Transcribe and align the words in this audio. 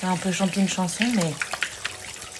J'ai 0.00 0.06
un 0.06 0.16
peu 0.16 0.32
chanté 0.32 0.60
une 0.60 0.68
chanson, 0.68 1.04
mais 1.14 1.32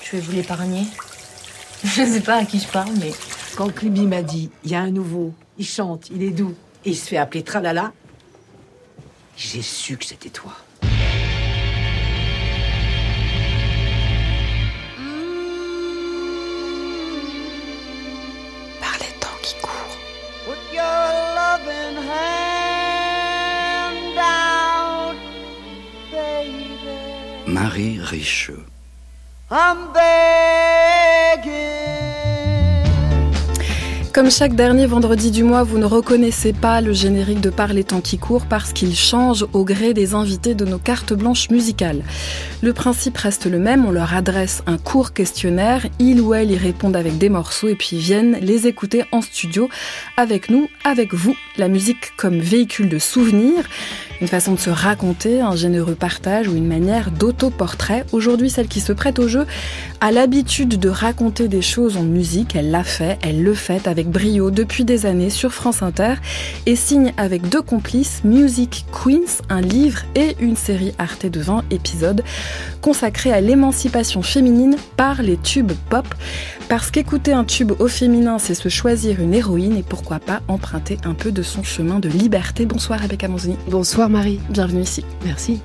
je 0.02 0.16
vais 0.16 0.20
vous 0.22 0.32
l'épargner. 0.32 0.86
Je 1.84 2.04
sais 2.04 2.20
pas 2.20 2.36
à 2.36 2.44
qui 2.44 2.60
je 2.60 2.68
parle, 2.68 2.92
mais 3.00 3.12
Quand 3.56 3.72
Clibi 3.72 4.06
m'a 4.06 4.22
dit, 4.22 4.50
il 4.64 4.70
y 4.70 4.74
a 4.74 4.80
un 4.80 4.90
nouveau, 4.90 5.34
il 5.58 5.66
chante, 5.66 6.08
il 6.10 6.22
est 6.22 6.30
doux, 6.30 6.54
et 6.84 6.90
il 6.90 6.96
se 6.96 7.08
fait 7.08 7.16
appeler 7.16 7.42
Tralala, 7.42 7.92
j'ai 9.36 9.62
su 9.62 9.96
que 9.96 10.04
c'était 10.04 10.30
toi. 10.30 10.52
Par 18.80 18.98
les 19.00 19.12
temps 19.20 19.38
qui 19.42 19.54
courent. 19.60 19.98
Put 20.46 20.76
your 20.76 22.51
baby. 24.14 24.72
Marie 27.46 27.98
Richeux. 28.00 28.64
I'm 29.50 29.92
begging. 29.92 31.72
Comme 34.12 34.30
chaque 34.30 34.54
dernier 34.54 34.84
vendredi 34.84 35.30
du 35.30 35.42
mois, 35.42 35.62
vous 35.62 35.78
ne 35.78 35.86
reconnaissez 35.86 36.52
pas 36.52 36.82
le 36.82 36.92
générique 36.92 37.40
de 37.40 37.48
Par 37.48 37.72
les 37.72 37.82
temps 37.82 38.02
qui 38.02 38.18
courent 38.18 38.44
parce 38.44 38.74
qu'il 38.74 38.94
change 38.94 39.46
au 39.54 39.64
gré 39.64 39.94
des 39.94 40.12
invités 40.14 40.54
de 40.54 40.66
nos 40.66 40.76
cartes 40.78 41.14
blanches 41.14 41.48
musicales. 41.48 42.02
Le 42.60 42.74
principe 42.74 43.16
reste 43.16 43.46
le 43.46 43.58
même, 43.58 43.86
on 43.86 43.90
leur 43.90 44.12
adresse 44.12 44.62
un 44.66 44.76
court 44.76 45.14
questionnaire, 45.14 45.86
ils 45.98 46.20
ou 46.20 46.34
elles 46.34 46.50
y 46.50 46.58
répondent 46.58 46.96
avec 46.96 47.16
des 47.16 47.30
morceaux 47.30 47.68
et 47.68 47.74
puis 47.74 47.96
viennent 47.96 48.36
les 48.42 48.66
écouter 48.66 49.04
en 49.12 49.22
studio 49.22 49.70
avec 50.18 50.50
nous, 50.50 50.68
avec 50.84 51.14
vous. 51.14 51.34
La 51.56 51.68
musique 51.68 52.14
comme 52.18 52.38
véhicule 52.38 52.90
de 52.90 52.98
souvenirs, 52.98 53.66
une 54.22 54.28
façon 54.28 54.54
de 54.54 54.60
se 54.60 54.70
raconter, 54.70 55.40
un 55.40 55.56
généreux 55.56 55.96
partage 55.96 56.46
ou 56.46 56.54
une 56.54 56.68
manière 56.68 57.10
d'autoportrait. 57.10 58.06
Aujourd'hui, 58.12 58.50
celle 58.50 58.68
qui 58.68 58.80
se 58.80 58.92
prête 58.92 59.18
au 59.18 59.26
jeu 59.26 59.46
a 60.00 60.12
l'habitude 60.12 60.78
de 60.78 60.88
raconter 60.88 61.48
des 61.48 61.60
choses 61.60 61.96
en 61.96 62.04
musique, 62.04 62.54
elle 62.54 62.70
l'a 62.70 62.84
fait, 62.84 63.18
elle 63.22 63.42
le 63.42 63.52
fait 63.52 63.88
avec 63.88 64.08
brio 64.08 64.52
depuis 64.52 64.84
des 64.84 65.06
années 65.06 65.28
sur 65.28 65.52
France 65.52 65.82
Inter 65.82 66.14
et 66.66 66.76
signe 66.76 67.12
avec 67.16 67.48
deux 67.48 67.62
complices 67.62 68.22
Music 68.22 68.86
Queens, 68.92 69.42
un 69.48 69.60
livre 69.60 70.02
et 70.14 70.36
une 70.38 70.54
série 70.56 70.94
Arte 70.98 71.26
de 71.26 71.40
20 71.40 71.64
épisodes 71.72 72.22
consacrés 72.80 73.32
à 73.32 73.40
l'émancipation 73.40 74.22
féminine 74.22 74.76
par 74.96 75.22
les 75.22 75.36
tubes 75.36 75.72
pop. 75.90 76.06
Parce 76.68 76.90
qu'écouter 76.90 77.32
un 77.32 77.44
tube 77.44 77.72
au 77.80 77.88
féminin, 77.88 78.38
c'est 78.38 78.54
se 78.54 78.68
choisir 78.68 79.20
une 79.20 79.34
héroïne 79.34 79.76
et 79.76 79.82
pourquoi 79.82 80.20
pas 80.20 80.40
emprunter 80.48 80.96
un 81.04 81.12
peu 81.12 81.30
de 81.32 81.42
son 81.42 81.62
chemin 81.62 81.98
de 81.98 82.08
liberté. 82.08 82.66
Bonsoir 82.66 83.00
Rebecca 83.00 83.28
Manzoni. 83.28 83.56
Bonsoir 83.68 84.08
Marie. 84.12 84.38
Bienvenue 84.50 84.82
ici. 84.82 85.04
Merci. 85.24 85.60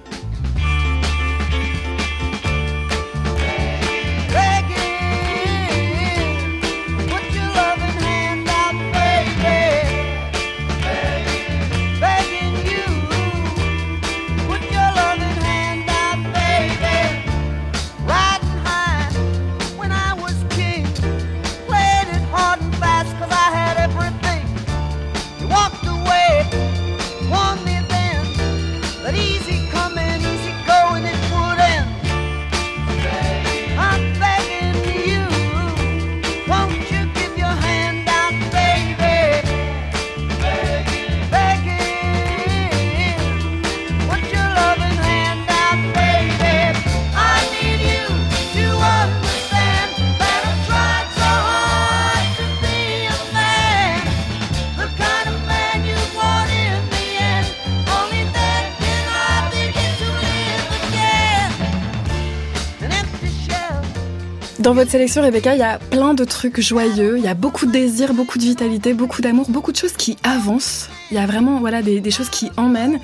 Dans 64.68 64.74
votre 64.74 64.92
sélection, 64.92 65.22
Rebecca, 65.22 65.56
il 65.56 65.60
y 65.60 65.64
a 65.64 65.80
plein 65.80 66.14
de 66.14 66.26
trucs 66.26 66.60
joyeux, 66.60 67.18
il 67.18 67.24
y 67.24 67.30
a 67.30 67.34
beaucoup 67.36 67.66
de 67.68 67.72
désir, 67.72 68.14
beaucoup 68.14 68.38
de 68.38 68.44
vitalité, 68.44 68.94
beaucoup 68.94 69.22
d'amour, 69.22 69.50
beaucoup 69.50 69.72
de 69.72 69.78
choses 69.78 69.94
qui 69.94 70.18
avancent. 70.24 70.90
Il 71.10 71.16
y 71.16 71.22
a 71.22 71.26
vraiment 71.26 71.62
voilà, 71.62 71.82
des, 71.82 72.02
des 72.02 72.12
choses 72.12 72.30
qui 72.30 72.52
emmènent. 72.58 73.00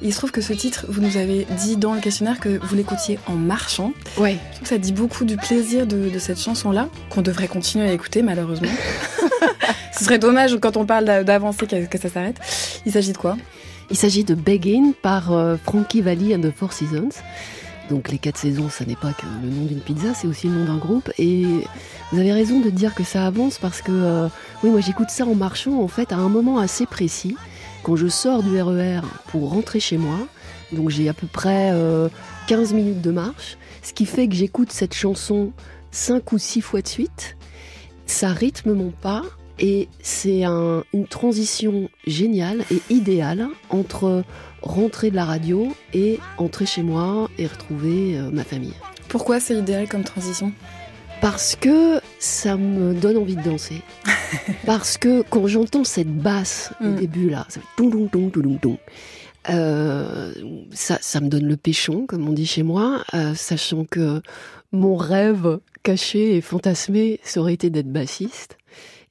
Il 0.00 0.10
se 0.14 0.16
trouve 0.16 0.30
que 0.30 0.40
ce 0.40 0.54
titre, 0.54 0.86
vous 0.88 1.02
nous 1.02 1.18
avez 1.18 1.46
dit 1.58 1.76
dans 1.76 1.92
le 1.92 2.00
questionnaire 2.00 2.40
que 2.40 2.58
vous 2.66 2.74
l'écoutiez 2.74 3.18
en 3.26 3.34
marchant. 3.34 3.92
Ouais. 4.16 4.38
Je 4.52 4.54
trouve 4.54 4.62
que 4.62 4.68
ça 4.70 4.78
dit 4.78 4.94
beaucoup 4.94 5.26
du 5.26 5.36
plaisir 5.36 5.86
de, 5.86 6.08
de 6.08 6.18
cette 6.18 6.40
chanson-là, 6.40 6.88
qu'on 7.10 7.20
devrait 7.20 7.46
continuer 7.46 7.90
à 7.90 7.92
écouter 7.92 8.22
malheureusement. 8.22 8.70
Ce 9.94 10.04
serait 10.06 10.18
dommage 10.18 10.56
quand 10.62 10.78
on 10.78 10.86
parle 10.86 11.04
d'a- 11.04 11.24
d'avancer 11.24 11.66
que, 11.66 11.98
ça 11.98 12.08
s'arrête. 12.08 12.38
Il 12.86 12.92
s'agit 12.92 13.12
de 13.12 13.18
quoi? 13.18 13.36
Il 13.90 13.98
s'agit 13.98 14.24
de 14.24 14.34
Begging 14.34 14.94
par 14.94 15.30
euh, 15.34 15.56
Frankie 15.62 16.00
Valli 16.00 16.34
and 16.34 16.40
the 16.40 16.54
Four 16.56 16.72
Seasons. 16.72 17.10
Donc 17.92 18.08
les 18.08 18.16
quatre 18.16 18.38
saisons, 18.38 18.70
ça 18.70 18.86
n'est 18.86 18.96
pas 18.96 19.12
que 19.12 19.26
le 19.42 19.50
nom 19.50 19.66
d'une 19.66 19.80
pizza, 19.80 20.14
c'est 20.14 20.26
aussi 20.26 20.48
le 20.48 20.54
nom 20.54 20.64
d'un 20.64 20.78
groupe. 20.78 21.12
Et 21.18 21.44
vous 22.10 22.18
avez 22.18 22.32
raison 22.32 22.58
de 22.58 22.70
dire 22.70 22.94
que 22.94 23.04
ça 23.04 23.26
avance 23.26 23.58
parce 23.58 23.82
que, 23.82 23.92
euh, 23.92 24.28
oui, 24.64 24.70
moi 24.70 24.80
j'écoute 24.80 25.10
ça 25.10 25.26
en 25.26 25.34
marchant 25.34 25.78
en 25.78 25.88
fait 25.88 26.10
à 26.10 26.16
un 26.16 26.30
moment 26.30 26.58
assez 26.58 26.86
précis, 26.86 27.36
quand 27.82 27.94
je 27.94 28.08
sors 28.08 28.42
du 28.42 28.58
RER 28.62 29.02
pour 29.28 29.50
rentrer 29.50 29.78
chez 29.78 29.98
moi. 29.98 30.16
Donc 30.72 30.88
j'ai 30.88 31.10
à 31.10 31.12
peu 31.12 31.26
près 31.26 31.72
euh, 31.74 32.08
15 32.46 32.72
minutes 32.72 33.02
de 33.02 33.10
marche, 33.10 33.58
ce 33.82 33.92
qui 33.92 34.06
fait 34.06 34.26
que 34.26 34.34
j'écoute 34.34 34.72
cette 34.72 34.94
chanson 34.94 35.52
5 35.90 36.32
ou 36.32 36.38
6 36.38 36.62
fois 36.62 36.80
de 36.80 36.88
suite. 36.88 37.36
Ça 38.06 38.28
rythme 38.28 38.72
mon 38.72 38.90
pas 38.90 39.22
et 39.62 39.88
c'est 40.02 40.44
un- 40.44 40.84
une 40.92 41.06
transition 41.06 41.88
géniale 42.06 42.64
et 42.70 42.82
idéale 42.90 43.48
entre 43.70 44.24
rentrer 44.60 45.10
de 45.10 45.16
la 45.16 45.24
radio 45.24 45.74
et 45.94 46.18
entrer 46.36 46.66
chez 46.66 46.82
moi 46.82 47.30
et 47.38 47.46
retrouver 47.46 48.18
euh, 48.18 48.28
ma 48.30 48.44
famille. 48.44 48.74
Pourquoi 49.08 49.40
c'est 49.40 49.54
idéal 49.56 49.88
comme 49.88 50.04
transition? 50.04 50.52
Parce 51.20 51.54
que 51.56 52.00
ça 52.18 52.56
me 52.56 52.92
donne 52.94 53.16
envie 53.16 53.36
de 53.36 53.42
danser. 53.42 53.80
Parce 54.66 54.98
que 54.98 55.22
quand 55.30 55.46
j'entends 55.46 55.84
cette 55.84 56.12
basse 56.12 56.72
au 56.80 56.84
Mm. 56.88 56.96
début 56.96 57.30
là, 57.30 57.46
ça 57.48 57.60
fait. 57.60 57.66
Euh, 59.50 60.32
ça, 60.72 60.98
ça 61.00 61.20
me 61.20 61.28
donne 61.28 61.46
le 61.46 61.56
péchon, 61.56 62.06
comme 62.06 62.28
on 62.28 62.32
dit 62.32 62.46
chez 62.46 62.62
moi, 62.62 63.02
euh, 63.14 63.34
sachant 63.34 63.84
que 63.84 64.20
mon 64.70 64.96
rêve 64.96 65.58
caché 65.82 66.36
et 66.36 66.40
fantasmé, 66.40 67.18
ça 67.24 67.40
aurait 67.40 67.54
été 67.54 67.68
d'être 67.70 67.90
bassiste. 67.92 68.56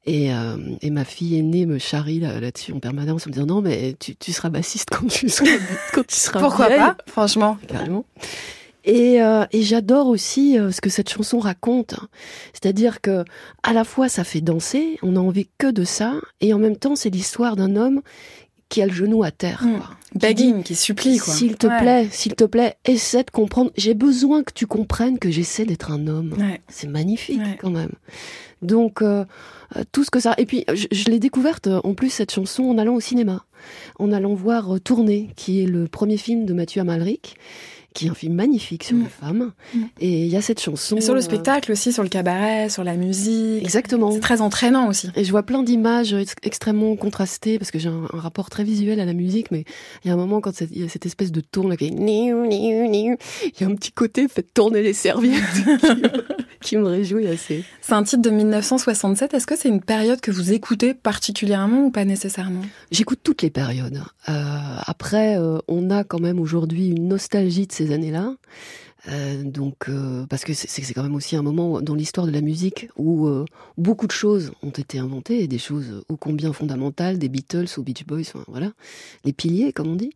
Et, 0.08 0.34
euh, 0.34 0.58
et 0.82 0.90
ma 0.90 1.06
fille 1.06 1.38
aînée 1.38 1.66
me 1.68 1.78
charrie 1.78 2.20
là- 2.20 2.40
là-dessus 2.40 2.74
en 2.74 2.80
permanence 2.80 3.28
en 3.28 3.30
me 3.30 3.34
disant 3.36 3.46
non 3.46 3.62
mais 3.62 3.96
tu, 4.00 4.16
tu 4.16 4.32
seras 4.34 4.50
bassiste 4.50 4.90
quand 4.92 5.08
tu 5.08 5.30
seras, 5.30 5.46
quand 5.94 6.06
tu 6.08 6.16
seras 6.16 6.40
Pourquoi 6.40 6.68
vieille. 6.70 6.80
pas 6.80 6.98
Franchement. 7.06 7.58
Carrément. 7.68 8.06
Et, 8.84 9.22
euh, 9.22 9.46
et 9.52 9.62
j'adore 9.62 10.08
aussi 10.08 10.58
euh, 10.58 10.72
ce 10.72 10.82
que 10.82 10.90
cette 10.90 11.10
chanson 11.10 11.38
raconte. 11.38 11.94
C'est-à-dire 12.52 13.00
que 13.02 13.24
à 13.62 13.74
la 13.74 13.84
fois 13.84 14.10
ça 14.10 14.24
fait 14.24 14.42
danser, 14.42 14.98
on 15.04 15.16
a 15.18 15.20
envie 15.20 15.48
que 15.60 15.70
de 15.70 15.84
ça, 15.84 16.16
et 16.40 16.52
en 16.56 16.58
même 16.58 16.78
temps 16.78 16.96
c'est 16.96 17.12
l'histoire 17.12 17.56
d'un 17.56 17.76
homme 17.76 18.02
qui 18.72 18.82
a 18.82 18.88
le 18.88 18.94
genou 18.94 19.24
à 19.24 19.30
terre. 19.30 19.64
Mm. 19.64 19.78
quoi. 19.78 19.90
Begging, 20.16 20.64
qui 20.64 20.76
supplie 20.76 21.20
quoi. 21.20 21.34
S'il 21.34 21.56
te 21.58 21.68
Ouais. 21.68 21.78
plaît, 21.80 22.08
s'il 22.12 22.34
te 22.36 22.44
plaît, 22.44 22.76
essaie 22.86 23.24
de 23.24 23.30
comprendre. 23.32 23.72
J'ai 23.78 23.94
besoin 23.94 24.44
que 24.44 24.52
tu 24.54 24.66
comprennes 24.68 25.20
que 25.20 25.30
j'essaie 25.30 25.66
d'être 25.66 25.92
un 25.92 26.08
homme. 26.08 26.34
Ouais. 26.40 26.60
C'est 26.68 26.88
magnifique 26.88 27.40
Ouais. 27.40 27.58
quand 27.62 27.70
même. 27.70 27.92
Donc 28.62 29.02
euh, 29.02 29.26
euh, 29.76 29.84
tout 29.92 30.04
ce 30.04 30.12
que 30.12 30.20
ça. 30.20 30.34
Et 30.38 30.46
puis 30.46 30.66
je, 30.74 30.88
je 30.92 31.06
l'ai 31.06 31.20
découverte 31.20 31.68
euh, 31.68 31.80
en 31.84 31.94
plus 31.94 32.10
cette 32.10 32.32
chanson 32.32 32.64
en 32.64 32.78
allant 32.78 32.96
au 32.96 33.00
cinéma, 33.00 33.46
en 34.00 34.12
allant 34.12 34.34
voir 34.34 34.80
Tourner, 34.84 35.30
qui 35.36 35.62
est 35.62 35.66
le 35.68 35.88
premier 35.88 36.18
film 36.18 36.46
de 36.46 36.54
Mathieu 36.54 36.82
Amalric, 36.82 37.36
qui 37.94 38.08
est 38.08 38.10
un 38.10 38.14
film 38.14 38.34
magnifique 38.36 38.84
sur 38.86 38.96
Mm. 38.98 39.04
les 39.04 39.10
femmes. 39.10 39.52
Mm. 39.74 39.80
Et 40.00 40.22
il 40.26 40.28
y 40.32 40.36
a 40.38 40.42
cette 40.42 40.60
chanson. 40.62 40.96
Et 40.98 41.02
sur 41.02 41.14
le 41.14 41.20
euh, 41.20 41.24
spectacle 41.24 41.72
aussi, 41.72 41.92
sur 41.92 42.04
le 42.04 42.10
cabaret, 42.10 42.70
sur 42.70 42.84
la 42.84 42.96
musique. 42.96 43.62
Exactement. 43.62 44.12
C'est 44.12 44.20
très 44.20 44.42
entraînant 44.42 44.88
aussi. 44.88 45.10
Et 45.16 45.24
je 45.24 45.32
vois 45.32 45.44
plein 45.44 45.64
d'images 45.64 46.14
ex- 46.14 46.36
extrêmement 46.44 46.96
contrastées 46.96 47.58
parce 47.60 47.72
que 47.72 47.80
j'ai 47.80 47.90
un, 47.90 48.08
un 48.14 48.20
rapport 48.20 48.50
très 48.50 48.64
visuel 48.64 49.00
à 49.00 49.06
la 49.06 49.14
musique, 49.14 49.52
mais 49.52 49.66
il 50.04 50.08
y 50.08 50.12
a 50.12 50.14
un 50.14 50.18
moment 50.18 50.40
quand 50.42 50.62
il 50.62 50.82
y 50.82 50.86
a 50.86 50.90
cette 50.90 51.06
espèce 51.06 51.32
de 51.32 51.42
ton 51.42 51.68
là 51.68 51.76
qui 51.78 51.88
il 51.88 53.52
y 53.60 53.64
a 53.64 53.68
un 53.68 53.76
petit 53.76 53.92
côté 53.92 54.28
fait 54.28 54.44
tourner 54.54 54.82
les 54.82 54.94
serviettes 54.94 55.42
qui, 55.82 56.02
qui 56.62 56.78
me 56.78 56.86
réjouit 56.88 57.28
assez. 57.28 57.64
C'est 57.82 57.94
un 57.94 58.04
titre 58.04 58.22
de 58.22 58.30
1967, 58.30 59.34
est-ce 59.34 59.48
que 59.48 59.56
c'est 59.58 59.70
une 59.70 59.82
période 59.82 60.22
que 60.22 60.32
vous 60.32 60.54
écoutez 60.54 60.94
particulièrement 60.94 61.86
ou 61.86 61.92
pas 61.92 62.06
nécessairement? 62.06 62.62
J'écoute 62.92 63.20
toutes 63.24 63.42
les 63.42 63.50
périodes. 63.50 64.02
Euh, 64.30 64.32
après, 64.86 65.38
euh, 65.38 65.58
on 65.68 65.90
a 65.90 66.04
quand 66.04 66.20
même 66.20 66.40
aujourd'hui 66.40 66.88
une 66.90 67.08
nostalgie 67.08 67.68
de 67.68 67.72
ces 67.82 67.94
années-là. 67.94 68.36
Euh, 69.08 69.44
donc, 69.44 69.90
euh, 69.90 70.28
parce 70.28 70.44
que 70.44 70.54
c'est 70.54 70.94
quand 70.94 71.04
même 71.04 71.16
aussi 71.16 71.36
un 71.36 71.42
moment 71.42 71.82
dans 71.82 71.96
l'histoire 71.96 72.28
de 72.28 72.32
la 72.32 72.42
musique 72.42 72.88
où 72.98 73.28
euh, 73.28 73.46
beaucoup 73.78 74.06
de 74.06 74.12
choses 74.12 74.52
ont 74.62 74.70
été 74.70 75.00
inventées, 75.00 75.42
et 75.42 75.48
des 75.48 75.58
choses 75.58 76.04
ô 76.08 76.18
combien 76.18 76.54
fondamentales, 76.54 77.18
des 77.18 77.30
Beatles 77.30 77.66
aux 77.78 77.84
Beach 77.84 78.06
Boys, 78.06 78.44
voilà, 78.48 78.72
les 79.26 79.34
piliers 79.34 79.74
comme 79.74 79.88
on 79.88 79.96
dit. 79.96 80.14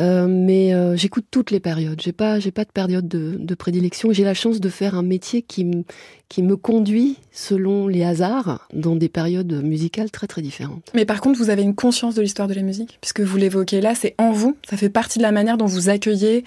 Euh, 0.00 0.26
mais 0.28 0.72
euh, 0.74 0.96
j'écoute 0.96 1.26
toutes 1.30 1.50
les 1.50 1.60
périodes. 1.60 2.00
J'ai 2.00 2.12
pas, 2.12 2.40
j'ai 2.40 2.50
pas 2.50 2.64
de 2.64 2.70
période 2.70 3.06
de, 3.06 3.54
prédilection. 3.54 4.12
J'ai 4.12 4.24
la 4.24 4.34
chance 4.34 4.60
de 4.60 4.68
faire 4.68 4.94
un 4.94 5.02
métier 5.02 5.42
qui 5.42 5.64
me, 5.64 5.84
qui 6.28 6.42
me 6.42 6.56
conduit 6.56 7.18
selon 7.30 7.86
les 7.86 8.02
hasards 8.02 8.66
dans 8.72 8.96
des 8.96 9.08
périodes 9.08 9.52
musicales 9.62 10.10
très 10.10 10.26
très 10.26 10.40
différentes. 10.40 10.90
Mais 10.94 11.04
par 11.04 11.20
contre, 11.20 11.38
vous 11.38 11.50
avez 11.50 11.62
une 11.62 11.74
conscience 11.74 12.14
de 12.14 12.22
l'histoire 12.22 12.48
de 12.48 12.54
la 12.54 12.62
musique, 12.62 12.98
puisque 13.00 13.20
vous 13.20 13.36
l'évoquez 13.36 13.80
là, 13.80 13.94
c'est 13.94 14.14
en 14.18 14.32
vous. 14.32 14.56
Ça 14.68 14.76
fait 14.76 14.88
partie 14.88 15.18
de 15.18 15.22
la 15.22 15.32
manière 15.32 15.58
dont 15.58 15.66
vous 15.66 15.90
accueillez 15.90 16.44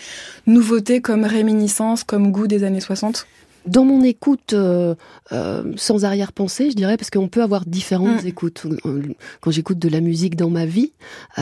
nouveautés 0.48 1.02
comme 1.02 1.24
réminiscence, 1.24 2.04
comme 2.04 2.32
goût 2.32 2.48
des 2.48 2.64
années 2.64 2.82
60. 2.82 3.28
Dans 3.66 3.86
mon 3.86 4.04
écoute 4.04 4.54
euh, 4.54 4.94
euh, 5.32 5.64
sans 5.78 6.04
arrière-pensée, 6.04 6.70
je 6.70 6.76
dirais, 6.76 6.98
parce 6.98 7.10
qu'on 7.10 7.28
peut 7.30 7.42
avoir 7.42 7.66
différentes 7.66 8.24
Mm. 8.24 8.28
écoutes. 8.28 8.64
Euh, 8.86 9.02
Quand 9.42 9.52
j'écoute 9.52 9.80
de 9.80 9.88
la 9.90 10.02
musique 10.02 10.36
dans 10.36 10.50
ma 10.50 10.66
vie, 10.66 10.92
euh, 11.38 11.42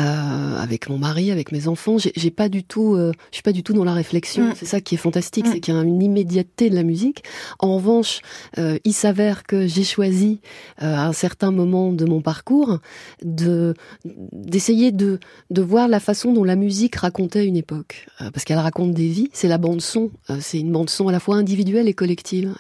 avec 0.62 0.88
mon 0.90 0.98
mari, 1.00 1.32
avec 1.32 1.52
mes 1.52 1.68
enfants, 1.68 1.98
j'ai 1.98 2.32
pas 2.32 2.48
du 2.50 2.64
tout, 2.64 2.94
euh, 2.96 3.12
je 3.32 3.38
suis 3.38 3.44
pas 3.44 3.52
du 3.52 3.64
tout 3.64 3.74
dans 3.74 3.84
la 3.84 3.94
réflexion. 3.94 4.50
Mm. 4.50 4.54
C'est 4.56 4.66
ça 4.68 4.82
qui 4.82 4.96
est 4.96 5.00
fantastique, 5.00 5.48
Mm. 5.48 5.52
c'est 5.52 5.60
qu'il 5.60 5.74
y 5.74 5.78
a 5.78 5.82
une 5.82 6.02
immédiateté 6.02 6.70
de 6.70 6.76
la 6.76 6.84
musique. 6.84 7.24
En 7.60 7.76
revanche, 7.76 8.22
euh, 8.60 8.78
il 8.86 8.94
s'avère 8.94 9.44
que 9.44 9.66
j'ai 9.68 9.84
choisi 9.84 10.42
euh, 10.84 10.96
à 10.96 11.08
un 11.08 11.14
certain 11.14 11.52
moment 11.52 11.92
de 11.92 12.06
mon 12.06 12.22
parcours 12.22 12.80
de 13.24 13.74
d'essayer 14.32 14.92
de 14.92 15.20
de 15.50 15.62
voir 15.62 15.88
la 15.88 16.00
façon 16.00 16.34
dont 16.34 16.44
la 16.44 16.56
musique 16.56 16.96
racontait 16.98 17.46
une 17.46 17.58
époque, 17.58 18.06
parce 18.20 18.44
qu'elle 18.46 18.60
raconte 18.60 18.94
des 18.94 19.08
vies. 19.08 19.30
C'est 19.34 19.48
la 19.48 19.58
bande 19.58 19.82
son, 19.82 20.12
c'est 20.40 20.60
une 20.60 20.72
bande 20.72 20.90
son 20.90 21.08
à 21.08 21.12
la 21.12 21.20
fois 21.20 21.36
individuelle 21.36 21.88
et 21.88 21.94
collective. 21.94 22.11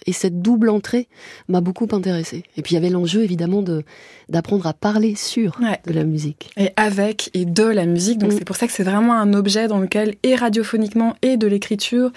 Et 0.06 0.13
cette 0.13 0.42
double 0.42 0.69
entrée 0.69 1.07
m'a 1.48 1.62
beaucoup 1.62 1.88
intéressée. 1.92 2.44
Et 2.57 2.62
puis 2.62 2.74
il 2.74 2.75
y 2.75 2.77
avait 2.77 2.89
l'enjeu 2.89 3.24
évidemment 3.24 3.62
de 3.62 3.83
d'apprendre 4.30 4.65
à 4.65 4.74
parler 4.74 5.15
sur 5.15 5.59
Ouais. 5.62 5.80
de 5.86 5.92
la 5.94 6.03
musique. 6.06 6.51
Et 6.57 6.69
avec 6.77 7.30
et 7.33 7.44
de 7.45 7.63
la 7.65 7.86
musique. 7.86 8.18
Donc 8.18 8.31
Mm. 8.31 8.36
c'est 8.38 8.45
pour 8.45 8.56
ça 8.56 8.65
que 8.68 8.74
c'est 8.74 8.83
vraiment 8.83 9.13
un 9.13 9.33
objet 9.33 9.68
dans 9.68 9.80
lequel, 9.80 10.15
et 10.24 10.36
radiophoniquement, 10.36 11.15
et 11.21 11.36
de 11.38 11.48
l'écriture, 11.48 12.12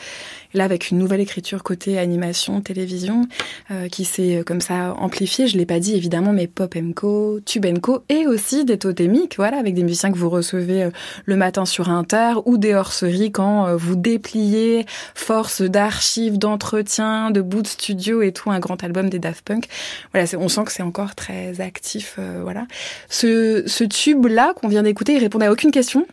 là 0.54 0.64
avec 0.64 0.90
une 0.90 0.98
nouvelle 0.98 1.20
écriture 1.20 1.62
côté 1.62 1.98
animation, 1.98 2.60
télévision, 2.60 3.26
euh, 3.70 3.88
qui 3.88 4.04
s'est 4.04 4.36
euh, 4.36 4.42
comme 4.44 4.60
ça 4.60 4.94
amplifiée. 4.98 5.46
Je 5.46 5.58
l'ai 5.58 5.66
pas 5.66 5.80
dit 5.80 5.94
évidemment, 5.94 6.32
mais 6.32 6.46
Pop 6.46 6.74
Co, 6.94 7.40
Tube 7.44 7.66
Co, 7.80 8.04
et 8.08 8.26
aussi 8.26 8.64
des 8.64 8.78
totémiques, 8.78 9.36
voilà, 9.36 9.58
avec 9.58 9.74
des 9.74 9.82
musiciens 9.82 10.12
que 10.12 10.18
vous 10.18 10.30
recevez 10.30 10.84
euh, 10.84 10.90
le 11.26 11.36
matin 11.36 11.66
sur 11.66 11.90
Inter, 11.90 12.34
ou 12.46 12.56
des 12.56 12.74
hors-séries 12.74 13.32
quand 13.32 13.66
euh, 13.66 13.76
vous 13.76 13.96
dépliez 13.96 14.86
force 15.14 15.62
d'archives, 15.62 16.38
d'entretiens, 16.38 17.30
de 17.30 17.40
bouts 17.40 17.62
de 17.62 17.68
studio 17.68 18.22
et 18.22 18.32
tout, 18.32 18.50
un 18.50 18.60
grand 18.60 18.82
album 18.82 19.10
des 19.10 19.18
Daft 19.18 19.44
Punk. 19.44 19.66
Voilà, 20.12 20.28
on 20.38 20.48
sent 20.48 20.64
que 20.64 20.72
c'est 20.72 20.82
encore 20.82 21.14
très 21.14 21.60
actif, 21.60 22.18
voilà. 22.42 22.66
Ce, 23.08 23.64
ce 23.66 23.84
tube-là 23.84 24.54
qu'on 24.54 24.68
vient 24.68 24.82
d'écouter, 24.82 25.14
il 25.14 25.18
répondait 25.18 25.46
à 25.46 25.52
aucune 25.52 25.70
question. 25.70 26.06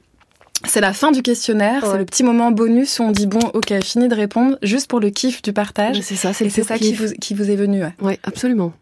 C'est 0.68 0.82
la 0.82 0.94
fin 0.94 1.12
du 1.12 1.22
questionnaire, 1.22 1.86
c'est 1.86 1.98
le 1.98 2.06
petit 2.06 2.24
moment 2.24 2.52
bonus 2.52 3.00
où 3.00 3.04
on 3.04 3.12
dit 3.12 3.28
bon, 3.28 3.40
ok, 3.54 3.74
fini 3.84 4.08
de 4.08 4.16
répondre, 4.16 4.58
juste 4.62 4.88
pour 4.88 5.00
le 5.00 5.10
kiff 5.10 5.42
du 5.42 5.54
partage. 5.54 6.00
C'est 6.02 6.16
ça, 6.16 6.34
c'est 6.34 6.50
ça 6.50 6.78
qui 6.78 6.94
vous, 6.94 7.08
qui 7.20 7.34
vous 7.34 7.50
est 7.50 7.56
venu. 7.56 7.84
ouais. 7.84 7.94
Ouais, 8.02 8.20
absolument. 8.24 8.74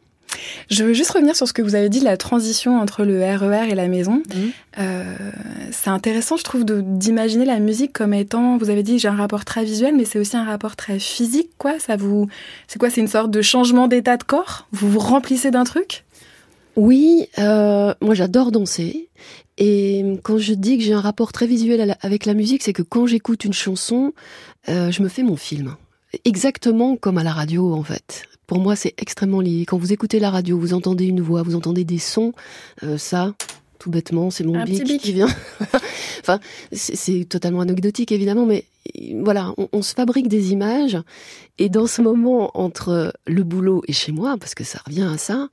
Je 0.69 0.83
veux 0.83 0.93
juste 0.93 1.11
revenir 1.11 1.35
sur 1.35 1.47
ce 1.47 1.53
que 1.53 1.61
vous 1.61 1.73
avez 1.75 1.89
dit, 1.89 2.01
la 2.01 2.15
transition 2.15 2.79
entre 2.79 3.03
le 3.03 3.19
RER 3.19 3.67
et 3.69 3.75
la 3.75 3.87
maison. 3.87 4.21
Mhm. 4.33 4.51
Euh, 4.79 5.15
c'est 5.71 5.89
intéressant, 5.89 6.37
je 6.37 6.43
trouve, 6.43 6.65
d'imaginer 6.65 7.45
la 7.45 7.59
musique 7.59 7.93
comme 7.93 8.13
étant, 8.13 8.57
vous 8.57 8.69
avez 8.69 8.83
dit, 8.83 8.99
j'ai 8.99 9.07
un 9.07 9.15
rapport 9.15 9.43
très 9.43 9.63
visuel, 9.63 9.95
mais 9.95 10.05
c'est 10.05 10.19
aussi 10.19 10.37
un 10.37 10.45
rapport 10.45 10.75
très 10.75 10.99
physique, 10.99 11.49
quoi. 11.57 11.79
Ça 11.79 11.95
vous, 11.95 12.27
c'est 12.67 12.77
quoi 12.77 12.89
C'est 12.89 13.01
une 13.01 13.07
sorte 13.07 13.31
de 13.31 13.41
changement 13.41 13.87
d'état 13.87 14.17
de 14.17 14.23
corps? 14.23 14.67
Vous 14.71 14.89
vous 14.89 14.99
remplissez 14.99 15.49
d'un 15.49 15.63
truc? 15.63 16.03
Oui, 16.75 17.27
euh, 17.39 17.93
moi 17.99 18.13
j'adore 18.13 18.51
danser. 18.51 19.09
Et 19.59 20.03
quand 20.23 20.37
je 20.37 20.53
dis 20.53 20.77
que 20.77 20.83
j'ai 20.83 20.93
un 20.93 21.01
rapport 21.01 21.31
très 21.33 21.45
visuel 21.45 21.85
la- 21.85 21.97
avec 22.01 22.25
la 22.25 22.33
musique, 22.33 22.63
c'est 22.63 22.73
que 22.73 22.81
quand 22.81 23.05
j'écoute 23.05 23.43
une 23.43 23.53
chanson, 23.53 24.13
euh, 24.69 24.89
je 24.89 25.03
me 25.03 25.09
fais 25.09 25.21
mon 25.21 25.35
film. 25.35 25.75
Exactement 26.25 26.95
comme 26.95 27.17
à 27.19 27.23
la 27.23 27.33
radio 27.33 27.73
en 27.73 27.83
fait. 27.83 28.23
Pour 28.47 28.59
moi 28.59 28.75
c'est 28.75 28.93
extrêmement 28.97 29.41
lié. 29.41 29.65
Quand 29.67 29.77
vous 29.77 29.93
écoutez 29.93 30.19
la 30.19 30.31
radio, 30.31 30.57
vous 30.57 30.73
entendez 30.73 31.05
une 31.05 31.21
voix, 31.21 31.43
vous 31.43 31.55
entendez 31.55 31.83
des 31.83 31.99
sons, 31.99 32.31
euh, 32.83 32.97
ça, 32.97 33.35
tout 33.77 33.91
bêtement, 33.91 34.31
c'est 34.31 34.43
mon 34.43 34.63
bic, 34.63 34.83
bic. 34.85 35.01
qui 35.01 35.11
vient. 35.13 35.27
enfin, 36.21 36.39
c'est 36.71 37.25
totalement 37.25 37.61
anecdotique 37.61 38.11
évidemment, 38.11 38.45
mais 38.45 38.63
voilà, 39.21 39.53
on, 39.57 39.67
on 39.71 39.81
se 39.81 39.93
fabrique 39.93 40.29
des 40.29 40.51
images. 40.51 40.97
Et 41.59 41.69
dans 41.69 41.85
ce 41.85 42.01
moment 42.01 42.49
entre 42.57 43.13
le 43.27 43.43
boulot 43.43 43.83
et 43.87 43.93
chez 43.93 44.11
moi, 44.13 44.35
parce 44.39 44.55
que 44.55 44.63
ça 44.63 44.79
revient 44.87 45.07
à 45.13 45.17
ça, 45.17 45.49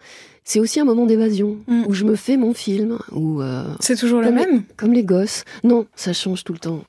c'est 0.46 0.60
aussi 0.60 0.80
un 0.80 0.84
moment 0.84 1.04
d'évasion 1.04 1.58
Mm. 1.66 1.84
où 1.86 1.92
je 1.92 2.04
me 2.04 2.16
fais 2.16 2.38
mon 2.38 2.54
film, 2.54 2.98
où 3.12 3.42
euh, 3.42 3.64
C'est 3.80 3.96
toujours 3.96 4.22
le 4.22 4.30
même? 4.30 4.62
comme 4.78 4.92
les 4.94 5.04
gosses. 5.04 5.44
Non, 5.64 5.86
ça 5.96 6.14
change 6.14 6.42
tout 6.44 6.54
le 6.54 6.58
temps. 6.58 6.82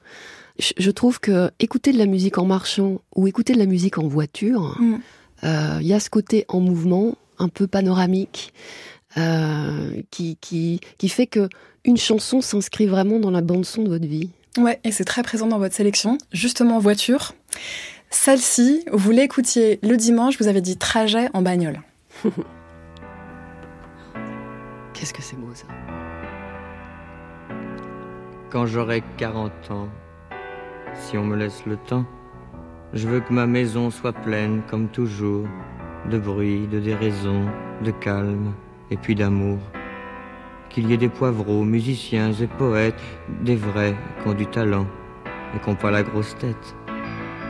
Je, 0.59 0.71
je 0.77 0.91
trouve 0.91 1.19
que 1.19 1.51
écouter 1.59 1.91
de 1.91 1.97
la 1.97 2.05
musique 2.05 2.37
en 2.37 2.45
marchant 2.45 3.01
ou 3.15 3.27
écouter 3.27 3.51
de 3.53 3.59
la 3.59 3.65
musique 3.65 3.97
en 3.97 4.07
voiture, 4.07 4.77
Mm. 4.79 4.95
euh, 5.43 5.77
il 5.81 5.87
y 5.87 5.93
a 5.93 5.99
ce 5.99 6.09
côté 6.09 6.45
en 6.47 6.59
mouvement, 6.61 7.15
un 7.39 7.49
peu 7.49 7.67
panoramique, 7.67 8.53
euh, 9.17 9.91
qui, 10.11 10.37
qui, 10.39 10.79
qui 10.97 11.09
fait 11.09 11.27
que 11.27 11.49
une 11.83 11.97
chanson 11.97 12.41
s'inscrit 12.41 12.85
vraiment 12.87 13.19
dans 13.19 13.31
la 13.31 13.41
bande 13.41 13.65
son 13.65 13.83
de 13.83 13.89
votre 13.89 14.05
vie. 14.07 14.29
Ouais, 14.57 14.79
et 14.83 14.91
c'est 14.91 15.05
très 15.05 15.23
présent 15.23 15.47
dans 15.47 15.59
votre 15.59 15.75
sélection. 15.75 16.17
Justement, 16.31 16.79
voiture. 16.79 17.33
Celle-ci, 18.09 18.83
vous 18.91 19.11
l'écoutiez 19.11 19.79
le 19.83 19.95
dimanche, 19.97 20.37
vous 20.39 20.47
avez 20.47 20.61
dit 20.61 20.77
trajet 20.77 21.29
en 21.33 21.41
bagnole. 21.41 21.81
Qu'est-ce 24.97 25.13
que 25.13 25.21
c'est 25.21 25.39
beau 25.39 25.53
ça 25.53 25.67
Quand 28.49 28.65
j'aurai 28.65 29.03
40 29.17 29.51
ans, 29.69 29.89
si 30.95 31.19
on 31.19 31.23
me 31.23 31.35
laisse 31.35 31.67
le 31.67 31.77
temps, 31.77 32.03
je 32.93 33.07
veux 33.07 33.19
que 33.19 33.31
ma 33.31 33.45
maison 33.45 33.91
soit 33.91 34.13
pleine, 34.13 34.63
comme 34.67 34.87
toujours, 34.87 35.45
de 36.09 36.17
bruit, 36.17 36.65
de 36.65 36.79
déraison, 36.79 37.45
de 37.83 37.91
calme 37.91 38.53
et 38.89 38.97
puis 38.97 39.13
d'amour. 39.13 39.59
Qu'il 40.69 40.89
y 40.89 40.93
ait 40.93 40.97
des 40.97 41.09
poivreaux, 41.09 41.63
musiciens 41.63 42.33
et 42.33 42.47
poètes, 42.47 42.99
des 43.43 43.55
vrais 43.55 43.95
qui 44.23 44.29
ont 44.29 44.33
du 44.33 44.47
talent 44.47 44.87
et 45.55 45.59
qui 45.59 45.69
n'ont 45.69 45.75
pas 45.75 45.91
la 45.91 46.01
grosse 46.01 46.35
tête. 46.37 46.75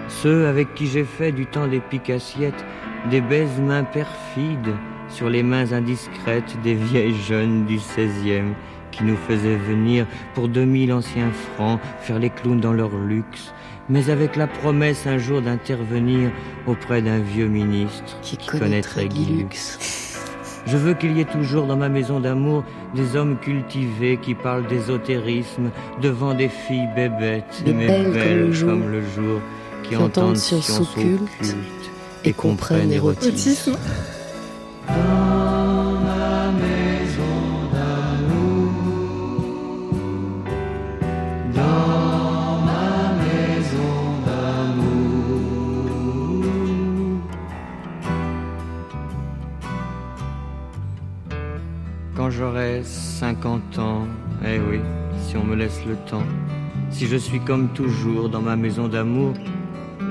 Ceux 0.10 0.48
avec 0.48 0.76
qui 0.76 0.86
j'ai 0.86 1.06
fait 1.06 1.32
du 1.32 1.46
temps 1.46 1.68
des 1.68 1.80
piques-assiettes, 1.80 2.66
des 3.10 3.22
baises 3.22 3.62
mains 3.62 3.86
perfides 3.86 4.76
sur 5.10 5.30
les 5.30 5.44
mains 5.44 5.72
indiscrètes 5.74 6.58
des 6.64 6.74
vieilles 6.74 7.16
jeunes 7.16 7.66
du 7.66 7.78
16e 7.78 8.54
qui 8.92 9.04
nous 9.04 9.16
faisaient 9.16 9.56
venir 9.56 10.06
pour 10.34 10.48
2000 10.48 10.92
anciens 10.94 11.32
francs 11.32 11.80
faire 12.00 12.20
les 12.20 12.30
clowns 12.30 12.60
dans 12.60 12.74
leur 12.74 12.96
luxe, 12.96 13.54
mais 13.90 14.10
avec 14.10 14.36
la 14.36 14.48
promesse 14.48 15.06
un 15.08 15.18
jour 15.18 15.42
d'intervenir 15.42 16.32
auprès 16.66 17.02
d'un 17.02 17.20
vieux 17.20 17.48
ministre 17.48 18.18
Qui 18.22 18.38
connaîtrait 18.38 18.60
connaîtrait 18.60 19.08
Guy 19.08 19.26
Lux. 19.26 19.78
Je 20.66 20.76
veux 20.76 20.94
qu'il 20.94 21.16
y 21.16 21.22
ait 21.22 21.26
toujours 21.26 21.66
dans 21.66 21.78
ma 21.78 21.88
maison 21.88 22.20
d'amour 22.20 22.64
des 22.94 23.16
hommes 23.16 23.38
cultivés 23.38 24.18
qui 24.18 24.36
parlent 24.36 24.68
d'ésotérisme 24.68 25.72
devant 26.02 26.34
des 26.34 26.50
filles 26.50 26.90
bébêtes, 26.94 27.64
Des 27.64 27.72
mais 27.72 27.88
belles 27.88 28.12
comme 28.14 28.14
le 28.14 28.52
jour, 28.52 28.70
comme 28.70 28.92
le 28.92 29.02
jour, 29.02 29.40
qui, 29.84 29.90
qui 29.90 29.96
entendent 29.96 30.36
science 30.36 30.82
occulte 30.82 31.22
et 32.26 32.30
et 32.30 32.34
comprennent 32.34 32.80
comprennent 32.80 32.92
érotisme. 32.92 33.78
J'aurai 52.38 52.84
50 52.84 53.80
ans, 53.80 54.08
eh 54.46 54.60
oui, 54.60 54.80
si 55.24 55.36
on 55.38 55.44
me 55.44 55.56
laisse 55.56 55.84
le 55.88 55.96
temps, 56.10 56.24
si 56.92 57.08
je 57.08 57.16
suis 57.16 57.40
comme 57.40 57.70
toujours 57.70 58.30
dans 58.30 58.42
ma 58.42 58.56
maison 58.56 58.88
d'amour, 58.88 59.34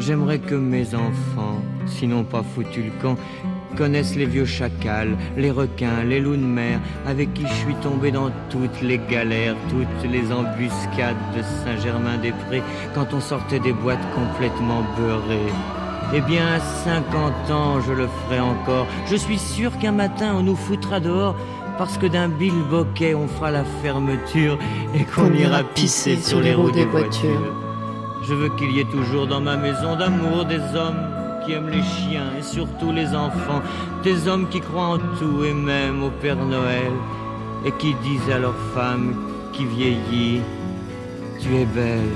j'aimerais 0.01 0.41
que 0.41 0.57
mes 0.57 0.95
enfants, 0.95 1.63
sinon 1.87 2.25
pas 2.25 2.43
foutu 2.43 2.83
le 2.83 2.91
camp, 3.01 3.17
connaissent 3.77 4.17
les 4.17 4.27
vieux 4.27 4.45
chacals, 4.45 5.17
les 5.37 5.51
requins, 5.51 6.03
les 6.05 6.21
loups 6.21 6.37
de 6.37 6.45
mer, 6.45 6.81
avec 7.07 7.33
qui 7.35 7.47
je 7.47 7.55
suis 7.55 7.75
tombé 7.77 8.11
dans 8.11 8.31
toutes 8.51 8.83
les 8.83 8.99
galères, 8.99 9.57
toutes 9.69 10.11
les 10.11 10.33
embuscades 10.33 11.17
de 11.37 11.43
Saint-Germain-des-Prés, 11.65 12.63
quand 12.95 13.13
on 13.13 13.21
sortait 13.21 13.61
des 13.61 13.73
boîtes 13.73 14.07
complètement 14.15 14.83
beurrées. 14.97 15.53
Eh 16.15 16.21
bien, 16.21 16.47
à 16.47 16.61
50 16.61 17.51
ans, 17.51 17.81
je 17.81 17.93
le 17.93 18.07
ferai 18.07 18.41
encore. 18.41 18.87
Je 19.11 19.17
suis 19.17 19.39
sûr 19.39 19.77
qu'un 19.79 19.93
matin, 19.93 20.35
on 20.39 20.43
nous 20.43 20.57
foutra 20.57 21.01
dehors 21.01 21.35
parce 21.79 21.99
que 21.99 22.07
d'un 22.07 22.29
bilboquet, 22.29 23.15
on 23.15 23.27
fera 23.29 23.51
la 23.51 23.65
fermeture 23.83 24.59
et 24.95 25.05
qu'on 25.05 25.33
ira 25.35 25.63
pisser 25.63 26.17
sur 26.17 26.41
les 26.41 26.55
roues 26.55 26.71
des 26.71 26.85
voitures. 26.85 27.55
Je 28.23 28.35
veux 28.35 28.49
qu'il 28.57 28.71
y 28.73 28.81
ait 28.81 28.91
toujours 28.91 29.27
dans 29.27 29.41
ma 29.41 29.57
maison 29.57 29.97
d'amour 29.97 30.45
des 30.47 30.61
hommes 30.75 31.16
qui 31.47 31.53
aiment 31.53 31.69
les 31.69 31.83
chiens 31.83 32.33
et 32.37 32.43
surtout 32.43 32.91
les 32.93 33.15
enfants, 33.15 33.63
des 34.03 34.27
hommes 34.27 34.49
qui 34.49 34.61
croient 34.61 34.97
en 34.97 34.99
tout 34.99 35.45
et 35.45 35.55
même 35.55 36.03
au 36.03 36.11
Père 36.11 36.37
Noël 36.37 36.93
et 37.65 37.73
qui 37.73 37.95
disent 38.03 38.31
à 38.31 38.39
leur 38.39 38.57
femme 38.75 39.15
qui 39.53 39.65
vieillit, 39.65 40.41
tu 41.41 41.55
es 41.55 41.65
belle. 41.67 42.11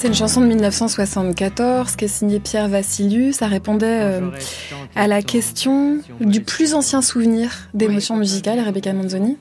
C'est 0.00 0.08
une 0.08 0.14
chanson 0.14 0.40
de 0.40 0.46
1974 0.46 1.94
qui 1.96 2.06
est 2.06 2.08
signée 2.08 2.40
Pierre 2.40 2.68
Vassiliou. 2.68 3.32
Ça 3.32 3.46
répondait 3.48 3.86
euh, 4.00 4.30
à 4.96 5.06
la 5.06 5.20
question 5.20 5.98
du 6.20 6.40
plus 6.40 6.72
ancien 6.72 7.02
souvenir 7.02 7.50
d'émotion 7.74 8.16
musicale, 8.16 8.60
Rebecca 8.60 8.94
Manzoni. 8.94 9.36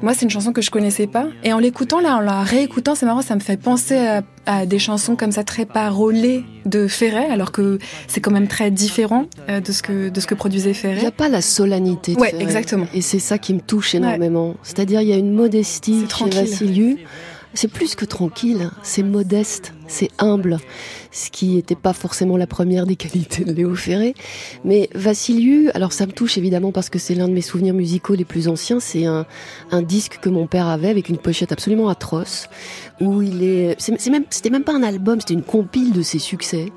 Moi, 0.00 0.14
c'est 0.14 0.22
une 0.22 0.30
chanson 0.30 0.52
que 0.54 0.62
je 0.62 0.70
connaissais 0.70 1.06
pas. 1.06 1.26
Et 1.44 1.52
en 1.52 1.58
l'écoutant, 1.58 2.00
là, 2.00 2.16
en 2.16 2.20
la 2.20 2.42
réécoutant, 2.42 2.94
c'est 2.94 3.04
marrant, 3.04 3.20
ça 3.20 3.34
me 3.34 3.40
fait 3.40 3.58
penser 3.58 3.96
à, 3.96 4.22
à 4.46 4.64
des 4.64 4.78
chansons 4.78 5.16
comme 5.16 5.32
ça 5.32 5.44
très 5.44 5.66
parolées 5.66 6.44
de 6.64 6.86
Ferret, 6.88 7.26
alors 7.30 7.52
que 7.52 7.78
c'est 8.08 8.20
quand 8.20 8.30
même 8.32 8.48
très 8.48 8.70
différent 8.70 9.26
euh, 9.50 9.60
de 9.60 9.70
ce 9.70 9.82
que 9.82 10.08
de 10.08 10.20
ce 10.20 10.26
que 10.26 10.34
produisait 10.34 10.70
Il 10.70 10.88
n'y 10.90 10.96
Ferret. 10.96 11.06
a 11.06 11.10
pas 11.10 11.28
la 11.28 11.42
solennité. 11.42 12.14
de 12.14 12.20
Ouais, 12.20 12.30
Ferret. 12.30 12.42
exactement. 12.42 12.86
Et 12.94 13.02
c'est 13.02 13.18
ça 13.18 13.36
qui 13.38 13.52
me 13.52 13.60
touche 13.60 13.94
énormément. 13.94 14.54
C'est-à-dire, 14.62 15.02
il 15.02 15.08
y 15.08 15.12
a 15.12 15.16
une 15.16 15.32
modestie 15.32 15.94
C'est 15.94 16.00
chez 16.02 16.08
tranquille. 16.08 16.40
Vassiliou. 16.40 16.96
C'est 17.56 17.68
plus 17.68 17.94
que 17.94 18.04
tranquille, 18.04 18.70
c'est 18.82 19.04
modeste, 19.04 19.74
c'est 19.86 20.10
humble, 20.18 20.58
ce 21.12 21.30
qui 21.30 21.54
n'était 21.54 21.76
pas 21.76 21.92
forcément 21.92 22.36
la 22.36 22.48
première 22.48 22.84
des 22.84 22.96
qualités 22.96 23.44
de 23.44 23.52
Léo 23.52 23.76
Ferré. 23.76 24.14
Mais 24.64 24.90
Vassiliou, 24.92 25.70
alors 25.74 25.92
ça 25.92 26.06
me 26.06 26.10
touche 26.10 26.36
évidemment 26.36 26.72
parce 26.72 26.90
que 26.90 26.98
c'est 26.98 27.14
l'un 27.14 27.28
de 27.28 27.32
mes 27.32 27.42
souvenirs 27.42 27.72
musicaux 27.74 28.14
les 28.14 28.24
plus 28.24 28.48
anciens, 28.48 28.80
c'est 28.80 29.04
un, 29.04 29.24
un 29.70 29.82
disque 29.82 30.18
que 30.20 30.28
mon 30.28 30.48
père 30.48 30.66
avait 30.66 30.88
avec 30.88 31.08
une 31.08 31.16
pochette 31.16 31.52
absolument 31.52 31.88
atroce, 31.88 32.48
où 33.00 33.22
il 33.22 33.44
est, 33.44 33.76
c'est 33.78 34.10
même, 34.10 34.24
c'était 34.30 34.50
même 34.50 34.64
pas 34.64 34.74
un 34.74 34.82
album, 34.82 35.20
c'était 35.20 35.34
une 35.34 35.42
compile 35.42 35.92
de 35.92 36.02
ses 36.02 36.18
succès. 36.18 36.72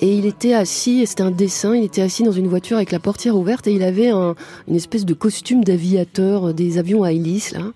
Et 0.00 0.12
il 0.12 0.26
était 0.26 0.54
assis, 0.54 1.06
c'était 1.06 1.22
un 1.22 1.30
dessin, 1.30 1.76
il 1.76 1.84
était 1.84 2.02
assis 2.02 2.24
dans 2.24 2.32
une 2.32 2.48
voiture 2.48 2.78
avec 2.78 2.90
la 2.90 2.98
portière 2.98 3.36
ouverte 3.36 3.68
et 3.68 3.72
il 3.72 3.82
avait 3.84 4.10
un, 4.10 4.34
une 4.66 4.74
espèce 4.74 5.04
de 5.04 5.14
costume 5.14 5.62
d'aviateur 5.62 6.48
euh, 6.48 6.52
des 6.52 6.78
avions 6.78 7.04
à 7.04 7.12
hélice, 7.12 7.52
là. 7.52 7.72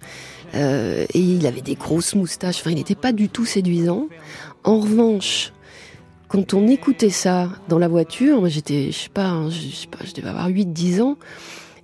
Euh, 0.54 1.06
et 1.14 1.20
il 1.20 1.46
avait 1.46 1.60
des 1.60 1.74
grosses 1.74 2.14
moustaches, 2.14 2.60
enfin 2.60 2.70
il 2.70 2.76
n'était 2.76 2.94
pas 2.94 3.12
du 3.12 3.28
tout 3.28 3.44
séduisant. 3.44 4.08
En 4.64 4.80
revanche, 4.80 5.52
quand 6.28 6.54
on 6.54 6.66
écoutait 6.68 7.10
ça 7.10 7.50
dans 7.68 7.78
la 7.78 7.88
voiture, 7.88 8.48
j'étais, 8.48 8.92
je 8.92 8.98
sais 8.98 9.08
pas, 9.08 9.26
hein, 9.26 9.50
je 9.50 9.74
sais 9.74 9.86
pas, 9.86 9.98
je 10.04 10.12
devais 10.12 10.28
avoir 10.28 10.48
8-10 10.48 11.02
ans, 11.02 11.18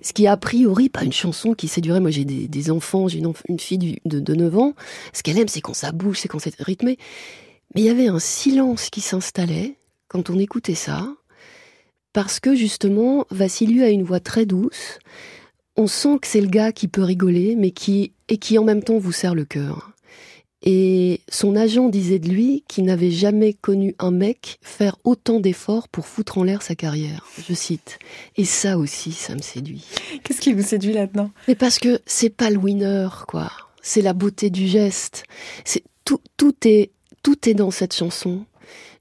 ce 0.01 0.13
qui 0.13 0.27
a 0.27 0.37
priori 0.37 0.89
pas 0.89 1.03
une 1.03 1.13
chanson 1.13 1.53
qui 1.53 1.67
séduirait. 1.67 1.99
Moi 1.99 2.11
j'ai 2.11 2.25
des, 2.25 2.71
enfants, 2.71 3.07
j'ai 3.07 3.19
une, 3.19 3.59
fille 3.59 3.99
de, 4.05 4.19
de 4.19 4.35
9 4.35 4.57
ans, 4.57 4.73
ce 5.13 5.23
qu'elle 5.23 5.37
aime 5.37 5.47
c'est 5.47 5.61
quand 5.61 5.73
ça 5.73 5.91
bouge, 5.91 6.19
c'est 6.19 6.27
quand 6.27 6.39
c'est 6.39 6.55
rythmé. 6.61 6.97
Mais 7.75 7.81
il 7.81 7.85
y 7.85 7.89
avait 7.89 8.07
un 8.07 8.19
silence 8.19 8.89
qui 8.89 9.01
s'installait 9.01 9.77
quand 10.07 10.29
on 10.29 10.39
écoutait 10.39 10.75
ça, 10.75 11.07
parce 12.13 12.39
que 12.39 12.55
justement, 12.55 13.25
Vassiliou 13.29 13.83
a 13.83 13.89
une 13.89 14.03
voix 14.03 14.19
très 14.19 14.45
douce. 14.45 14.99
On 15.75 15.85
sent 15.85 16.17
que 16.21 16.27
c'est 16.27 16.41
le 16.41 16.47
gars 16.47 16.71
qui 16.71 16.87
peut 16.87 17.03
rigoler, 17.03 17.55
mais 17.55 17.71
qui 17.71 18.13
et 18.29 18.37
qui 18.37 18.57
en 18.57 18.63
même 18.63 18.83
temps 18.83 18.97
vous 18.97 19.11
serre 19.11 19.35
le 19.35 19.45
cœur. 19.45 19.91
Et 20.63 21.21
son 21.29 21.55
agent 21.55 21.87
disait 21.89 22.19
de 22.19 22.29
lui 22.29 22.63
qu'il 22.67 22.85
n'avait 22.85 23.11
jamais 23.11 23.53
connu 23.53 23.95
un 23.99 24.11
mec 24.11 24.57
faire 24.61 24.97
autant 25.03 25.39
d'efforts 25.39 25.87
pour 25.87 26.07
foutre 26.07 26.39
en 26.39 26.43
l'air 26.43 26.61
sa 26.63 26.75
carrière. 26.75 27.25
Je 27.47 27.53
cite. 27.53 27.99
Et 28.35 28.43
ça 28.43 28.77
aussi, 28.77 29.11
ça 29.11 29.35
me 29.35 29.41
séduit. 29.41 29.85
Qu'est-ce 30.23 30.41
qui 30.41 30.53
vous 30.53 30.63
séduit 30.63 30.93
là-dedans? 30.93 31.29
Mais 31.47 31.55
parce 31.55 31.77
que 31.77 31.99
c'est 32.05 32.31
pas 32.31 32.49
le 32.49 32.57
winner, 32.57 33.07
quoi. 33.27 33.51
C'est 33.83 34.01
la 34.01 34.13
beauté 34.13 34.49
du 34.49 34.67
geste. 34.67 35.23
C'est 35.63 35.83
tout, 36.03 36.19
tout 36.37 36.55
est, 36.65 36.89
tout 37.21 37.47
est 37.47 37.53
dans 37.53 37.71
cette 37.71 37.93
chanson. 37.93 38.43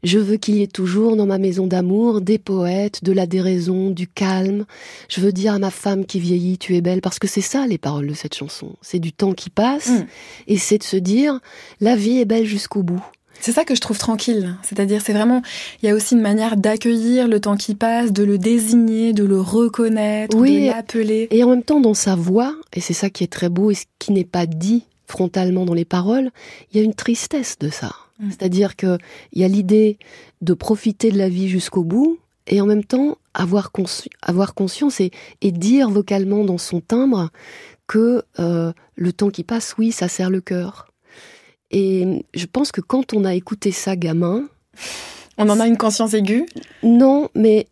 Je 0.05 0.19
veux 0.19 0.37
qu'il 0.37 0.57
y 0.57 0.63
ait 0.63 0.67
toujours 0.67 1.17
dans 1.17 1.27
ma 1.27 1.39
maison 1.39 1.67
d'amour 1.67 2.21
des 2.21 2.39
poètes, 2.39 3.03
de 3.03 3.13
la 3.13 3.27
déraison, 3.27 3.91
du 3.91 4.07
calme. 4.07 4.65
Je 5.09 5.21
veux 5.21 5.33
dire 5.33 5.55
à 5.55 5.59
ma 5.59 5.71
femme 5.71 6.05
qui 6.07 6.21
vieillit, 6.21 6.59
tu 6.59 6.77
es 6.77 6.81
belle, 6.81 7.01
parce 7.01 7.19
que 7.19 7.27
c'est 7.27 7.41
ça 7.41 7.67
les 7.67 7.79
paroles 7.79 8.07
de 8.07 8.15
cette 8.15 8.35
chanson. 8.35 8.75
C'est 8.83 8.99
du 8.99 9.13
temps 9.13 9.33
qui 9.33 9.51
passe, 9.51 9.89
Mm. 9.91 10.07
et 10.49 10.57
c'est 10.59 10.79
de 10.79 10.85
se 10.85 10.97
dire, 10.97 11.41
la 11.81 11.97
vie 11.97 12.19
est 12.19 12.25
belle 12.25 12.47
jusqu'au 12.47 12.83
bout. 12.83 13.03
C'est 13.39 13.53
ça 13.53 13.65
que 13.65 13.75
je 13.75 13.81
trouve 13.83 13.99
tranquille. 13.99 14.57
C'est-à-dire, 14.63 15.03
c'est 15.05 15.13
vraiment, 15.13 15.43
il 15.83 15.87
y 15.87 15.93
a 15.93 15.95
aussi 15.95 16.15
une 16.15 16.23
manière 16.23 16.57
d'accueillir 16.57 17.29
le 17.29 17.39
temps 17.39 17.57
qui 17.57 17.75
passe, 17.75 18.11
de 18.13 18.25
le 18.25 18.39
désigner, 18.39 19.13
de 19.13 19.25
le 19.25 19.39
reconnaître, 19.41 20.37
Oui. 20.37 20.63
de 20.63 20.67
l'appeler. 20.71 21.29
Et 21.31 21.45
en 21.45 21.51
même 21.51 21.63
temps, 21.63 21.81
dans 21.81 21.93
sa 21.95 22.15
voix, 22.17 22.55
et 22.73 22.81
c'est 22.81 22.95
ça 22.95 23.11
qui 23.11 23.25
est 23.25 23.33
très 23.33 23.49
beau, 23.51 23.71
et 23.71 23.75
ce 23.75 23.85
qui 23.99 24.13
n'est 24.13 24.25
pas 24.25 24.47
dit 24.47 24.85
frontalement 25.07 25.65
dans 25.67 25.75
les 25.75 25.85
paroles, 25.85 26.31
il 26.73 26.79
y 26.79 26.81
a 26.81 26.85
une 26.85 26.95
tristesse 26.95 27.59
de 27.61 27.69
ça. 27.69 27.95
Mm. 28.19 28.31
C'est-à-dire 28.31 28.77
que 28.77 28.99
il 29.33 29.41
y 29.41 29.45
a 29.45 29.49
l'idée 29.49 29.99
de 30.41 30.55
profiter 30.55 31.11
de 31.11 31.19
la 31.19 31.29
vie 31.29 31.49
jusqu'au 31.49 31.85
bout, 31.85 32.19
et 32.47 32.61
en 32.61 32.67
même 32.67 32.85
temps 32.85 33.19
avoir, 33.35 33.71
consci- 33.73 34.09
avoir 34.23 34.55
conscience 34.55 35.01
et, 35.01 35.11
et 35.43 35.51
dire 35.53 35.91
vocalement 35.91 36.45
dans 36.45 36.59
son 36.59 36.81
timbre 36.81 37.31
que 37.87 38.23
euh, 38.39 38.73
le 38.95 39.13
temps 39.13 39.31
qui 39.31 39.43
passe, 39.45 39.75
oui, 39.79 39.93
ça 39.93 40.09
serre 40.09 40.31
le 40.31 40.41
cœur. 40.41 40.89
Et 41.71 42.25
je 42.35 42.47
pense 42.47 42.71
que 42.73 42.81
quand 42.81 43.15
on 43.15 43.25
a 43.25 43.35
écouté 43.35 43.73
ça 43.73 43.97
gamin, 43.97 44.49
On 45.39 45.49
en 45.49 45.59
a 45.61 45.67
une 45.67 45.77
conscience 45.77 46.15
aiguë? 46.15 46.47
non, 46.83 47.29
mais 47.35 47.67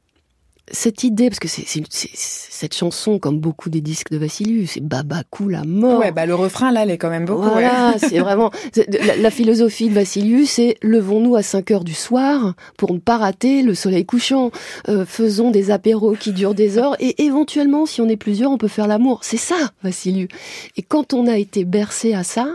cette 0.71 1.05
idée, 1.05 1.29
parce 1.29 1.41
que 1.41 1.49
c'est 1.49 1.65
cette 1.91 2.75
chanson, 2.75 3.19
comme 3.19 3.39
beaucoup 3.39 3.69
des 3.69 3.81
disques 3.81 4.11
de 4.11 4.17
Vassiliou, 4.17 4.67
c'est 4.67 4.81
baba 4.81 5.23
cool 5.31 5.55
à 5.57 5.65
mort. 5.65 6.01
Ouais, 6.01 6.13
bah 6.13 6.25
le 6.25 6.35
refrain 6.35 6.73
là, 6.73 6.85
elle 6.85 6.91
est 6.91 6.99
quand 6.99 7.11
même 7.11 7.27
beaucoup. 7.27 7.43
ouais. 7.45 7.53
Voilà, 7.53 7.95
c'est 7.99 8.19
vraiment 8.19 8.51
la, 8.77 9.17
la 9.17 9.31
philosophie 9.31 9.89
de 9.89 9.95
Vassiliou, 9.95 10.47
c'est 10.47 10.79
levons-nous 10.83 11.37
à 11.37 11.43
5 11.43 11.71
heures 11.71 11.85
du 11.85 11.95
soir 11.95 12.55
pour 12.79 12.95
ne 12.95 12.99
pas 12.99 13.19
rater 13.19 13.63
le 13.63 13.75
soleil 13.75 14.07
couchant. 14.07 14.51
Euh, 14.89 15.05
faisons 15.05 15.51
des 15.51 15.71
apéros 15.71 16.15
qui 16.15 16.33
durent 16.33 16.55
des 16.55 16.79
heures 16.79 16.97
et 17.01 17.23
éventuellement, 17.25 17.85
si 17.87 18.01
on 18.01 18.09
est 18.09 18.17
plusieurs, 18.17 18.51
on 18.51 18.59
peut 18.59 18.69
faire 18.69 18.87
l'amour. 18.87 19.21
C'est 19.23 19.37
ça, 19.37 19.57
Vassiliou. 19.83 20.29
Et 20.77 20.83
quand 20.83 21.13
on 21.13 21.27
a 21.27 21.37
été 21.37 21.65
bercé 21.65 22.15
à 22.15 22.25
ça, 22.25 22.47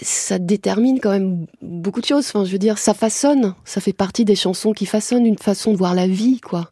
ça 0.00 0.38
détermine 0.38 1.00
quand 1.00 1.10
même 1.10 1.46
beaucoup 1.60 2.00
de 2.00 2.06
choses. 2.06 2.26
Enfin, 2.28 2.44
je 2.44 2.52
veux 2.52 2.58
dire, 2.58 2.78
ça 2.78 2.94
façonne. 2.94 3.54
Ça 3.64 3.80
fait 3.80 3.92
partie 3.92 4.24
des 4.24 4.36
chansons 4.36 4.72
qui 4.72 4.86
façonnent 4.86 5.26
une 5.26 5.38
façon 5.38 5.72
de 5.72 5.76
voir 5.76 5.94
la 5.94 6.06
vie, 6.06 6.40
quoi. 6.40 6.70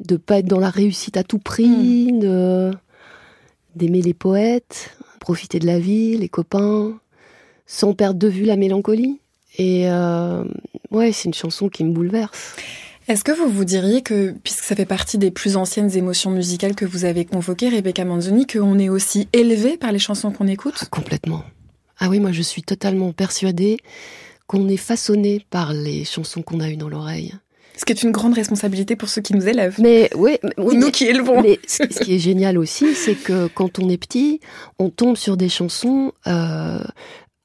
De 0.00 0.16
pas 0.16 0.38
être 0.38 0.46
dans 0.46 0.60
la 0.60 0.70
réussite 0.70 1.16
à 1.16 1.22
tout 1.22 1.38
prix, 1.38 2.12
de 2.12 2.70
d'aimer 3.76 4.02
les 4.02 4.14
poètes, 4.14 4.96
profiter 5.18 5.58
de 5.58 5.66
la 5.66 5.80
vie, 5.80 6.16
les 6.16 6.28
copains, 6.28 6.96
sans 7.66 7.92
perdre 7.92 8.18
de 8.20 8.28
vue 8.28 8.44
la 8.44 8.56
mélancolie. 8.56 9.18
Et 9.58 9.90
euh, 9.90 10.44
ouais, 10.90 11.12
c'est 11.12 11.24
une 11.24 11.34
chanson 11.34 11.68
qui 11.68 11.84
me 11.84 11.92
bouleverse. 11.92 12.56
Est-ce 13.06 13.24
que 13.24 13.32
vous 13.32 13.48
vous 13.48 13.64
diriez 13.64 14.00
que, 14.00 14.32
puisque 14.42 14.64
ça 14.64 14.74
fait 14.74 14.86
partie 14.86 15.18
des 15.18 15.30
plus 15.30 15.56
anciennes 15.56 15.94
émotions 15.94 16.30
musicales 16.30 16.74
que 16.74 16.86
vous 16.86 17.04
avez 17.04 17.24
convoquées, 17.24 17.68
Rebecca 17.68 18.04
Manzoni, 18.04 18.46
qu'on 18.46 18.78
est 18.78 18.88
aussi 18.88 19.28
élevé 19.32 19.76
par 19.76 19.92
les 19.92 19.98
chansons 19.98 20.30
qu'on 20.30 20.46
écoute? 20.46 20.76
Ah, 20.80 20.86
complètement. 20.86 21.42
Ah 21.98 22.08
oui, 22.08 22.20
moi 22.20 22.32
je 22.32 22.42
suis 22.42 22.62
totalement 22.62 23.12
persuadée 23.12 23.78
qu'on 24.46 24.68
est 24.68 24.76
façonné 24.76 25.44
par 25.50 25.72
les 25.72 26.04
chansons 26.04 26.42
qu'on 26.42 26.60
a 26.60 26.68
eues 26.68 26.76
dans 26.76 26.88
l'oreille. 26.88 27.32
Ce 27.76 27.84
qui 27.84 27.92
est 27.92 28.02
une 28.04 28.12
grande 28.12 28.34
responsabilité 28.34 28.94
pour 28.94 29.08
ceux 29.08 29.20
qui 29.22 29.34
nous 29.34 29.48
élèvent. 29.48 29.76
Mais 29.80 30.08
oui, 30.14 30.36
mais- 30.44 30.50
oui, 30.58 30.76
nous 30.76 30.86
mais- 30.86 30.92
qui 30.92 31.06
élevons. 31.06 31.42
Mais 31.42 31.58
ce 31.66 31.82
ce 31.90 32.00
qui 32.00 32.14
est 32.14 32.18
génial 32.20 32.56
aussi, 32.58 32.94
c'est 32.94 33.16
que 33.16 33.48
quand 33.48 33.78
on 33.80 33.88
est 33.88 33.96
petit, 33.96 34.40
on 34.78 34.90
tombe 34.90 35.16
sur 35.16 35.36
des 35.36 35.48
chansons 35.48 36.12
euh, 36.28 36.84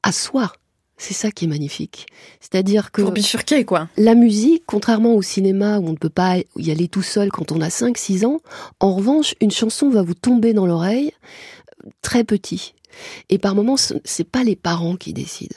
à 0.02 0.12
soi. 0.12 0.52
C'est 0.98 1.14
ça 1.14 1.30
qui 1.30 1.46
est 1.46 1.48
magnifique. 1.48 2.06
C'est-à-dire 2.40 2.92
que 2.92 3.00
Pour 3.00 3.10
bifurquer, 3.12 3.64
quoi. 3.64 3.88
la 3.96 4.14
musique, 4.14 4.64
contrairement 4.66 5.14
au 5.14 5.22
cinéma 5.22 5.78
où 5.78 5.86
on 5.88 5.92
ne 5.92 5.96
peut 5.96 6.10
pas 6.10 6.36
y 6.56 6.70
aller 6.70 6.88
tout 6.88 7.00
seul 7.02 7.30
quand 7.30 7.50
on 7.52 7.60
a 7.62 7.68
5-6 7.70 8.26
ans, 8.26 8.40
en 8.80 8.94
revanche, 8.94 9.34
une 9.40 9.50
chanson 9.50 9.88
va 9.88 10.02
vous 10.02 10.12
tomber 10.14 10.52
dans 10.52 10.66
l'oreille 10.66 11.12
euh, 11.86 11.88
très 12.02 12.22
petit. 12.22 12.74
Et 13.28 13.38
par 13.38 13.54
moments, 13.54 13.76
ce- 13.76 13.94
c'est 14.04 14.24
pas 14.28 14.44
les 14.44 14.56
parents 14.56 14.96
qui 14.96 15.12
décident. 15.12 15.56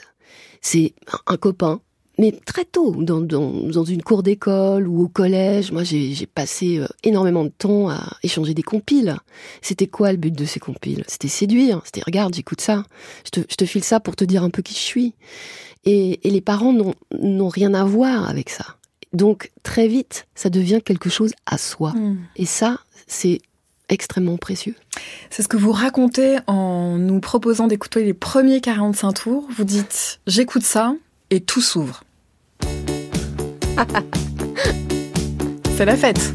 C'est 0.60 0.94
un- 1.26 1.36
copain, 1.36 1.80
mais 2.18 2.32
très 2.32 2.64
tôt, 2.64 2.94
dans, 3.02 3.20
dans, 3.20 3.50
dans 3.50 3.84
une 3.84 4.02
cour 4.02 4.22
d'école 4.22 4.86
ou 4.86 5.02
au 5.02 5.08
collège. 5.08 5.72
Moi, 5.72 5.82
j'ai 5.84 6.26
passé 6.26 6.78
euh, 6.78 6.86
énormément 7.02 7.44
de 7.44 7.50
temps 7.50 7.88
à 7.90 8.00
échanger 8.22 8.54
des 8.54 8.62
compiles. 8.62 9.16
C'était 9.62 9.88
quoi 9.88 10.12
le 10.12 10.18
but 10.18 10.32
de 10.34 10.44
ces 10.44 10.60
compiles? 10.60 11.04
C'était 11.08 11.28
séduire. 11.28 11.82
C'était 11.84 12.02
regarde, 12.06 12.34
j'écoute 12.34 12.60
ça. 12.60 12.84
Je 13.24 13.30
te, 13.30 13.40
je 13.50 13.56
te 13.56 13.64
file 13.66 13.82
ça 13.84 13.98
pour 14.00 14.14
te 14.16 14.24
dire 14.24 14.42
un 14.44 14.50
peu 14.50 14.62
qui 14.62 14.74
je 14.74 14.78
suis. 14.78 15.14
Et, 15.84 16.26
et 16.26 16.30
les 16.30 16.40
parents 16.40 16.72
n'ont 17.20 17.48
rien 17.48 17.74
à 17.74 17.84
voir 17.84 18.28
avec 18.28 18.48
ça. 18.48 18.64
Donc 19.12 19.50
très 19.62 19.86
vite, 19.86 20.26
ça 20.34 20.50
devient 20.50 20.80
quelque 20.84 21.10
chose 21.10 21.32
à 21.46 21.58
soi. 21.58 21.92
Hmm. 21.92 22.16
Et 22.36 22.46
ça, 22.46 22.78
c'est 23.06 23.40
extrêmement 23.94 24.36
précieux. 24.36 24.74
C'est 25.30 25.42
ce 25.42 25.48
que 25.48 25.56
vous 25.56 25.72
racontez 25.72 26.38
en 26.46 26.98
nous 26.98 27.20
proposant 27.20 27.66
d'écouter 27.66 28.04
les 28.04 28.14
premiers 28.14 28.60
45 28.60 29.12
tours. 29.12 29.48
Vous 29.56 29.64
dites 29.64 30.20
j'écoute 30.26 30.62
ça 30.62 30.94
et 31.30 31.40
tout 31.40 31.62
s'ouvre. 31.62 32.04
C'est 35.76 35.84
la 35.84 35.96
fête. 35.96 36.34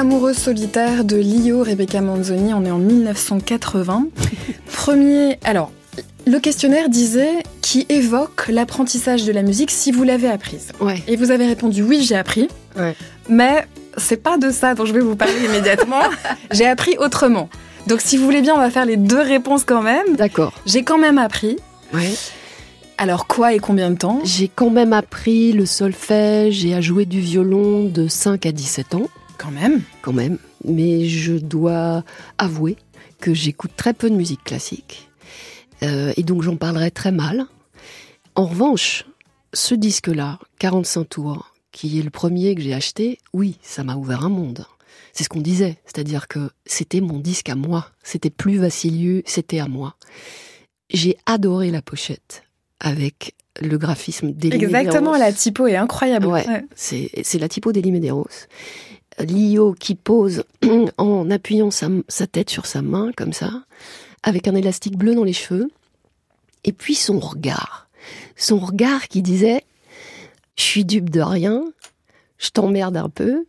C'est 0.00 0.06
Amoureux 0.06 0.32
solitaire 0.32 1.04
de 1.04 1.16
Lio 1.16 1.62
Rebecca 1.62 2.00
Manzoni. 2.00 2.54
On 2.54 2.64
est 2.64 2.70
en 2.70 2.78
1980. 2.78 4.06
Premier. 4.72 5.38
Alors, 5.44 5.72
le 6.26 6.38
questionnaire 6.38 6.88
disait 6.88 7.42
qui 7.60 7.84
évoque 7.90 8.48
l'apprentissage 8.48 9.26
de 9.26 9.32
la 9.32 9.42
musique 9.42 9.70
si 9.70 9.92
vous 9.92 10.02
l'avez 10.02 10.30
apprise. 10.30 10.72
Ouais. 10.80 11.02
Et 11.06 11.16
vous 11.16 11.30
avez 11.30 11.46
répondu 11.46 11.82
oui, 11.82 12.02
j'ai 12.02 12.16
appris. 12.16 12.48
Ouais. 12.78 12.96
Mais 13.28 13.66
c'est 13.98 14.16
pas 14.16 14.38
de 14.38 14.48
ça 14.50 14.74
dont 14.74 14.86
je 14.86 14.94
vais 14.94 15.00
vous 15.00 15.16
parler 15.16 15.38
immédiatement. 15.44 16.00
j'ai 16.50 16.66
appris 16.66 16.96
autrement. 16.96 17.50
Donc, 17.86 18.00
si 18.00 18.16
vous 18.16 18.24
voulez 18.24 18.40
bien, 18.40 18.54
on 18.54 18.58
va 18.58 18.70
faire 18.70 18.86
les 18.86 18.96
deux 18.96 19.20
réponses 19.20 19.64
quand 19.64 19.82
même. 19.82 20.16
D'accord. 20.16 20.54
J'ai 20.64 20.82
quand 20.82 20.98
même 20.98 21.18
appris. 21.18 21.58
Ouais. 21.92 22.14
Alors, 22.96 23.26
quoi 23.26 23.52
et 23.52 23.58
combien 23.58 23.90
de 23.90 23.96
temps? 23.96 24.20
J'ai 24.24 24.48
quand 24.48 24.70
même 24.70 24.94
appris 24.94 25.52
le 25.52 25.66
solfège 25.66 26.64
et 26.64 26.74
à 26.74 26.80
jouer 26.80 27.04
du 27.04 27.20
violon 27.20 27.84
de 27.84 28.08
5 28.08 28.46
à 28.46 28.52
17 28.52 28.94
ans, 28.94 29.08
Quand 29.40 29.50
même. 29.50 29.82
quand 30.02 30.12
même. 30.12 30.38
Mais 30.64 31.06
je 31.06 31.32
dois 31.32 32.04
avouer 32.36 32.76
que 33.20 33.32
j'écoute 33.32 33.70
très 33.74 33.94
peu 33.94 34.10
de 34.10 34.14
musique 34.14 34.44
classique. 34.44 35.08
Euh, 35.82 36.12
et 36.18 36.22
donc 36.22 36.42
j'en 36.42 36.56
parlerai 36.56 36.90
très 36.90 37.10
mal. 37.10 37.46
En 38.34 38.44
revanche, 38.44 39.06
ce 39.54 39.74
disque-là, 39.74 40.38
45 40.58 41.04
tours, 41.08 41.54
qui 41.72 41.98
est 41.98 42.02
le 42.02 42.10
premier 42.10 42.54
que 42.54 42.60
j'ai 42.60 42.74
acheté, 42.74 43.18
oui, 43.32 43.56
ça 43.62 43.82
m'a 43.82 43.96
ouvert 43.96 44.26
un 44.26 44.28
monde. 44.28 44.66
C'est 45.14 45.24
ce 45.24 45.30
qu'on 45.30 45.40
disait, 45.40 45.78
c'est-à-dire 45.86 46.28
que 46.28 46.50
c'était 46.66 47.00
mon 47.00 47.18
disque 47.18 47.48
à 47.48 47.54
moi. 47.54 47.88
C'était 48.02 48.30
plus 48.30 48.58
Vassilieu, 48.58 49.22
c'était 49.24 49.58
à 49.58 49.68
moi. 49.68 49.96
J'ai 50.90 51.16
adoré 51.24 51.70
la 51.70 51.80
pochette 51.80 52.42
avec 52.78 53.34
le 53.60 53.78
graphisme 53.78 54.32
d'Elie 54.32 54.56
Exactement, 54.56 55.16
la 55.16 55.32
typo 55.32 55.66
est 55.66 55.76
incroyable. 55.76 56.26
Ouais. 56.26 56.46
Ouais. 56.46 56.64
C'est 56.74 57.10
c'est 57.22 57.38
la 57.38 57.48
typo 57.48 57.72
d'Elie 57.72 57.92
Medeiros. 57.92 58.28
Lio 59.22 59.74
qui 59.74 59.94
pose 59.94 60.44
en 60.98 61.30
appuyant 61.30 61.70
sa, 61.70 62.26
tête 62.26 62.50
sur 62.50 62.66
sa 62.66 62.82
main, 62.82 63.12
comme 63.16 63.32
ça, 63.32 63.64
avec 64.22 64.48
un 64.48 64.54
élastique 64.54 64.96
bleu 64.96 65.14
dans 65.14 65.24
les 65.24 65.32
cheveux. 65.32 65.70
Et 66.64 66.72
puis 66.72 66.94
son 66.94 67.18
regard. 67.18 67.88
Son 68.36 68.58
regard 68.58 69.08
qui 69.08 69.22
disait 69.22 69.64
Je 70.56 70.62
suis 70.62 70.84
dupe 70.84 71.10
de 71.10 71.20
rien, 71.20 71.64
je 72.38 72.50
t'emmerde 72.50 72.96
un 72.96 73.08
peu, 73.08 73.46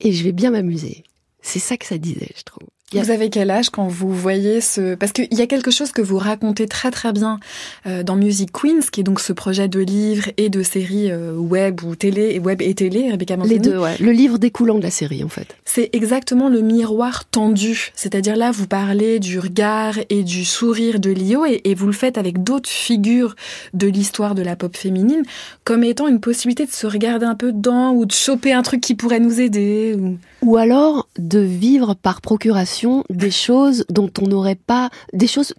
et 0.00 0.12
je 0.12 0.24
vais 0.24 0.32
bien 0.32 0.50
m'amuser. 0.50 1.04
C'est 1.40 1.58
ça 1.58 1.76
que 1.76 1.86
ça 1.86 1.98
disait, 1.98 2.30
je 2.36 2.42
trouve. 2.42 2.68
Vous 2.92 3.10
avez 3.10 3.30
quel 3.30 3.50
âge 3.50 3.70
quand 3.70 3.86
vous 3.88 4.12
voyez 4.12 4.60
ce... 4.60 4.94
Parce 4.94 5.12
qu'il 5.12 5.32
y 5.32 5.40
a 5.40 5.46
quelque 5.46 5.70
chose 5.70 5.92
que 5.92 6.02
vous 6.02 6.18
racontez 6.18 6.66
très 6.66 6.90
très 6.90 7.12
bien 7.12 7.38
euh, 7.86 8.02
dans 8.02 8.16
Music 8.16 8.50
Queens, 8.52 8.80
qui 8.90 9.00
est 9.00 9.04
donc 9.04 9.20
ce 9.20 9.32
projet 9.32 9.68
de 9.68 9.80
livres 9.80 10.30
et 10.36 10.48
de 10.48 10.62
séries 10.62 11.10
euh, 11.10 11.34
web 11.34 11.82
ou 11.82 11.96
télé, 11.96 12.38
web 12.38 12.60
et 12.62 12.74
télé, 12.74 13.10
Rebecca 13.10 13.36
Manzoni. 13.36 13.54
Les 13.54 13.60
deux, 13.60 13.78
ouais. 13.78 13.96
Le 13.98 14.12
livre 14.12 14.38
découlant 14.38 14.76
de 14.76 14.82
la 14.82 14.90
série, 14.90 15.24
en 15.24 15.28
fait. 15.28 15.56
C'est 15.64 15.90
exactement 15.92 16.48
le 16.48 16.60
miroir 16.60 17.24
tendu. 17.28 17.92
C'est-à-dire 17.94 18.36
là, 18.36 18.50
vous 18.50 18.66
parlez 18.66 19.18
du 19.20 19.38
regard 19.38 19.94
et 20.10 20.22
du 20.22 20.44
sourire 20.44 21.00
de 21.00 21.10
Lio 21.10 21.46
et, 21.46 21.60
et 21.64 21.74
vous 21.74 21.86
le 21.86 21.92
faites 21.92 22.18
avec 22.18 22.42
d'autres 22.42 22.68
figures 22.68 23.34
de 23.74 23.86
l'histoire 23.86 24.34
de 24.34 24.42
la 24.42 24.56
pop 24.56 24.76
féminine 24.76 25.22
comme 25.64 25.84
étant 25.84 26.08
une 26.08 26.20
possibilité 26.20 26.66
de 26.66 26.70
se 26.72 26.86
regarder 26.86 27.26
un 27.26 27.34
peu 27.34 27.52
dedans 27.52 27.92
ou 27.92 28.04
de 28.04 28.12
choper 28.12 28.52
un 28.52 28.62
truc 28.62 28.80
qui 28.80 28.94
pourrait 28.94 29.20
nous 29.20 29.40
aider. 29.40 29.96
Ou... 29.98 30.18
Ou 30.42 30.56
alors 30.56 31.08
de 31.18 31.38
vivre 31.38 31.94
par 31.94 32.20
procuration 32.20 32.81
des 33.10 33.30
choses 33.30 33.84
dont 33.88 34.10
on 34.20 34.26
n'aurait 34.26 34.54
pas, 34.54 34.90
des 35.12 35.26
choses 35.26 35.54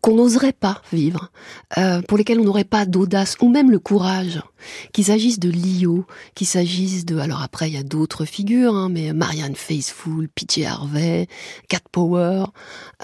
qu'on 0.00 0.14
n'oserait 0.14 0.52
pas 0.52 0.80
vivre, 0.92 1.30
euh, 1.78 2.02
pour 2.02 2.18
lesquelles 2.18 2.40
on 2.40 2.44
n'aurait 2.44 2.64
pas 2.64 2.86
d'audace 2.86 3.36
ou 3.40 3.48
même 3.48 3.70
le 3.70 3.78
courage. 3.78 4.40
Qu'il 4.92 5.04
s'agisse 5.04 5.40
de 5.40 5.50
Lio, 5.50 6.06
qu'il 6.36 6.46
s'agisse 6.46 7.04
de, 7.04 7.18
alors 7.18 7.42
après 7.42 7.68
il 7.68 7.74
y 7.74 7.78
a 7.78 7.82
d'autres 7.82 8.24
figures, 8.24 8.74
hein, 8.74 8.88
mais 8.88 9.12
Marianne 9.12 9.56
Faithfull, 9.56 10.28
Pitié 10.28 10.66
Harvey, 10.66 11.26
Cat 11.68 11.80
Power, 11.90 12.44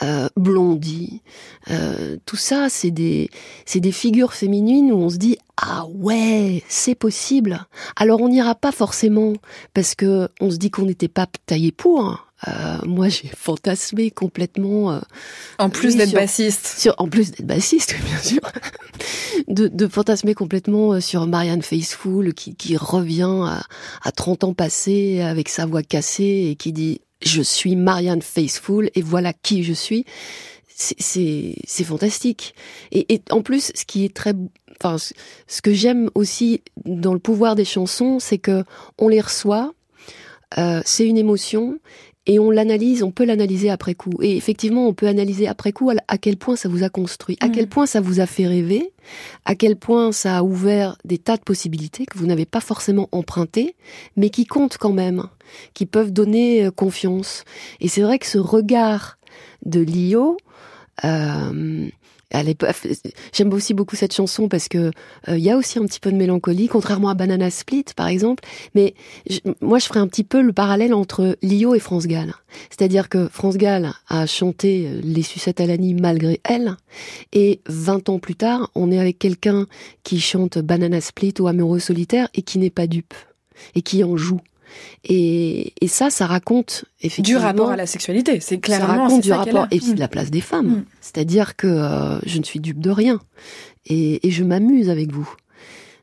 euh, 0.05 0.29
Blondie, 0.37 1.23
euh, 1.71 2.17
tout 2.27 2.37
ça 2.37 2.69
c'est 2.69 2.93
des, 2.93 3.29
c'est 3.67 3.81
des 3.81 3.93
figures 3.93 4.35
féminines 4.35 4.93
où 4.93 4.99
on 4.99 5.11
se 5.11 5.17
dit 5.17 5.37
ah 5.57 5.87
ouais 5.87 6.63
c'est 6.69 6.95
possible. 6.95 7.67
Alors 7.97 8.21
on 8.21 8.29
n'ira 8.29 8.55
pas 8.55 8.73
forcément 8.73 9.33
parce 9.75 9.97
que 9.97 10.29
on 10.41 10.51
se 10.53 10.57
dit 10.57 10.71
qu'on 10.71 10.87
n'était 10.87 11.09
pas 11.09 11.27
taillé 11.47 11.73
pour. 11.73 12.28
Euh, 12.47 12.79
moi, 12.87 13.09
j'ai 13.09 13.29
fantasmé 13.37 14.13
complètement 14.13 14.93
euh, 14.93 15.01
En 15.59 15.71
plus 15.71 15.89
Oui, 15.95 15.97
d'être 15.97 16.13
bassiste. 16.13 16.67
sur, 16.79 16.95
en 16.99 17.09
plus 17.09 17.33
d'être 17.33 17.47
bassiste, 17.47 17.97
bien 18.05 18.19
sûr, 18.19 18.41
de, 19.49 19.67
de 19.67 19.89
fantasmer 19.89 20.35
complètement 20.35 20.93
euh, 20.93 21.01
sur 21.01 21.27
Marianne 21.27 21.63
Faithfull 21.63 22.35
qui, 22.35 22.55
qui 22.55 22.77
revient 22.77 23.43
à, 23.45 23.63
à 24.03 24.13
30 24.13 24.45
ans 24.45 24.55
passés 24.55 25.21
avec 25.21 25.49
sa 25.49 25.67
voix 25.67 25.83
cassée 25.83 26.49
et 26.51 26.55
qui 26.57 26.73
dit 26.73 27.01
je 27.25 27.43
suis 27.43 27.75
Marianne 27.75 28.23
Faithfull 28.23 28.91
et 28.95 29.03
voilà 29.03 29.33
qui 29.33 29.65
je 29.65 29.73
suis. 29.73 30.05
C'est- 30.69 31.57
fantastique. 31.85 32.55
Et, 32.93 33.13
et 33.15 33.23
en 33.31 33.43
plus, 33.43 33.73
ce 33.75 33.85
qui 33.85 34.05
est 34.05 34.15
très, 34.15 34.33
enfin, 34.81 34.97
ce 34.99 35.61
que 35.63 35.73
j'aime 35.73 36.09
aussi 36.15 36.63
dans 36.85 37.13
le 37.15 37.19
pouvoir 37.19 37.57
des 37.57 37.65
chansons, 37.65 38.21
c'est 38.21 38.39
que 38.39 38.63
on 38.99 39.09
les 39.09 39.21
reçoit, 39.21 39.73
euh, 40.57 40.81
c'est 40.85 41.05
une 41.07 41.19
émotion 41.19 41.79
et 42.29 42.39
on 42.39 42.51
l'analyse, 42.51 43.03
on 43.03 43.11
peut 43.11 43.25
l'analyser 43.25 43.71
après 43.71 43.95
coup. 43.95 44.13
Et 44.21 44.37
effectivement, 44.37 44.87
on 44.87 44.93
peut 44.93 45.09
analyser 45.09 45.49
après 45.49 45.73
coup 45.73 45.91
à, 45.91 46.19
quel 46.19 46.37
point 46.37 46.57
ça 46.57 46.69
vous 46.69 46.85
a 46.85 46.91
construit, 46.91 47.39
à 47.41 47.49
quel 47.49 47.69
point 47.69 47.87
ça 47.87 48.03
vous 48.03 48.21
a 48.21 48.27
fait 48.27 48.47
rêver, 48.47 48.93
à 49.47 49.55
quel 49.55 49.77
point 49.77 50.13
ça 50.13 50.37
a 50.37 50.43
ouvert 50.43 50.99
des 51.07 51.17
tas 51.17 51.39
de 51.39 51.43
possibilités 51.43 52.05
que 52.05 52.19
vous 52.19 52.27
n'avez 52.27 52.45
pas 52.45 52.61
forcément 52.61 53.09
empruntées, 53.13 53.75
mais 54.17 54.29
qui 54.29 54.45
comptent 54.45 54.77
quand 54.77 54.93
même, 54.93 55.25
qui 55.73 55.87
peuvent 55.87 56.13
donner 56.13 56.67
euh, 56.67 56.71
confiance. 56.71 57.45
Et 57.81 57.89
c'est 57.89 58.03
vrai 58.03 58.19
que 58.19 58.27
ce 58.27 58.39
regard 58.39 59.19
de 59.65 59.81
Lio, 59.81 60.37
euh, 61.05 61.89
J'aime 63.33 63.53
aussi 63.53 63.75
beaucoup 63.75 63.97
cette 63.97 64.15
chanson 64.15 64.49
parce 64.49 64.69
que 64.69 64.91
euh, 65.29 65.39
il 65.39 65.45
y 65.45 65.51
a 65.51 65.57
aussi 65.57 65.79
un 65.79 65.87
petit 65.87 66.01
peu 66.01 66.13
de 66.13 66.17
mélancolie, 66.17 66.69
contrairement 66.69 67.09
à 67.09 67.15
Banana 67.15 67.51
Split 67.51 67.87
par 67.97 68.09
exemple. 68.09 68.45
Mais 68.75 68.95
moi, 69.61 69.79
je 69.79 69.87
ferais 69.87 70.01
un 70.01 70.07
petit 70.09 70.25
peu 70.25 70.43
le 70.43 70.53
parallèle 70.53 70.93
entre 70.93 71.39
Lio 71.43 71.75
et 71.75 71.79
France 71.79 72.07
Gall. 72.07 72.35
C'est-à-dire 72.71 73.09
que 73.09 73.29
France 73.29 73.57
Gall 73.57 73.93
a 74.09 74.27
chanté 74.27 74.89
euh, 74.89 75.01
Les 75.03 75.23
sucettes 75.23 75.61
à 75.61 75.67
l'année 75.67 75.95
malgré 75.95 76.41
elle, 76.45 76.77
et 77.33 77.61
20 77.67 78.09
ans 78.09 78.19
plus 78.19 78.35
tard, 78.35 78.71
on 78.75 78.91
est 78.91 78.99
avec 78.99 79.19
quelqu'un 79.19 79.67
qui 80.03 80.21
chante 80.21 80.59
Banana 80.59 81.01
Split 81.01 81.35
ou 81.41 81.49
Amoureux 81.49 81.79
solitaire 81.79 82.29
et 82.35 82.43
qui 82.43 82.59
n'est 82.59 82.71
pas 82.71 82.87
dupe 82.87 83.15
et 83.75 83.83
qui 83.83 84.05
en 84.05 84.17
joue. 84.17 84.41
Et, 85.05 85.73
et 85.81 85.89
ça, 85.89 86.11
ça 86.11 86.27
raconte 86.27 86.85
Du 87.01 87.07
effectivement 87.07 87.41
rapport 87.41 87.71
à 87.71 87.77
la 87.77 87.87
sexualité, 87.87 88.41
c'est 88.41 88.57
ça 88.57 88.61
clairement 88.61 89.03
raconte 89.05 89.11
c'est 89.17 89.21
du 89.23 89.29
ça 89.29 89.37
rapport 89.39 89.67
et 89.71 89.79
puis 89.79 89.91
Mm. 89.91 89.95
de 89.95 90.01
la 90.01 90.09
place 90.09 90.31
des 90.31 90.41
femmes. 90.41 90.67
Mm. 90.69 90.85
C'est-à-dire 91.01 91.57
que 91.57 91.67
euh, 91.67 92.19
je 92.27 92.39
ne 92.39 92.45
suis 92.45 92.61
dupe 92.61 92.81
de 92.81 92.91
rien 92.91 93.21
et, 93.87 94.27
et 94.27 94.31
je 94.31 94.45
m'amuse 94.45 94.91
avec 94.91 95.13
vous. 95.13 95.29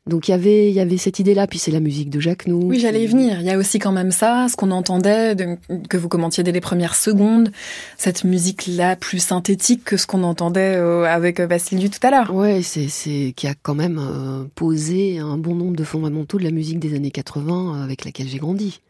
Donc 0.06 0.28
il 0.28 0.30
y 0.30 0.34
avait 0.34 0.68
il 0.68 0.74
y 0.74 0.80
avait 0.80 0.98
cette 0.98 1.18
idée-là. 1.18 1.46
Puis 1.46 1.58
c'est 1.58 1.70
la 1.72 1.80
musique 1.80 2.10
de 2.10 2.20
Jacques 2.20 2.46
Nou. 2.46 2.60
Oui, 2.64 2.78
j'allais 2.78 3.02
y 3.02 3.06
venir. 3.06 3.40
Il 3.40 3.46
y 3.46 3.50
a 3.50 3.58
aussi 3.58 3.78
quand 3.80 3.90
même 3.92 4.12
ça, 4.12 4.46
ce 4.48 4.56
qu'on 4.56 4.70
entendait, 4.70 5.34
de- 5.34 5.56
que 5.88 5.96
vous 5.96 6.08
commentiez 6.08 6.44
dès 6.44 6.52
les 6.52 6.60
premières 6.60 6.94
secondes, 6.94 7.50
cette 7.96 8.22
musique-là 8.24 8.94
plus 8.96 9.18
synthétique 9.18 9.82
que 9.84 9.96
ce 9.96 10.06
qu'on 10.06 10.22
entendait 10.22 10.76
euh, 10.76 11.04
avec 11.04 11.40
euh, 11.40 11.46
Vassiliou 11.46 11.88
tout 11.88 12.06
à 12.06 12.10
l'heure. 12.10 12.32
Ouais, 12.34 12.62
c'est 12.62 12.88
c'est 12.88 13.32
qui 13.36 13.46
a 13.48 13.54
quand 13.60 13.74
même 13.74 13.98
euh, 13.98 14.44
posé 14.54 15.18
un 15.18 15.38
bon 15.38 15.54
nombre 15.56 15.76
de 15.76 15.84
fondamentaux 15.84 16.38
de 16.38 16.44
la 16.44 16.52
musique 16.52 16.78
des 16.78 16.94
années 16.94 17.10
80 17.10 17.82
avec 17.82 18.04
laquelle 18.04 18.28
j'ai 18.28 18.38
grandi. 18.38 18.80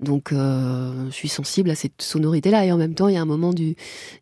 Donc 0.00 0.32
euh, 0.32 1.06
je 1.10 1.14
suis 1.14 1.28
sensible 1.28 1.70
à 1.70 1.74
cette 1.76 2.02
sonorité-là 2.02 2.64
et 2.66 2.72
en 2.72 2.76
même 2.76 2.94
temps 2.94 3.06
il 3.08 3.14
y 3.14 3.16
a 3.16 3.22
un 3.22 3.26
moment 3.26 3.52
du 3.52 3.76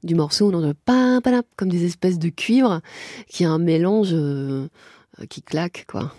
du 0.04 0.14
morceau 0.14 0.50
où 0.50 0.52
on 0.54 0.62
entend 0.68 1.20
comme 1.56 1.70
des 1.70 1.84
espèces 1.86 2.18
de 2.18 2.28
cuivre 2.28 2.80
qui 3.28 3.44
a 3.46 3.50
un 3.50 3.58
mélange 3.58 4.10
euh, 4.12 4.68
qui 5.28 5.42
claque 5.42 5.84
quoi. 5.88 6.12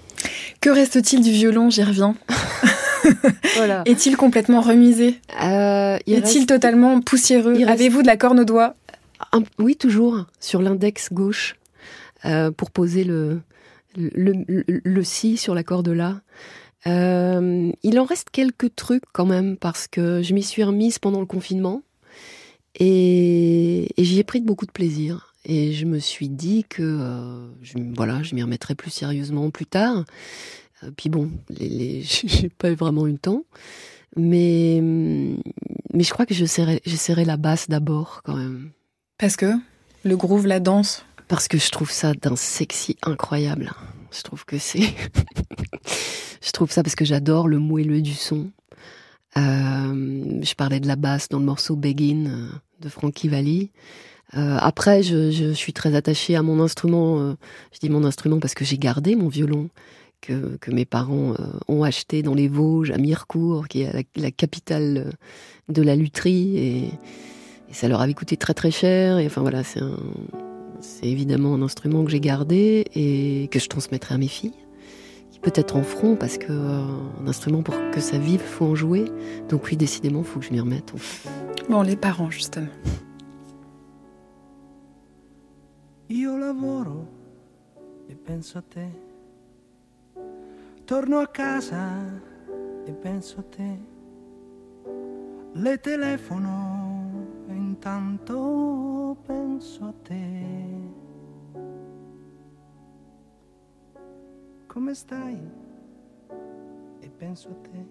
Que 0.61 0.69
reste-t-il 0.69 1.21
du 1.21 1.31
violon 1.31 1.69
J'y 1.69 1.83
reviens. 1.83 2.15
Voilà. 3.57 3.83
Est-il 3.85 4.15
complètement 4.15 4.61
remisé? 4.61 5.19
Euh, 5.43 5.97
il 6.07 6.13
Est-il 6.15 6.23
reste 6.39 6.47
totalement 6.47 7.01
poussiéreux? 7.01 7.53
reste- 7.53 7.67
Avez-vous 7.69 8.01
de 8.01 8.07
la 8.07 8.15
corne 8.15 8.39
au 8.39 8.45
doigt? 8.45 8.75
Un- 9.33 9.43
oui 9.59 9.75
toujours 9.75 10.25
sur 10.39 10.61
l'index 10.61 11.11
gauche 11.11 11.55
euh, 12.23 12.49
pour 12.51 12.71
poser 12.71 13.03
le 13.03 13.41
le, 13.97 14.33
le, 14.47 14.63
le 14.67 15.03
si 15.03 15.35
sur 15.37 15.53
la 15.53 15.63
corde 15.63 15.89
là. 15.89 16.21
Euh, 16.87 17.71
il 17.83 17.99
en 17.99 18.05
reste 18.05 18.29
quelques 18.31 18.73
trucs 18.75 19.03
quand 19.11 19.25
même 19.25 19.57
parce 19.57 19.87
que 19.87 20.21
je 20.23 20.33
m'y 20.33 20.41
suis 20.43 20.63
remise 20.63 20.97
pendant 20.97 21.19
le 21.19 21.25
confinement 21.25 21.81
et, 22.79 23.89
et 23.99 24.03
j'y 24.03 24.19
ai 24.19 24.23
pris 24.23 24.41
de 24.41 24.45
beaucoup 24.45 24.65
de 24.65 24.71
plaisir. 24.71 25.32
Et 25.45 25.73
je 25.73 25.85
me 25.85 25.99
suis 25.99 26.29
dit 26.29 26.63
que 26.67 26.81
euh, 26.83 27.47
je, 27.61 27.73
voilà, 27.95 28.23
je 28.23 28.33
m'y 28.33 28.43
remettrai 28.43 28.75
plus 28.75 28.91
sérieusement 28.91 29.49
plus 29.49 29.65
tard. 29.65 30.05
Euh, 30.83 30.91
puis 30.95 31.09
bon, 31.09 31.31
les, 31.49 31.69
les, 31.69 32.01
j'ai 32.03 32.49
pas 32.49 32.73
vraiment 32.73 33.07
eu 33.07 33.11
le 33.11 33.17
temps. 33.17 33.43
Mais, 34.15 34.79
mais 34.81 36.03
je 36.03 36.11
crois 36.11 36.25
que 36.25 36.35
j'essaierai 36.35 37.25
la 37.25 37.37
basse 37.37 37.67
d'abord 37.67 38.21
quand 38.23 38.35
même. 38.35 38.69
Parce 39.17 39.35
que 39.35 39.53
le 40.03 40.15
groove, 40.15 40.45
la 40.45 40.59
danse. 40.59 41.03
Parce 41.27 41.47
que 41.47 41.57
je 41.57 41.69
trouve 41.71 41.89
ça 41.89 42.13
d'un 42.13 42.35
sexy 42.35 42.95
incroyable. 43.01 43.71
Je 44.11 44.21
trouve 44.21 44.45
que 44.45 44.59
c'est. 44.59 44.81
je 46.41 46.51
trouve 46.51 46.71
ça 46.71 46.83
parce 46.83 46.95
que 46.95 47.05
j'adore 47.05 47.47
le 47.47 47.57
moelleux 47.57 48.01
du 48.01 48.13
son. 48.13 48.51
Euh, 49.35 50.41
je 50.43 50.53
parlais 50.53 50.79
de 50.79 50.87
la 50.87 50.95
basse 50.95 51.29
dans 51.29 51.39
le 51.39 51.45
morceau 51.45 51.75
Begin 51.75 52.49
de 52.81 52.89
Frankie 52.89 53.29
Valli. 53.29 53.71
Euh, 54.35 54.57
après, 54.59 55.03
je, 55.03 55.53
suis 55.53 55.73
très 55.73 55.95
attachée 55.95 56.35
à 56.35 56.41
mon 56.41 56.59
instrument. 56.59 57.19
euh, 57.19 57.33
je 57.71 57.79
dis 57.79 57.89
mon 57.89 58.03
instrument 58.03 58.39
parce 58.39 58.53
que 58.53 58.65
j'ai 58.65 58.77
gardé 58.77 59.15
mon 59.15 59.27
violon 59.27 59.69
que, 60.21 60.57
mes 60.69 60.85
parents 60.85 61.33
euh, 61.33 61.45
ont 61.67 61.83
acheté 61.83 62.23
dans 62.23 62.33
les 62.33 62.47
Vosges, 62.47 62.91
à 62.91 62.97
Mirecourt, 62.97 63.67
qui 63.67 63.81
est 63.81 64.07
la, 64.15 64.31
capitale 64.31 65.11
de 65.69 65.81
la 65.81 65.95
lutherie. 65.95 66.57
Et, 66.57 66.89
ça 67.71 67.87
leur 67.87 68.01
avait 68.01 68.13
coûté 68.13 68.37
très 68.37 68.53
très 68.53 68.69
cher. 68.69 69.17
Enfin 69.25 69.41
voilà, 69.41 69.63
c'est 69.63 69.81
évidemment 71.01 71.55
un 71.55 71.63
instrument 71.63 72.05
que 72.05 72.11
j'ai 72.11 72.19
gardé 72.19 72.85
et 72.93 73.47
que 73.51 73.57
je 73.57 73.67
transmettrai 73.67 74.13
à 74.13 74.19
mes 74.19 74.27
filles, 74.27 74.53
peut-être 75.41 75.75
en 75.75 75.81
feront 75.81 76.15
parce 76.15 76.37
que 76.37 76.51
un 76.51 77.27
instrument 77.27 77.63
pour 77.63 77.73
que 77.91 77.99
ça 77.99 78.19
vive, 78.19 78.41
faut 78.41 78.65
en 78.65 78.75
jouer. 78.75 79.05
Donc 79.49 79.65
oui, 79.65 79.75
décidément, 79.75 80.21
faut 80.21 80.39
que 80.39 80.45
je 80.45 80.51
m'y 80.51 80.59
remette. 80.59 80.93
Bon, 81.67 81.81
les 81.81 81.95
parents, 81.95 82.29
justement. 82.29 82.67
Io 86.13 86.37
lavoro 86.37 87.07
e 88.05 88.15
penso 88.15 88.59
a 88.59 88.61
te. 88.61 88.87
Torno 90.85 91.17
a 91.17 91.25
casa 91.25 92.21
e 92.85 92.91
penso 92.91 93.39
a 93.39 93.43
te. 93.43 93.79
Le 95.53 95.79
telefono 95.79 97.45
e 97.47 97.53
intanto 97.55 99.17
penso 99.25 99.85
a 99.85 99.93
te. 100.03 100.45
Come 104.67 104.93
stai? 104.93 105.39
E 106.99 107.09
penso 107.09 107.49
a 107.49 107.55
te. 107.67 107.87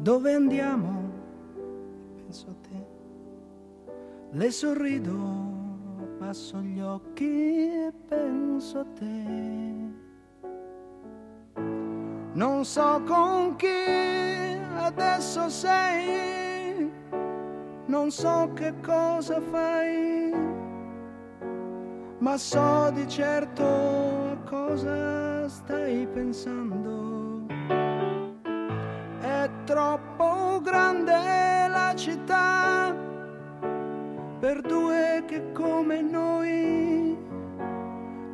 Dove 0.00 0.32
andiamo? 0.32 1.10
E 2.16 2.22
penso 2.22 2.48
a 2.48 2.54
te. 2.66 2.86
Le 4.30 4.50
sorrido 4.50 5.47
passo 6.18 6.60
gli 6.60 6.80
occhi 6.80 7.86
e 7.86 7.92
penso 8.08 8.80
a 8.80 8.86
te. 8.98 9.26
Non 12.32 12.64
so 12.64 13.02
con 13.06 13.54
chi 13.56 13.66
adesso 14.76 15.48
sei, 15.48 16.90
non 17.86 18.10
so 18.10 18.50
che 18.54 18.74
cosa 18.84 19.40
fai, 19.40 20.32
ma 22.18 22.36
so 22.36 22.90
di 22.92 23.08
certo 23.08 23.64
a 23.64 24.36
cosa 24.44 25.48
stai 25.48 26.06
pensando. 26.06 27.46
È 29.20 29.50
troppo 29.64 30.60
grande 30.62 31.68
la 31.68 31.92
città 31.94 33.07
per 34.38 34.60
due 34.60 35.24
che 35.26 35.50
come 35.50 36.00
noi 36.00 37.18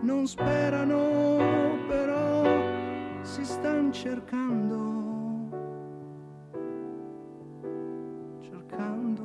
non 0.03 0.27
sperano, 0.27 1.79
però 1.89 2.45
si 3.23 3.43
stanno 3.45 3.91
cercando. 3.91 4.93
Cercando. 8.43 9.23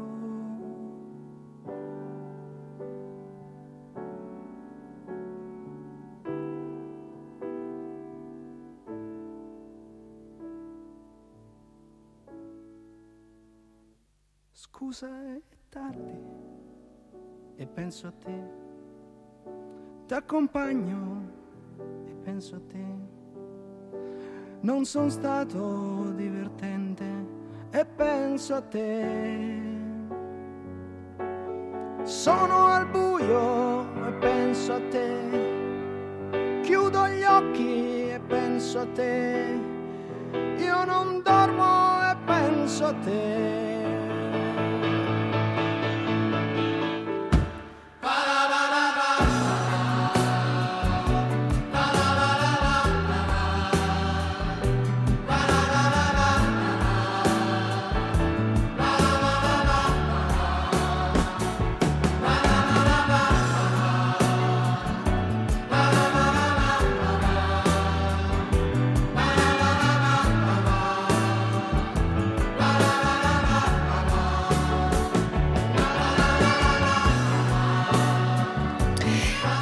Scusa, 14.53 15.07
è 15.35 15.41
tardi 15.67 16.58
e 17.59 17.67
penso 17.67 18.07
a 18.07 18.11
te. 18.11 18.41
T'accompagno 20.07 21.21
e 22.07 22.13
penso 22.23 22.55
a 22.55 22.59
te. 22.65 22.85
Non 24.61 24.85
sono 24.85 25.09
stato 25.09 26.11
divertente 26.15 27.03
e 27.69 27.85
penso 27.85 28.55
a 28.55 28.61
te. 28.61 29.47
Sono 32.03 32.65
al 32.67 32.87
buio 32.87 33.81
e 34.07 34.11
penso 34.19 34.73
a 34.73 34.81
te. 34.89 36.61
Chiudo 36.63 37.07
gli 37.07 37.23
occhi 37.23 38.09
e 38.09 38.21
penso 38.25 38.79
a 38.79 38.85
te. 38.85 39.59
Io 40.59 40.85
non 40.85 41.21
dormo 41.21 42.09
e 42.09 42.15
penso 42.25 42.85
a 42.85 42.93
te. 42.93 44.08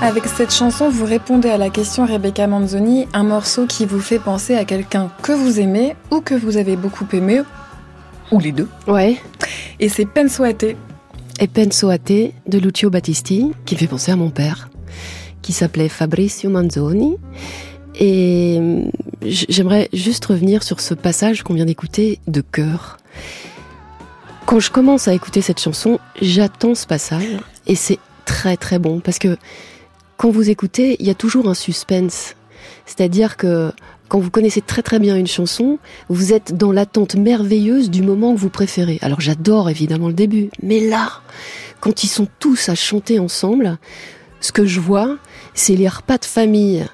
Avec 0.01 0.25
cette 0.27 0.53
chanson, 0.53 0.89
vous 0.89 1.05
répondez 1.05 1.49
à 1.49 1.57
la 1.57 1.69
question 1.69 2.05
Rebecca 2.05 2.45
Manzoni, 2.47 3.07
un 3.13 3.23
morceau 3.23 3.65
qui 3.65 3.85
vous 3.85 3.99
fait 3.99 4.19
penser 4.19 4.55
à 4.55 4.63
quelqu'un 4.63 5.11
que 5.23 5.31
vous 5.31 5.59
aimez 5.59 5.95
ou 6.11 6.21
que 6.21 6.35
vous 6.35 6.57
avez 6.57 6.75
beaucoup 6.75 7.05
aimé, 7.13 7.41
ou 8.31 8.39
les 8.39 8.51
deux. 8.51 8.67
Ouais. 8.87 9.17
Et 9.79 9.89
c'est 9.89 10.05
Penso 10.05 10.43
a 10.43 10.53
te. 10.53 10.75
Et 11.39 11.47
Penso 11.47 11.89
a 11.89 11.97
te 11.97 12.29
de 12.47 12.57
Lucio 12.59 12.89
Battisti, 12.89 13.51
qui 13.65 13.75
me 13.75 13.79
fait 13.79 13.87
penser 13.87 14.11
à 14.11 14.15
mon 14.15 14.29
père, 14.29 14.69
qui 15.41 15.51
s'appelait 15.51 15.89
Fabrizio 15.89 16.49
Manzoni. 16.49 17.17
Et 17.99 18.59
j- 19.25 19.47
j'aimerais 19.49 19.89
juste 19.93 20.23
revenir 20.25 20.61
sur 20.61 20.79
ce 20.79 20.93
passage 20.93 21.41
qu'on 21.41 21.55
vient 21.55 21.65
d'écouter 21.65 22.19
de 22.27 22.41
cœur. 22.41 22.97
Quand 24.45 24.59
je 24.59 24.69
commence 24.69 25.07
à 25.07 25.13
écouter 25.13 25.41
cette 25.41 25.59
chanson, 25.59 25.99
j'attends 26.21 26.75
ce 26.75 26.85
passage 26.85 27.39
et 27.65 27.75
c'est 27.75 27.97
très 28.25 28.55
très 28.55 28.77
bon 28.77 28.99
parce 28.99 29.19
que 29.19 29.35
quand 30.17 30.31
vous 30.31 30.49
écoutez, 30.49 30.97
il 30.99 31.05
y 31.05 31.11
a 31.11 31.15
toujours 31.15 31.47
un 31.47 31.53
suspense. 31.53 32.35
C'est-à-dire 32.85 33.37
que 33.37 33.71
quand 34.09 34.19
vous 34.19 34.31
connaissez 34.31 34.61
très 34.61 34.81
très 34.81 34.99
bien 34.99 35.15
une 35.15 35.27
chanson, 35.27 35.79
vous 36.09 36.33
êtes 36.33 36.57
dans 36.57 36.71
l'attente 36.71 37.15
merveilleuse 37.15 37.89
du 37.89 38.01
moment 38.01 38.33
que 38.33 38.39
vous 38.39 38.49
préférez. 38.49 38.97
Alors 39.01 39.21
j'adore 39.21 39.69
évidemment 39.69 40.07
le 40.07 40.13
début, 40.13 40.49
mais 40.63 40.79
là, 40.79 41.11
quand 41.81 42.03
ils 42.03 42.07
sont 42.07 42.27
tous 42.39 42.69
à 42.69 42.75
chanter 42.75 43.19
ensemble, 43.19 43.77
ce 44.39 44.51
que 44.51 44.65
je 44.65 44.79
vois, 44.79 45.17
c'est 45.53 45.75
les 45.75 45.87
repas 45.87 46.17
de 46.17 46.25
famille 46.25 46.85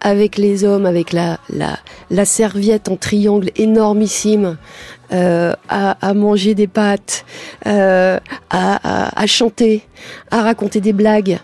avec 0.00 0.36
les 0.36 0.64
hommes, 0.64 0.84
avec 0.84 1.12
la, 1.12 1.38
la, 2.10 2.24
serviette 2.24 2.88
en 2.88 2.96
triangle 2.96 3.50
énormissime, 3.56 4.56
euh, 5.12 5.54
à, 5.68 6.14
manger 6.14 6.54
des 6.54 6.66
pâtes, 6.66 7.24
euh, 7.66 8.18
à 8.50 9.26
chanter, 9.26 9.82
à 10.30 10.42
raconter 10.42 10.80
des 10.80 10.92
blagues. 10.92 11.38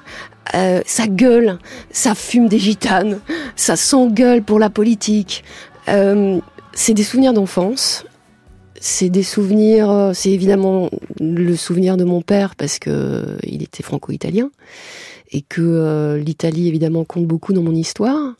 Euh, 0.54 0.82
ça 0.86 1.06
gueule, 1.06 1.58
ça 1.90 2.14
fume 2.14 2.48
des 2.48 2.58
gitanes, 2.58 3.20
ça 3.56 3.76
s'engueule 3.76 4.42
pour 4.42 4.58
la 4.58 4.70
politique. 4.70 5.42
Euh, 5.88 6.38
c'est 6.72 6.94
des 6.94 7.02
souvenirs 7.02 7.32
d'enfance. 7.32 8.04
C'est 8.80 9.08
des 9.08 9.22
souvenirs, 9.22 9.90
euh, 9.90 10.12
c'est 10.12 10.30
évidemment 10.30 10.90
le 11.18 11.56
souvenir 11.56 11.96
de 11.96 12.04
mon 12.04 12.20
père 12.20 12.54
parce 12.54 12.78
que 12.78 12.90
euh, 12.90 13.36
il 13.42 13.62
était 13.62 13.82
franco-italien 13.82 14.50
et 15.32 15.42
que 15.42 15.62
euh, 15.62 16.18
l'Italie 16.18 16.68
évidemment 16.68 17.04
compte 17.04 17.26
beaucoup 17.26 17.52
dans 17.52 17.62
mon 17.62 17.74
histoire. 17.74 18.34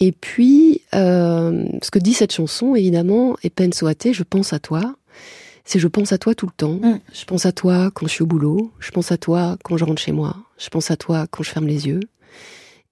Et 0.00 0.12
puis, 0.12 0.82
euh, 0.94 1.64
ce 1.82 1.90
que 1.90 1.98
dit 1.98 2.14
cette 2.14 2.32
chanson, 2.32 2.74
évidemment, 2.74 3.36
et 3.42 3.50
penso 3.50 3.86
a 3.86 3.94
te, 3.94 4.12
je 4.12 4.22
pense 4.22 4.52
à 4.52 4.58
toi. 4.58 4.96
C'est 5.64 5.78
je 5.78 5.88
pense 5.88 6.12
à 6.12 6.18
toi 6.18 6.34
tout 6.34 6.46
le 6.46 6.52
temps. 6.52 6.74
Mm. 6.74 7.00
Je 7.12 7.24
pense 7.24 7.46
à 7.46 7.52
toi 7.52 7.90
quand 7.92 8.06
je 8.06 8.12
suis 8.12 8.22
au 8.22 8.26
boulot. 8.26 8.70
Je 8.80 8.90
pense 8.90 9.12
à 9.12 9.16
toi 9.16 9.56
quand 9.64 9.76
je 9.76 9.84
rentre 9.84 10.00
chez 10.00 10.12
moi. 10.12 10.36
Je 10.58 10.68
pense 10.68 10.90
à 10.90 10.96
toi 10.96 11.26
quand 11.30 11.42
je 11.42 11.50
ferme 11.50 11.66
les 11.66 11.86
yeux. 11.86 12.00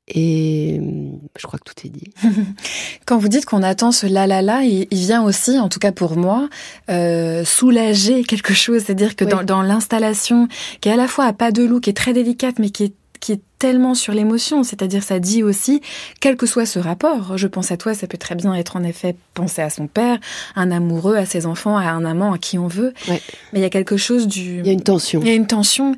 Et 0.09 0.79
euh, 0.81 1.11
je 1.39 1.47
crois 1.47 1.61
que 1.61 1.65
tout 1.73 1.87
est 1.87 1.91
dit. 1.91 2.13
Quand 3.07 3.19
vous 3.19 3.29
dites 3.29 3.45
qu'on 3.47 3.63
attend 3.63 3.93
ce 3.93 4.05
la 4.07 4.27
la 4.27 4.43
la, 4.43 4.65
il, 4.65 4.89
il 4.91 4.99
vient 4.99 5.23
aussi, 5.23 5.59
en 5.61 5.69
tout 5.69 5.79
cas 5.79 5.93
pour 5.93 6.17
moi, 6.17 6.49
euh, 6.91 7.45
soulager 7.45 8.25
quelque 8.25 8.53
chose. 8.53 8.83
C'est-à-dire 8.85 9.15
que 9.15 9.25
Oui. 9.25 9.31
dans, 9.31 9.45
dans 9.45 9.63
l'installation, 9.63 10.49
qui 10.81 10.89
est 10.89 10.93
à 10.93 10.97
la 10.97 11.07
fois 11.07 11.27
à 11.27 11.33
pas 11.33 11.53
de 11.53 11.63
loup, 11.63 11.79
qui 11.79 11.91
est 11.91 11.95
très 11.97 12.13
délicate, 12.13 12.59
mais 12.59 12.71
qui 12.71 12.85
est 12.85 12.93
qui 13.21 13.31
est 13.31 13.41
tellement 13.61 13.95
sur 13.95 14.13
l'émotion, 14.13 14.65
c'est-à-dire 14.65 15.05
ça 15.05 15.21
dit 15.21 15.45
aussi, 15.45 15.81
quel 16.21 16.37
que 16.37 16.45
soit 16.45 16.67
ce 16.67 16.81
rapport, 16.81 17.39
je 17.39 17.47
pense 17.47 17.71
à 17.71 17.77
toi, 17.77 17.95
ça 17.95 18.09
peut 18.09 18.19
très 18.19 18.35
bien 18.35 18.53
être 18.55 18.75
en 18.75 18.83
effet 18.83 19.15
penser 19.35 19.63
à 19.63 19.71
son 19.71 19.87
père, 19.87 20.19
un 20.57 20.73
amoureux, 20.73 21.15
à 21.15 21.25
ses 21.25 21.47
enfants, 21.47 21.77
à 21.77 21.85
un 21.85 22.05
amant, 22.05 22.33
à 22.33 22.39
qui 22.39 22.59
on 22.59 22.67
veut, 22.67 22.93
Ouais. 23.09 23.23
mais 23.53 23.61
il 23.61 23.63
y 23.63 23.65
a 23.65 23.71
quelque 23.71 23.97
chose 23.97 24.27
du... 24.27 24.59
Il 24.59 24.67
y 24.67 24.71
a 24.71 24.73
une 24.73 24.83
tension. 24.83 25.21
Il 25.21 25.29
y 25.29 25.31
a 25.31 25.35
une 25.35 25.47
tension. 25.47 25.95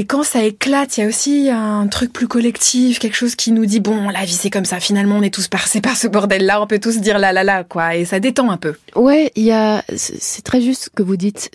Et 0.00 0.06
quand 0.06 0.22
ça 0.22 0.42
éclate, 0.42 0.96
il 0.96 1.00
y 1.02 1.04
a 1.04 1.06
aussi 1.06 1.50
un 1.50 1.86
truc 1.86 2.10
plus 2.10 2.26
collectif, 2.26 2.98
quelque 2.98 3.16
chose 3.18 3.34
qui 3.34 3.52
nous 3.52 3.66
dit 3.66 3.80
bon, 3.80 4.08
la 4.08 4.24
vie 4.24 4.32
c'est 4.32 4.48
comme 4.48 4.64
ça. 4.64 4.80
Finalement, 4.80 5.16
on 5.16 5.22
est 5.22 5.34
tous 5.34 5.48
passés 5.48 5.82
par 5.82 5.94
ce 5.94 6.08
bordel-là. 6.08 6.62
On 6.62 6.66
peut 6.66 6.78
tous 6.78 7.00
dire 7.00 7.18
la 7.18 7.34
la 7.34 7.44
la 7.44 7.64
quoi. 7.64 7.96
Et 7.96 8.06
ça 8.06 8.18
détend 8.18 8.50
un 8.50 8.56
peu. 8.56 8.76
Ouais, 8.96 9.30
il 9.36 9.42
y 9.42 9.52
a, 9.52 9.84
c'est 9.94 10.40
très 10.40 10.62
juste 10.62 10.84
ce 10.84 10.88
que 10.88 11.02
vous 11.02 11.18
dites. 11.18 11.50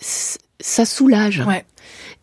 Ça 0.59 0.85
soulage. 0.85 1.43
Ouais. 1.47 1.65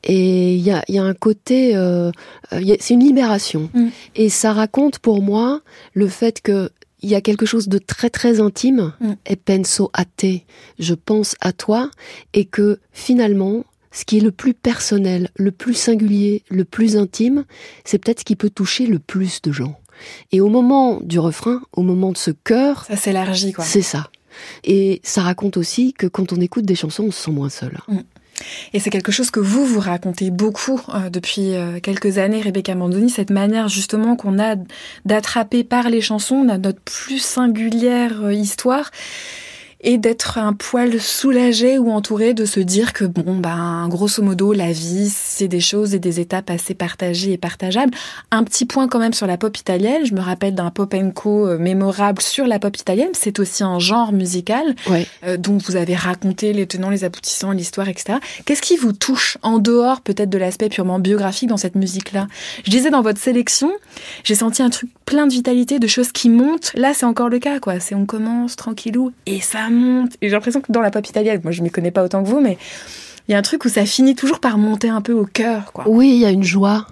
Et 0.05 0.55
il 0.55 0.61
y 0.61 0.71
a, 0.71 0.85
y 0.89 0.99
a 1.01 1.03
un 1.03 1.15
côté, 1.15 1.75
euh, 1.75 2.13
c'est 2.53 2.95
une 2.95 3.03
libération. 3.03 3.69
Mm. 3.75 3.89
Et 4.15 4.29
ça 4.29 4.53
raconte 4.53 5.01
pour 5.01 5.23
moi 5.23 5.61
le 5.93 6.07
fait 6.07 6.41
que 6.41 6.71
il 7.01 7.11
y 7.11 7.17
a 7.17 7.21
quelque 7.21 7.47
chose 7.47 7.67
de 7.67 7.79
très 7.79 8.11
très 8.11 8.39
intime. 8.39 8.93
Mm. 9.01 9.13
Et 9.27 9.35
penso 9.35 9.91
a 9.93 10.05
te, 10.05 10.39
je 10.79 10.95
pense 10.95 11.35
à 11.41 11.53
toi, 11.53 11.91
et 12.33 12.45
que 12.45 12.79
finalement, 12.93 13.65
ce 13.93 14.05
qui 14.05 14.17
est 14.19 14.21
le 14.21 14.33
plus 14.33 14.55
personnel, 14.55 15.29
le 15.37 15.51
plus 15.53 15.75
singulier, 15.75 16.43
le 16.51 16.65
plus 16.65 16.97
intime, 16.97 17.45
c'est 17.85 17.99
peut-être 17.99 18.21
ce 18.21 18.25
qui 18.25 18.37
peut 18.37 18.51
toucher 18.51 18.87
le 18.87 18.99
plus 18.99 19.43
de 19.43 19.53
gens. 19.53 19.79
Et 20.33 20.41
au 20.41 20.49
moment 20.49 21.01
du 21.03 21.19
refrain, 21.19 21.61
au 21.75 21.83
moment 21.83 22.11
de 22.13 22.17
ce 22.19 22.31
cœur, 22.33 22.85
Ça 22.89 22.97
s'élargit 22.97 23.53
quoi. 23.53 23.65
c'est 23.65 23.83
ça. 23.83 24.09
Et 24.65 25.01
ça 25.05 25.23
raconte 25.23 25.57
aussi 25.59 25.93
que 25.93 26.07
quand 26.07 26.33
on 26.33 26.41
écoute 26.41 26.65
des 26.65 26.75
chansons, 26.75 27.05
on 27.05 27.11
se 27.11 27.23
sent 27.25 27.31
moins 27.31 27.51
seul. 27.51 27.79
Et 28.73 28.81
c'est 28.81 28.89
quelque 28.91 29.13
chose 29.13 29.31
que 29.31 29.39
vous 29.41 29.65
vous 29.67 29.79
racontez 29.79 30.31
beaucoup 30.31 30.81
euh, 30.95 31.11
depuis 31.11 31.55
euh, 31.55 31.79
quelques 31.81 32.17
années, 32.19 32.41
Rebecca 32.41 32.75
Mandoni, 32.75 33.11
cette 33.11 33.31
manière 33.31 33.69
justement 33.69 34.17
qu'on 34.17 34.41
a 34.41 34.57
d'attraper 35.05 35.63
par 35.65 35.91
les 35.91 36.01
chansons 36.01 36.43
na- 36.43 36.57
notre 36.59 36.81
plus 36.81 37.19
singulière 37.23 38.23
euh, 38.25 38.33
histoire 38.33 38.91
et 39.83 39.99
d'être 39.99 40.39
un 40.39 40.53
poil 40.53 41.01
soulagé 41.01 41.79
ou 41.79 41.91
entouré 41.91 42.35
de 42.35 42.45
se 42.45 42.61
dire 42.61 42.93
que 42.93 43.05
bon 43.05 43.37
ben 43.37 43.89
grosso 43.89 44.23
modo 44.23 44.53
la 44.53 44.71
vie 44.73 45.11
c'est 45.13 45.49
des 45.49 45.61
choses 45.61 45.95
et 45.95 45.99
des 45.99 46.21
étapes 46.21 46.51
assez 46.51 46.75
partagées 46.75 47.33
et 47.33 47.39
partageables. 47.39 47.93
Un 48.31 48.45
petit 48.45 48.65
point 48.65 48.87
quand 48.89 48.99
même 48.99 49.13
sur 49.13 49.27
la 49.27 49.37
pop 49.37 49.57
italienne, 49.57 50.05
je 50.05 50.15
me 50.15 50.21
rappelle 50.21 50.55
d'un 50.55 50.71
pop 50.71 50.95
co 51.15 51.49
euh, 51.49 51.59
mémorable 51.59 52.21
sur 52.23 52.47
la 52.47 52.59
pop 52.59 52.77
italienne, 52.77 53.11
c'est 53.13 53.39
aussi 53.41 53.63
un 53.65 53.79
genre 53.79 54.13
musical 54.13 54.75
Ouais. 54.89 55.07
euh, 55.25 55.37
dont 55.37 55.59
vous 55.59 55.77
avez 55.77 55.95
raconté 55.95 56.53
les 56.53 56.67
tenants, 56.67 56.91
les 56.91 57.05
aboutissants, 57.05 57.53
l'histoire, 57.53 57.89
etc. 57.89 58.19
Qu'est-ce 58.45 58.63
qui 58.63 58.77
vous 58.77 58.93
touche 58.93 59.39
en 59.43 59.59
dehors 59.59 60.01
peut-être 60.01 60.31
de 60.31 60.39
l'aspect 60.39 60.69
purement 60.69 60.99
biographique 60.99 61.49
dans 61.49 61.57
cette 61.57 61.75
musique-là? 61.75 62.27
Je 62.65 62.71
disais 62.71 62.91
dans 62.91 63.03
votre 63.03 63.19
sélection, 63.21 63.73
j'ai 64.25 64.35
senti 64.35 64.63
un 64.63 64.71
truc 64.71 64.91
plein 65.07 65.27
de 65.27 65.33
vitalité, 65.33 65.79
de 65.79 65.87
choses 65.87 66.13
qui 66.13 66.29
montent. 66.31 66.73
Là, 66.75 66.93
c'est 66.95 67.07
encore 67.07 67.29
le 67.29 67.39
cas, 67.39 67.59
quoi. 67.59 67.81
C'est 67.81 67.95
on 67.95 68.07
commence 68.07 68.57
tranquillou 68.57 69.13
et 69.27 69.41
ça 69.41 69.69
Et 70.21 70.29
j'ai 70.29 70.31
l'impression 70.31 70.61
que 70.61 70.73
dans 70.73 70.81
la 70.81 70.91
pop 70.91 71.07
italienne, 71.07 71.41
moi 71.43 71.53
je 71.53 71.63
m'y 71.63 71.71
connais 71.71 71.91
pas 71.91 72.05
autant 72.05 72.23
que 72.23 72.29
vous, 72.29 72.41
mais 72.41 72.59
il 73.29 73.33
y 73.33 73.35
a 73.35 73.39
un 73.39 73.43
truc 73.43 73.65
où 73.65 73.69
ça 73.69 73.87
finit 73.87 74.15
toujours 74.15 74.41
par 74.41 74.59
monter 74.59 74.89
un 74.89 75.01
peu 75.01 75.13
au 75.13 75.25
cœur, 75.25 75.73
quoi. 75.73 75.85
Oui, 75.87 76.11
il 76.15 76.19
y 76.19 76.27
a 76.27 76.31
une 76.31 76.43
joie. 76.43 76.87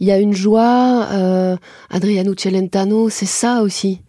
Il 0.00 0.06
y 0.06 0.10
a 0.10 0.18
une 0.18 0.34
joie. 0.34 1.08
Euh, 1.12 1.56
Adriano 1.90 2.34
Celentano, 2.36 3.08
c'est 3.08 3.26
ça 3.26 3.62
aussi. 3.62 4.00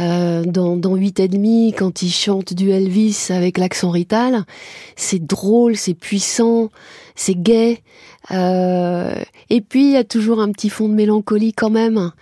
Euh, 0.00 0.44
dans, 0.44 0.76
dans 0.76 0.94
8 0.94 1.20
et 1.20 1.28
demi, 1.28 1.74
quand 1.76 2.02
il 2.02 2.10
chante 2.10 2.54
du 2.54 2.70
Elvis 2.70 3.28
avec 3.30 3.58
l'accent 3.58 3.90
rital, 3.90 4.44
c'est 4.96 5.24
drôle, 5.24 5.76
c'est 5.76 5.94
puissant, 5.94 6.70
c'est 7.14 7.34
gai. 7.34 7.82
Euh, 8.32 9.14
et 9.48 9.60
puis 9.60 9.86
il 9.86 9.90
y 9.92 9.96
a 9.96 10.04
toujours 10.04 10.40
un 10.40 10.52
petit 10.52 10.70
fond 10.70 10.88
de 10.88 10.94
mélancolie 10.94 11.52
quand 11.52 11.70
même. 11.70 12.12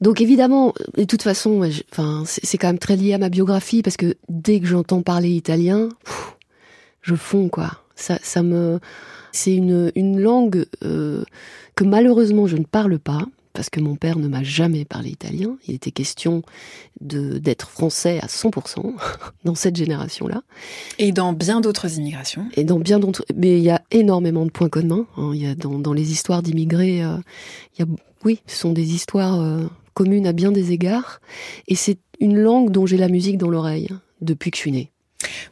Donc 0.00 0.20
évidemment, 0.20 0.74
de 0.96 1.04
toute 1.04 1.22
façon, 1.22 1.68
enfin, 1.92 2.24
c'est 2.26 2.58
quand 2.58 2.68
même 2.68 2.78
très 2.78 2.96
lié 2.96 3.14
à 3.14 3.18
ma 3.18 3.28
biographie 3.28 3.82
parce 3.82 3.96
que 3.96 4.16
dès 4.28 4.60
que 4.60 4.66
j'entends 4.66 5.02
parler 5.02 5.30
italien, 5.30 5.88
je 7.02 7.14
fonds 7.14 7.48
quoi. 7.48 7.78
Ça, 7.96 8.18
ça 8.22 8.42
me, 8.42 8.80
c'est 9.32 9.54
une, 9.54 9.92
une 9.94 10.20
langue 10.20 10.66
euh, 10.84 11.24
que 11.76 11.84
malheureusement 11.84 12.46
je 12.46 12.56
ne 12.56 12.64
parle 12.64 12.98
pas 12.98 13.24
parce 13.54 13.70
que 13.70 13.80
mon 13.80 13.94
père 13.94 14.18
ne 14.18 14.28
m'a 14.28 14.42
jamais 14.42 14.84
parlé 14.84 15.10
italien. 15.10 15.56
Il 15.66 15.74
était 15.74 15.92
question 15.92 16.42
d'être 17.00 17.70
français 17.70 18.18
à 18.20 18.26
100% 18.26 18.92
dans 19.44 19.54
cette 19.54 19.76
génération-là. 19.76 20.42
Et 20.98 21.12
dans 21.12 21.32
bien 21.32 21.60
d'autres 21.60 21.96
immigrations. 21.96 22.46
Et 22.56 22.64
dans 22.64 22.80
bien 22.80 22.98
d'autres, 22.98 23.24
mais 23.34 23.56
il 23.56 23.64
y 23.64 23.70
a 23.70 23.80
énormément 23.92 24.44
de 24.44 24.50
points 24.50 24.68
communs. 24.68 25.06
hein. 25.16 25.30
Il 25.32 25.40
y 25.40 25.46
a 25.46 25.54
dans, 25.54 25.78
dans 25.78 25.92
les 25.92 26.10
histoires 26.10 26.42
d'immigrés, 26.42 27.02
euh, 27.02 27.16
il 27.78 27.80
y 27.80 27.82
a, 27.84 27.86
oui, 28.24 28.40
ce 28.46 28.56
sont 28.56 28.72
des 28.72 28.92
histoires 28.94 29.40
euh, 29.40 29.64
communes 29.94 30.26
à 30.26 30.32
bien 30.32 30.50
des 30.50 30.72
égards. 30.72 31.20
Et 31.68 31.76
c'est 31.76 31.98
une 32.20 32.36
langue 32.38 32.70
dont 32.70 32.86
j'ai 32.86 32.96
la 32.96 33.08
musique 33.08 33.38
dans 33.38 33.48
l'oreille 33.48 33.88
hein, 33.92 34.00
depuis 34.20 34.50
que 34.50 34.56
je 34.56 34.62
suis 34.62 34.72
née. 34.72 34.90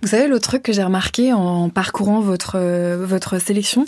Vous 0.03 0.09
savez, 0.09 0.27
l'autre 0.27 0.49
truc 0.49 0.63
que 0.63 0.73
j'ai 0.73 0.83
remarqué 0.83 1.33
en 1.33 1.69
parcourant 1.69 2.21
votre, 2.21 2.57
euh, 2.57 3.05
votre 3.07 3.41
sélection, 3.41 3.85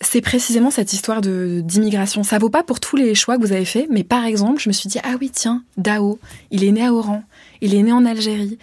c'est 0.00 0.20
précisément 0.20 0.70
cette 0.70 0.92
histoire 0.92 1.20
d'immigration. 1.20 2.22
Ça 2.22 2.38
vaut 2.38 2.50
pas 2.50 2.62
pour 2.62 2.80
tous 2.80 2.96
les 2.96 3.14
choix 3.14 3.36
que 3.36 3.42
vous 3.42 3.52
avez 3.52 3.64
faits, 3.64 3.88
mais 3.90 4.04
par 4.04 4.24
exemple, 4.24 4.60
je 4.60 4.68
me 4.68 4.72
suis 4.72 4.88
dit, 4.88 4.98
ah 5.04 5.16
oui, 5.20 5.30
tiens, 5.32 5.62
Dao, 5.76 6.18
il 6.50 6.64
est 6.64 6.72
né 6.72 6.84
à 6.84 6.92
Oran, 6.92 7.22
il 7.60 7.74
est 7.74 7.82
né 7.82 7.92
en 7.92 8.04
Algérie, 8.04 8.58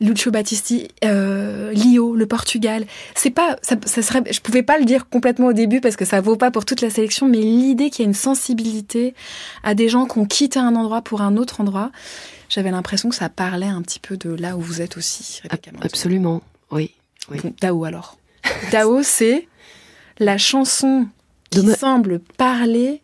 Lucio 0.00 0.30
Battisti, 0.30 0.88
euh, 1.04 1.72
Lio, 1.72 2.14
le 2.14 2.26
Portugal. 2.26 2.84
C'est 3.14 3.30
pas, 3.30 3.56
ça, 3.62 3.76
ça 3.84 4.02
serait, 4.02 4.22
je 4.30 4.40
pouvais 4.40 4.62
pas 4.62 4.78
le 4.78 4.84
dire 4.84 5.08
complètement 5.08 5.48
au 5.48 5.52
début 5.52 5.80
parce 5.80 5.96
que 5.96 6.04
ça 6.04 6.20
vaut 6.20 6.36
pas 6.36 6.50
pour 6.50 6.64
toute 6.64 6.80
la 6.80 6.90
sélection, 6.90 7.28
mais 7.28 7.38
l'idée 7.38 7.90
qu'il 7.90 8.04
y 8.04 8.06
a 8.06 8.08
une 8.08 8.14
sensibilité 8.14 9.14
à 9.62 9.74
des 9.74 9.88
gens 9.88 10.06
qui 10.06 10.18
ont 10.18 10.26
quitté 10.26 10.58
un 10.58 10.74
endroit 10.74 11.02
pour 11.02 11.22
un 11.22 11.36
autre 11.36 11.60
endroit, 11.60 11.90
j'avais 12.50 12.70
l'impression 12.70 13.08
que 13.08 13.14
ça 13.14 13.30
parlait 13.30 13.66
un 13.66 13.80
petit 13.80 14.00
peu 14.00 14.16
de 14.16 14.30
là 14.30 14.56
où 14.56 14.60
vous 14.60 14.82
êtes 14.82 14.96
aussi, 14.96 15.40
Rebecca. 15.42 15.70
Absolument, 15.80 16.42
oui. 16.70 16.94
oui. 17.30 17.38
Bon, 17.42 17.54
Dao 17.60 17.84
alors. 17.84 18.18
Dao, 18.72 19.02
c'est 19.04 19.48
la 20.18 20.36
chanson 20.36 21.06
qui 21.50 21.62
De 21.62 21.72
semble 21.72 22.18
parler 22.18 23.02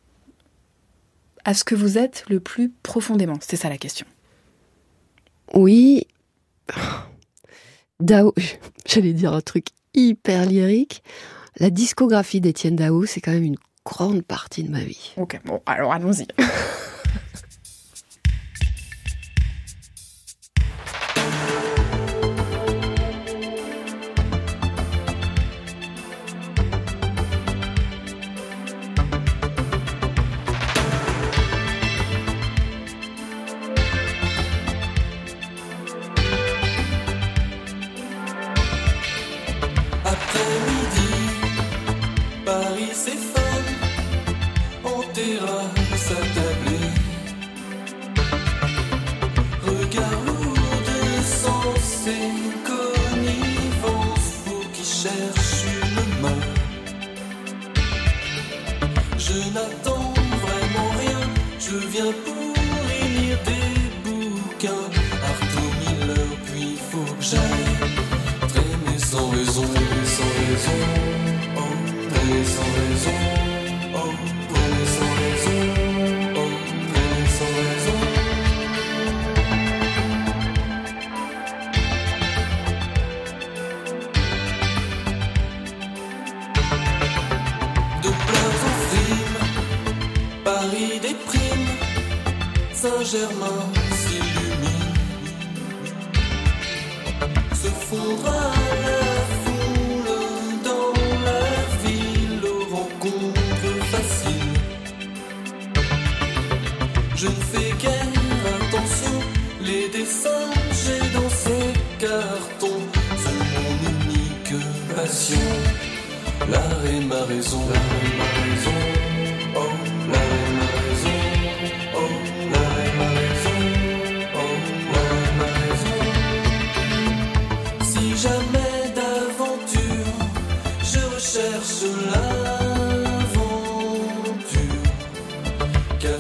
à 1.44 1.54
ce 1.54 1.64
que 1.64 1.74
vous 1.74 1.96
êtes 1.96 2.24
le 2.28 2.40
plus 2.40 2.70
profondément. 2.82 3.38
C'est 3.40 3.56
ça 3.56 3.68
la 3.68 3.78
question. 3.78 4.06
Oui. 5.54 6.06
Dao, 8.00 8.35
j'allais 8.87 9.12
dire 9.12 9.32
un 9.32 9.40
truc 9.40 9.68
hyper 9.94 10.44
lyrique. 10.44 11.02
La 11.59 11.70
discographie 11.70 12.40
d'Étienne 12.40 12.76
Dao, 12.76 13.06
c'est 13.06 13.20
quand 13.20 13.32
même 13.32 13.44
une 13.44 13.56
grande 13.85 14.22
partie 14.22 14.64
de 14.64 14.70
ma 14.70 14.80
vie. 14.80 15.14
Ok, 15.16 15.40
bon, 15.44 15.62
alors 15.64 15.92
allons-y. 15.92 16.26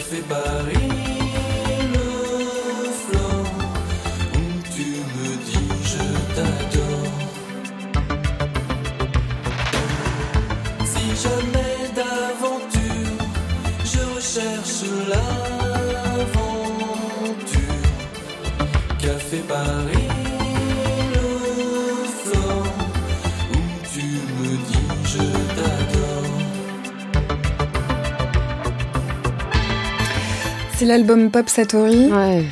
Café 0.08 0.22
Paris, 0.28 0.88
le 1.94 2.08
flore, 3.02 3.54
où 4.34 4.44
tu 4.72 4.88
me 5.16 5.28
dis 5.46 5.72
je 5.82 6.04
t'adore. 6.36 7.18
Si 10.84 11.06
jamais 11.24 11.80
d'aventure, 11.96 13.20
je 13.84 14.00
recherche 14.14 14.84
l'aventure. 15.08 16.30
Café 19.00 19.40
Paris, 19.48 19.95
C'est 30.78 30.84
l'album 30.84 31.30
Pop 31.30 31.48
Satori. 31.48 32.06
Ouais. 32.12 32.44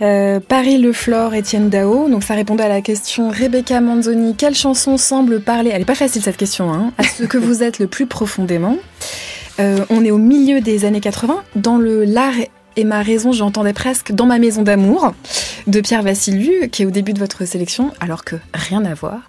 Euh, 0.00 0.40
Paris 0.40 0.78
le 0.78 0.92
Flore, 0.92 1.34
Étienne 1.34 1.68
Dao. 1.68 2.08
Donc 2.08 2.22
ça 2.24 2.34
répondait 2.34 2.64
à 2.64 2.68
la 2.68 2.80
question 2.80 3.28
Rebecca 3.30 3.80
Manzoni. 3.80 4.34
Quelle 4.34 4.54
chanson 4.54 4.96
semble 4.96 5.40
parler? 5.40 5.70
Elle 5.72 5.82
est 5.82 5.86
pas 5.86 5.94
facile 5.94 6.22
cette 6.22 6.36
question, 6.36 6.72
hein, 6.72 6.92
à 6.98 7.04
ce 7.04 7.24
que 7.24 7.36
vous 7.38 7.62
êtes 7.62 7.78
le 7.78 7.86
plus 7.86 8.06
profondément. 8.06 8.76
Euh, 9.60 9.84
on 9.90 10.04
est 10.04 10.10
au 10.10 10.18
milieu 10.18 10.60
des 10.60 10.84
années 10.84 11.00
80. 11.00 11.42
Dans 11.54 11.76
le 11.76 12.04
L'art 12.04 12.32
et 12.76 12.84
ma 12.84 13.02
raison, 13.02 13.30
j'entendais 13.30 13.72
presque 13.72 14.10
Dans 14.12 14.26
ma 14.26 14.38
maison 14.38 14.62
d'amour 14.62 15.12
de 15.66 15.80
Pierre 15.80 16.02
Vassiliou, 16.02 16.68
qui 16.72 16.82
est 16.82 16.86
au 16.86 16.90
début 16.90 17.12
de 17.12 17.20
votre 17.20 17.44
sélection, 17.44 17.92
alors 18.00 18.24
que 18.24 18.36
rien 18.52 18.84
à 18.84 18.94
voir. 18.94 19.20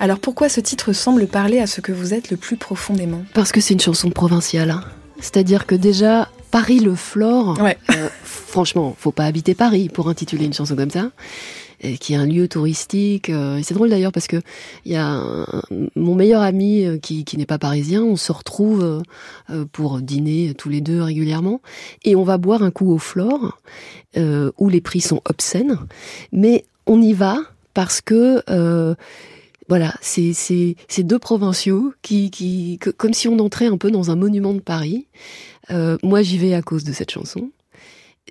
Alors 0.00 0.18
pourquoi 0.18 0.48
ce 0.48 0.60
titre 0.60 0.92
semble 0.92 1.26
parler 1.26 1.58
à 1.60 1.66
ce 1.66 1.80
que 1.80 1.92
vous 1.92 2.12
êtes 2.12 2.30
le 2.30 2.36
plus 2.36 2.56
profondément? 2.56 3.22
Parce 3.34 3.52
que 3.52 3.60
c'est 3.60 3.74
une 3.74 3.80
chanson 3.80 4.10
provinciale. 4.10 4.70
hein. 4.70 4.82
C'est-à-dire 5.20 5.66
que 5.66 5.74
déjà, 5.76 6.28
Paris 6.52 6.78
le 6.78 6.94
Flore, 6.94 7.58
Ouais. 7.60 7.76
euh, 7.96 8.08
franchement, 8.22 8.94
faut 8.96 9.10
pas 9.10 9.24
habiter 9.24 9.54
Paris 9.54 9.88
pour 9.92 10.08
intituler 10.08 10.44
une 10.44 10.52
chanson 10.52 10.76
comme 10.76 10.90
ça, 10.90 11.10
et 11.80 11.96
qui 11.98 12.12
est 12.12 12.16
un 12.16 12.26
lieu 12.26 12.46
touristique. 12.46 13.30
euh, 13.30 13.56
et 13.56 13.62
c'est 13.64 13.74
drôle 13.74 13.88
d'ailleurs 13.90 14.12
parce 14.12 14.28
que 14.28 14.36
il 14.84 14.92
y 14.92 14.96
a 14.96 15.06
un- 15.08 15.46
mon 15.96 16.14
meilleur 16.14 16.42
ami 16.42 16.84
euh, 16.84 16.98
qui, 16.98 17.24
qui 17.24 17.36
n'est 17.38 17.46
pas 17.46 17.58
parisien, 17.58 18.02
on 18.04 18.16
se 18.16 18.30
retrouve 18.30 19.02
pour 19.72 20.00
dîner 20.00 20.54
tous 20.56 20.68
les 20.68 20.80
deux 20.80 21.02
régulièrement, 21.02 21.60
et 22.04 22.14
on 22.14 22.22
va 22.22 22.36
boire 22.38 22.62
un 22.62 22.70
coup 22.70 22.92
au 22.92 22.98
Flore, 22.98 23.58
euh, 24.18 24.52
où 24.58 24.68
les 24.68 24.80
prix 24.82 25.00
sont 25.00 25.22
obscènes, 25.24 25.78
mais 26.32 26.64
on 26.86 27.00
y 27.00 27.14
va 27.14 27.38
parce 27.74 28.00
que 28.02 28.42
euh, 28.50 28.94
voilà, 29.68 29.94
c'est 30.00 30.74
deux 30.98 31.18
provinciaux 31.18 31.92
qui 32.02 32.30
qui 32.30 32.78
que- 32.80 32.90
comme 32.90 33.14
si 33.14 33.28
on 33.28 33.38
entrait 33.38 33.66
un 33.66 33.76
peu 33.78 33.90
dans 33.90 34.10
un 34.10 34.16
monument 34.16 34.54
de 34.54 34.60
Paris. 34.60 35.06
Euh, 35.70 35.96
moi, 36.02 36.22
j'y 36.22 36.38
vais 36.38 36.54
à 36.54 36.62
cause 36.62 36.84
de 36.84 36.92
cette 36.92 37.10
chanson. 37.10 37.50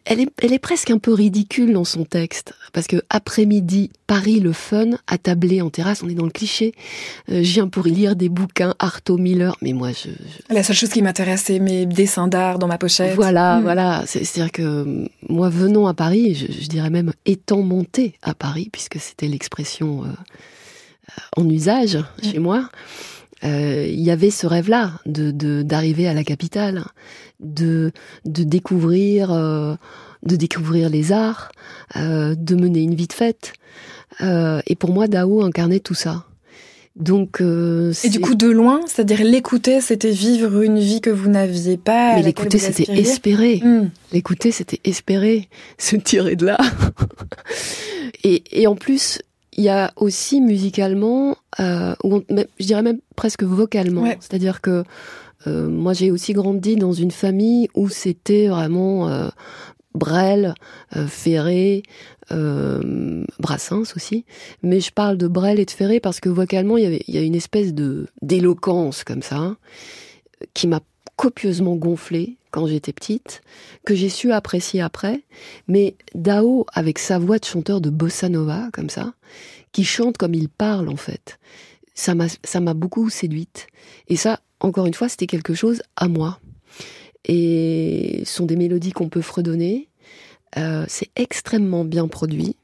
Elle 0.06 0.22
est 0.22 0.30
elle 0.42 0.54
est 0.54 0.60
presque 0.60 0.90
un 0.90 0.98
peu 1.00 1.14
ridicule 1.14 1.74
dans 1.74 1.84
son 1.84 2.06
texte 2.06 2.54
parce 2.74 2.88
que 2.88 3.02
après-midi, 3.10 3.92
Paris 4.08 4.40
le 4.40 4.52
fun, 4.54 4.92
attablé 5.06 5.62
en 5.62 5.70
terrasse, 5.70 6.02
on 6.02 6.10
est 6.10 6.14
dans 6.16 6.26
le 6.26 6.32
cliché. 6.32 6.74
Euh, 7.30 7.44
je 7.44 7.54
viens 7.54 7.68
pour 7.68 7.88
y 7.88 7.92
lire 7.92 8.16
des 8.16 8.30
bouquins 8.30 8.74
Artaud 8.80 9.18
Miller, 9.18 9.56
mais 9.62 9.74
moi 9.74 9.92
je, 9.92 10.10
je- 10.10 10.54
La 10.56 10.64
seule 10.64 10.76
chose 10.78 10.90
qui 10.90 11.02
m'intéresse, 11.02 11.44
c'est 11.46 11.60
mes 11.60 11.86
dessins 11.86 12.28
d'art 12.30 12.58
dans 12.58 12.68
ma 12.68 12.78
pochette. 12.78 13.16
voilà, 13.16 13.60
Mm. 13.60 13.64
voilà. 13.64 14.04
C'est- 14.08 14.24
C'est-à-dire 14.24 14.52
que 14.54 14.62
euh, 14.64 15.06
moi, 15.30 15.50
venant 15.50 15.86
à 15.88 15.94
Paris, 15.94 16.36
je, 16.36 16.48
je 16.52 16.68
dirais 16.68 16.90
même 16.90 17.12
étant 17.26 17.62
monté 17.62 18.16
à 18.24 18.34
Paris, 18.34 18.70
puisque 18.72 18.98
c'était 19.00 19.28
l'expression 19.28 20.04
euh, 20.06 20.08
en 21.38 21.50
usage 21.50 21.98
chez 22.24 22.40
moi, 22.40 22.70
euh, 23.44 23.86
il 23.90 24.00
y 24.02 24.12
avait 24.12 24.30
ce 24.32 24.46
rêve-là 24.48 24.94
de 25.06 25.32
de- 25.32 25.62
d'arriver 25.64 26.08
à 26.08 26.14
la 26.14 26.24
capitale, 26.24 26.86
de 27.40 27.92
de 28.26 28.44
découvrir 28.44 29.32
euh, 29.32 29.76
de 30.24 30.36
découvrir 30.36 30.90
les 30.90 31.12
arts, 31.12 31.52
euh, 31.96 32.36
de 32.38 32.56
mener 32.56 32.82
une 32.82 32.94
vie 32.96 33.08
de 33.08 33.14
fête. 33.14 33.54
Et 34.22 34.76
pour 34.76 34.92
moi, 34.92 35.08
Dao 35.08 35.42
incarnait 35.42 35.80
tout 35.80 35.96
ça. 35.96 36.26
Donc, 36.98 37.42
Et 37.42 38.10
du 38.10 38.20
coup, 38.20 38.36
de 38.36 38.48
loin, 38.50 38.82
c'est-à-dire 38.86 39.24
l'écouter, 39.24 39.80
c'était 39.82 40.12
vivre 40.12 40.62
une 40.62 40.78
vie 40.78 41.00
que 41.02 41.10
vous 41.10 41.30
n'aviez 41.30 41.78
pas. 41.78 42.10
mais 42.10 42.22
laquelle 42.22 42.26
l'écouter, 42.26 42.60
c'était 42.60 42.92
espérer. 43.00 43.62
Hmm. 43.64 43.90
L'écouter, 44.12 44.52
c'était 44.52 44.80
espérer 44.84 45.48
se 45.80 45.96
tirer 45.96 46.36
de 46.36 46.46
là. 46.48 46.58
et, 48.24 48.44
et 48.52 48.68
en 48.68 48.76
plus, 48.76 49.20
il 49.58 49.64
y 49.64 49.70
a 49.70 49.92
aussi 49.98 50.42
musicalement, 50.42 51.36
euh, 51.60 51.94
on- 52.04 52.24
je 52.60 52.66
dirais 52.66 52.82
même 52.84 53.00
presque 53.16 53.44
vocalement. 53.44 54.04
Ouais. 54.04 54.18
C'est-à-dire 54.20 54.62
que 54.62 54.84
euh, 55.48 55.68
moi, 55.68 55.94
j'ai 55.94 56.12
aussi 56.12 56.34
grandi 56.34 56.76
dans 56.76 56.94
une 56.94 57.12
famille 57.12 57.68
où 57.76 57.90
c'était 57.90 58.48
vraiment 58.48 59.10
euh, 59.10 59.30
Brel, 59.96 60.54
euh, 60.96 61.08
Ferré, 61.08 61.84
euh, 62.32 63.26
Brassens 63.40 63.94
aussi. 63.96 64.24
Mais 64.64 64.80
je 64.80 64.92
parle 64.92 65.18
de 65.18 65.28
Brel 65.28 65.60
et 65.60 65.66
de 65.66 65.72
Ferré 65.72 66.00
parce 66.00 66.20
que 66.20 66.30
vocalement, 66.30 66.78
il 66.78 66.84
y, 66.84 66.88
avait, 66.88 67.04
il 67.08 67.16
y 67.16 67.18
a 67.18 67.22
une 67.22 67.36
espèce 67.36 67.74
de 67.74 68.08
d'éloquence 68.22 69.04
comme 69.04 69.22
ça 69.22 69.56
qui 70.54 70.68
m'a 70.68 70.80
copieusement 71.22 71.76
gonflée 71.76 72.38
quand 72.50 72.66
j'étais 72.66 72.94
petite, 72.94 73.44
que 73.86 73.94
j'ai 73.94 74.10
su 74.10 74.32
apprécier 74.32 74.82
après. 74.82 75.22
Mais 75.68 75.94
Dao, 76.16 76.66
avec 76.74 76.98
sa 76.98 77.20
voix 77.20 77.38
de 77.38 77.46
chanteur 77.46 77.80
de 77.80 77.92
bossa 77.92 78.28
nova, 78.28 78.70
comme 78.74 78.90
ça, 78.90 79.14
qui 79.72 79.84
chante 79.84 80.18
comme 80.18 80.34
il 80.34 80.50
parle 80.50 80.90
en 80.90 80.96
fait, 80.96 81.38
ça 81.94 82.16
m'a 82.16 82.26
ça 82.44 82.60
m'a 82.60 82.74
beaucoup 82.74 83.12
séduite. 83.12 83.68
Et 84.08 84.16
ça, 84.16 84.40
encore 84.62 84.88
une 84.88 84.96
fois, 84.96 85.10
c'était 85.10 85.28
quelque 85.28 85.54
chose 85.54 85.84
à 85.96 86.08
moi. 86.08 86.40
Et 87.26 88.24
ce 88.26 88.34
sont 88.34 88.48
des 88.48 88.56
mélodies 88.56 88.92
qu'on 88.92 89.10
peut 89.10 89.22
fredonner. 89.22 89.90
Euh, 90.58 90.86
c'est 90.88 91.12
extrêmement 91.16 91.86
bien 91.86 92.08
produit. 92.08 92.56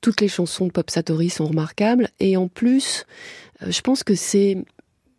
Toutes 0.00 0.20
les 0.20 0.28
chansons 0.28 0.66
de 0.66 0.72
Pop 0.72 0.90
Satori 0.90 1.30
sont 1.30 1.46
remarquables. 1.46 2.08
Et 2.18 2.36
en 2.36 2.48
plus, 2.48 3.06
euh, 3.62 3.70
je 3.70 3.80
pense 3.82 4.02
que 4.02 4.16
c'est 4.16 4.64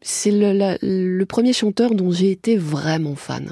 c'est 0.07 0.29
le, 0.31 1.23
premier 1.23 1.51
chanteur 1.51 1.95
dont 1.95 2.11
j'ai 2.11 2.29
été 2.29 2.57
vraiment 2.57 3.15
fan. 3.15 3.51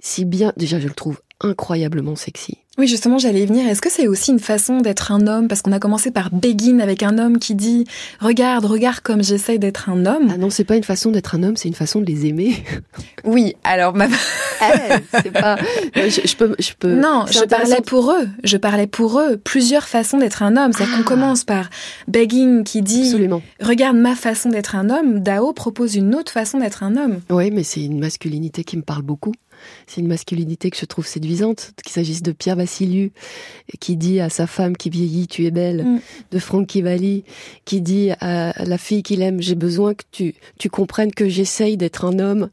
Si 0.00 0.26
bien, 0.26 0.52
déjà 0.58 0.78
je 0.78 0.86
le 0.86 0.92
trouve 0.92 1.22
incroyablement 1.40 2.16
sexy. 2.16 2.58
Oui, 2.78 2.86
justement, 2.86 3.16
j'allais 3.16 3.40
y 3.42 3.46
venir. 3.46 3.66
Est-ce 3.66 3.80
que 3.80 3.90
c'est 3.90 4.06
aussi 4.06 4.32
une 4.32 4.38
façon 4.38 4.80
d'être 4.82 5.10
un 5.10 5.26
homme? 5.26 5.48
Parce 5.48 5.62
qu'on 5.62 5.72
a 5.72 5.78
commencé 5.78 6.10
par 6.10 6.28
Begin 6.30 6.78
avec 6.80 7.02
un 7.02 7.16
homme 7.16 7.38
qui 7.38 7.54
dit 7.54 7.86
Regarde, 8.20 8.66
regarde 8.66 9.00
comme 9.00 9.22
j'essaye 9.22 9.58
d'être 9.58 9.88
un 9.88 10.04
homme. 10.04 10.28
Ah 10.30 10.36
non, 10.36 10.50
c'est 10.50 10.64
pas 10.64 10.76
une 10.76 10.84
façon 10.84 11.10
d'être 11.10 11.34
un 11.34 11.42
homme, 11.42 11.56
c'est 11.56 11.68
une 11.68 11.74
façon 11.74 12.00
de 12.02 12.06
les 12.06 12.26
aimer. 12.26 12.54
Oui, 13.24 13.54
alors 13.64 13.94
ma... 13.94 14.06
Eh, 14.62 14.94
c'est 15.22 15.32
pas. 15.32 15.56
Je, 15.94 16.20
je 16.24 16.36
peux, 16.36 16.54
je 16.58 16.70
peux. 16.78 16.94
Non, 16.94 17.24
je 17.30 17.44
parlais 17.44 17.80
pour 17.84 18.10
eux. 18.12 18.28
Je 18.44 18.56
parlais 18.56 18.86
pour 18.86 19.18
eux. 19.20 19.36
Plusieurs 19.36 19.84
façons 19.88 20.16
d'être 20.18 20.42
un 20.42 20.56
homme. 20.56 20.72
C'est-à-dire 20.72 20.94
qu'on 20.96 21.00
Ah. 21.02 21.04
commence 21.04 21.44
par 21.44 21.68
Begin 22.08 22.62
qui 22.64 22.80
dit 22.82 23.02
Absolument. 23.02 23.42
Regarde 23.60 23.96
ma 23.96 24.14
façon 24.14 24.48
d'être 24.48 24.74
un 24.76 24.88
homme. 24.90 25.20
Dao 25.20 25.52
propose 25.52 25.94
une 25.96 26.14
autre 26.14 26.30
façon 26.32 26.58
d'être 26.58 26.82
un 26.84 26.96
homme. 26.96 27.20
Oui, 27.30 27.50
mais 27.50 27.64
c'est 27.64 27.82
une 27.84 27.98
masculinité 27.98 28.64
qui 28.64 28.76
me 28.76 28.82
parle 28.82 29.02
beaucoup. 29.02 29.32
C'est 29.86 30.00
une 30.00 30.06
masculinité 30.08 30.70
que 30.70 30.76
je 30.76 30.84
trouve 30.84 31.06
séduisante, 31.06 31.72
qu'il 31.82 31.92
s'agisse 31.92 32.22
de 32.22 32.32
Pierre 32.32 32.56
Vassiliou, 32.56 33.10
qui 33.80 33.96
dit 33.96 34.20
à 34.20 34.28
sa 34.28 34.46
femme 34.46 34.76
qui 34.76 34.90
vieillit, 34.90 35.26
tu 35.28 35.44
es 35.46 35.50
belle, 35.50 35.84
Mm. 35.84 36.00
de 36.32 36.38
Francky 36.38 36.82
Valli, 36.82 37.24
qui 37.64 37.80
dit 37.80 38.10
à 38.20 38.52
la 38.64 38.78
fille 38.78 39.02
qu'il 39.02 39.22
aime, 39.22 39.40
j'ai 39.42 39.54
besoin 39.54 39.94
que 39.94 40.04
tu, 40.12 40.34
tu 40.58 40.70
comprennes 40.70 41.12
que 41.12 41.28
j'essaye 41.28 41.76
d'être 41.76 42.04
un 42.04 42.18
homme. 42.18 42.48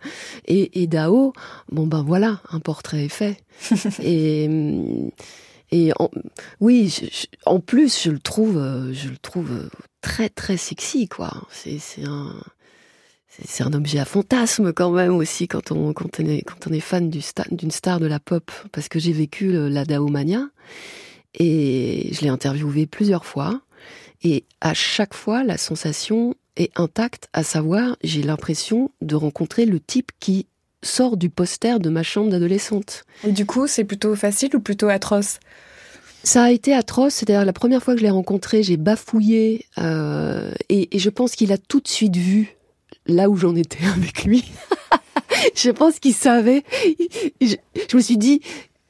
Et, 0.46 0.82
et 0.82 0.88
Dao, 0.88 1.34
bon 1.72 1.88
ben 1.88 2.04
voilà, 2.04 2.42
un 2.52 2.60
portrait 2.60 3.06
est 3.06 3.10
fait. 3.10 3.38
et 4.04 4.50
et 5.72 5.92
en, 6.00 6.10
oui, 6.60 6.90
je- 6.90 7.06
je- 7.06 7.26
en 7.46 7.60
plus, 7.60 8.04
je 8.04 8.12
le 8.12 8.20
trouve, 8.20 8.58
euh, 8.58 8.94
je 8.94 9.10
le 9.10 9.18
trouve 9.18 9.52
euh, 9.52 9.70
très 10.02 10.30
très 10.30 10.56
sexy, 10.58 11.08
quoi. 11.08 11.32
C'est 11.52 11.80
un 12.06 12.36
c'est- 13.46 13.64
un 13.64 13.74
objet 13.74 14.00
à 14.00 14.06
fantasme 14.06 14.74
quand 14.74 14.92
même 14.92 15.16
aussi 15.16 15.48
quand 15.48 15.72
on, 15.72 15.94
quand 15.94 16.20
on, 16.20 16.26
est, 16.26 16.42
quand 16.42 16.68
on 16.70 16.74
est 16.74 16.80
fan 16.80 17.10
d'une 17.10 17.72
star 17.72 18.00
de 18.00 18.06
la 18.06 18.20
pop, 18.20 18.52
parce 18.72 18.90
que 18.90 19.00
j'ai 19.00 19.14
vécu 19.14 19.52
le- 19.52 19.70
la 19.70 19.86
Daomania 19.86 20.44
et 21.40 22.10
je 22.12 22.22
l'ai 22.22 22.30
interviewé 22.30 22.86
plusieurs 22.86 23.26
fois. 23.26 23.62
Et 24.24 24.46
à 24.62 24.74
chaque 24.74 25.14
fois, 25.14 25.44
la 25.44 25.58
sensation 25.58 26.36
est 26.56 26.72
intacte, 26.80 27.28
à 27.34 27.44
savoir, 27.44 27.98
j'ai 28.04 28.22
l'impression 28.22 28.92
de 29.02 29.16
rencontrer 29.16 29.66
le 29.66 29.80
type 29.80 30.12
qui 30.20 30.46
sort 30.84 31.18
du 31.18 31.30
poster 31.30 31.80
de 31.80 31.90
ma 31.90 32.04
chambre 32.04 32.30
d'adolescente. 32.30 33.04
Et 33.26 33.32
du 33.32 33.46
coup, 33.46 33.68
c'est 33.68 33.84
plutôt 33.84 34.16
facile 34.16 34.56
ou 34.56 34.60
plutôt 34.60 34.90
atroce? 34.90 35.40
Ça 36.24 36.44
a 36.44 36.52
été 36.52 36.74
atroce, 36.74 37.16
c'est-à-dire 37.16 37.44
la 37.44 37.52
première 37.54 37.84
fois 37.84 37.96
que 37.96 38.00
je 38.00 38.06
l'ai 38.06 38.10
rencontré, 38.12 38.64
j'ai 38.64 38.78
bafouillé 38.78 39.66
euh, 39.78 40.54
et, 40.70 40.96
et 40.96 41.00
je 41.00 41.10
pense 41.10 41.36
qu'il 41.36 41.52
a 41.52 41.58
tout 41.58 41.82
de 41.82 41.88
suite 41.88 42.16
vu 42.16 42.56
là 43.08 43.30
où 43.30 43.36
j'en 43.38 43.56
étais 43.56 43.84
avec 43.96 44.24
lui. 44.24 44.44
je 45.56 45.70
pense 45.72 46.00
qu'il 46.00 46.14
savait. 46.14 46.64
Je, 47.42 47.56
je 47.90 47.98
me 47.98 48.02
suis 48.02 48.18
dit, 48.18 48.42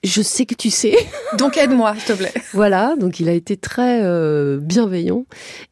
je 0.04 0.22
sais 0.22 0.46
que 0.46 0.56
tu 0.56 0.70
sais. 0.70 0.96
Donc 1.38 1.58
aide-moi, 1.58 1.96
s'il 1.96 2.04
te 2.04 2.14
plaît. 2.14 2.34
Voilà, 2.54 2.96
donc 2.98 3.20
il 3.20 3.30
a 3.30 3.34
été 3.34 3.56
très 3.58 4.02
euh, 4.04 4.60
bienveillant. 4.60 5.26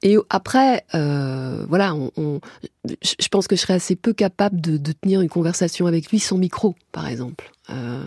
Et 0.03 0.17
après, 0.29 0.83
euh, 0.95 1.65
voilà, 1.67 1.93
on, 1.95 2.11
on- 2.17 2.39
je 2.87 3.27
pense 3.29 3.47
que 3.47 3.55
je 3.55 3.61
serais 3.61 3.73
assez 3.75 3.95
peu 3.95 4.13
capable 4.13 4.59
de, 4.61 4.77
de 4.77 4.91
tenir 4.93 5.21
une 5.21 5.29
conversation 5.29 5.85
avec 5.85 6.09
lui 6.09 6.19
sans 6.19 6.37
micro, 6.37 6.75
par 6.91 7.07
exemple. 7.07 7.51
Euh, 7.69 8.03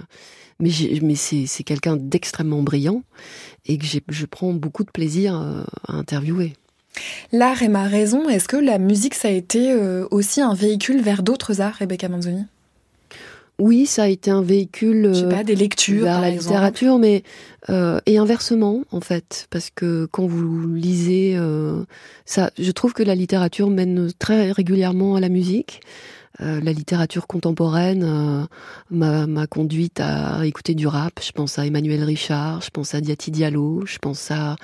mais 0.60 0.70
mais 1.02 1.14
c'est 1.16 1.62
quelqu'un 1.64 1.96
d'extrêmement 1.96 2.62
brillant 2.62 3.02
et 3.66 3.76
que 3.76 3.84
je 4.08 4.24
prends 4.26 4.52
beaucoup 4.52 4.84
de 4.84 4.90
plaisir 4.90 5.38
euh, 5.38 5.64
à 5.88 5.94
interviewer. 5.94 6.54
L'art 7.32 7.62
est 7.62 7.68
ma 7.68 7.84
raison. 7.84 8.28
Est-ce 8.28 8.48
que 8.48 8.56
la 8.56 8.78
musique, 8.78 9.14
ça 9.14 9.28
a 9.28 9.30
été 9.32 9.72
euh, 9.72 10.06
aussi 10.10 10.40
un 10.40 10.54
véhicule 10.54 11.00
vers 11.00 11.22
d'autres 11.22 11.60
arts, 11.60 11.74
Rebecca 11.78 12.08
Manzoni? 12.08 12.44
Oui, 13.60 13.86
ça 13.86 14.04
a 14.04 14.08
été 14.08 14.32
un 14.32 14.42
véhicule 14.42 15.10
Je 15.12 15.20
sais 15.20 15.24
euh, 15.26 15.30
pas, 15.30 15.44
des 15.44 15.54
lectures, 15.54 16.04
vers 16.04 16.14
par 16.14 16.22
la 16.22 16.30
exemple. 16.30 16.54
littérature, 16.54 16.98
mais 16.98 17.22
euh, 17.70 18.00
et 18.04 18.18
inversement 18.18 18.82
en 18.90 19.00
fait, 19.00 19.46
parce 19.50 19.70
que 19.72 20.06
quand 20.10 20.26
vous 20.26 20.66
lisez, 20.74 21.36
euh, 21.36 21.84
ça, 22.24 22.50
je 22.58 22.70
trouve 22.72 22.94
que 22.94 23.04
la 23.04 23.14
littérature 23.14 23.70
mène 23.70 24.10
très 24.18 24.50
régulièrement 24.50 25.14
à 25.14 25.20
la 25.20 25.28
musique. 25.28 25.80
Euh, 26.40 26.60
la 26.60 26.72
littérature 26.72 27.28
contemporaine 27.28 28.48
m'a 28.90 29.28
m'a 29.28 29.46
conduite 29.46 30.00
à 30.00 30.44
écouter 30.44 30.74
du 30.74 30.88
rap. 30.88 31.20
Je 31.24 31.30
pense 31.30 31.56
à 31.60 31.64
Emmanuel 31.64 32.02
Richard, 32.02 32.60
je 32.60 32.70
pense 32.70 32.92
à 32.92 33.00
Diati 33.00 33.30
Diallo, 33.30 33.86
je 33.86 33.98
pense 33.98 34.32
à 34.32 34.56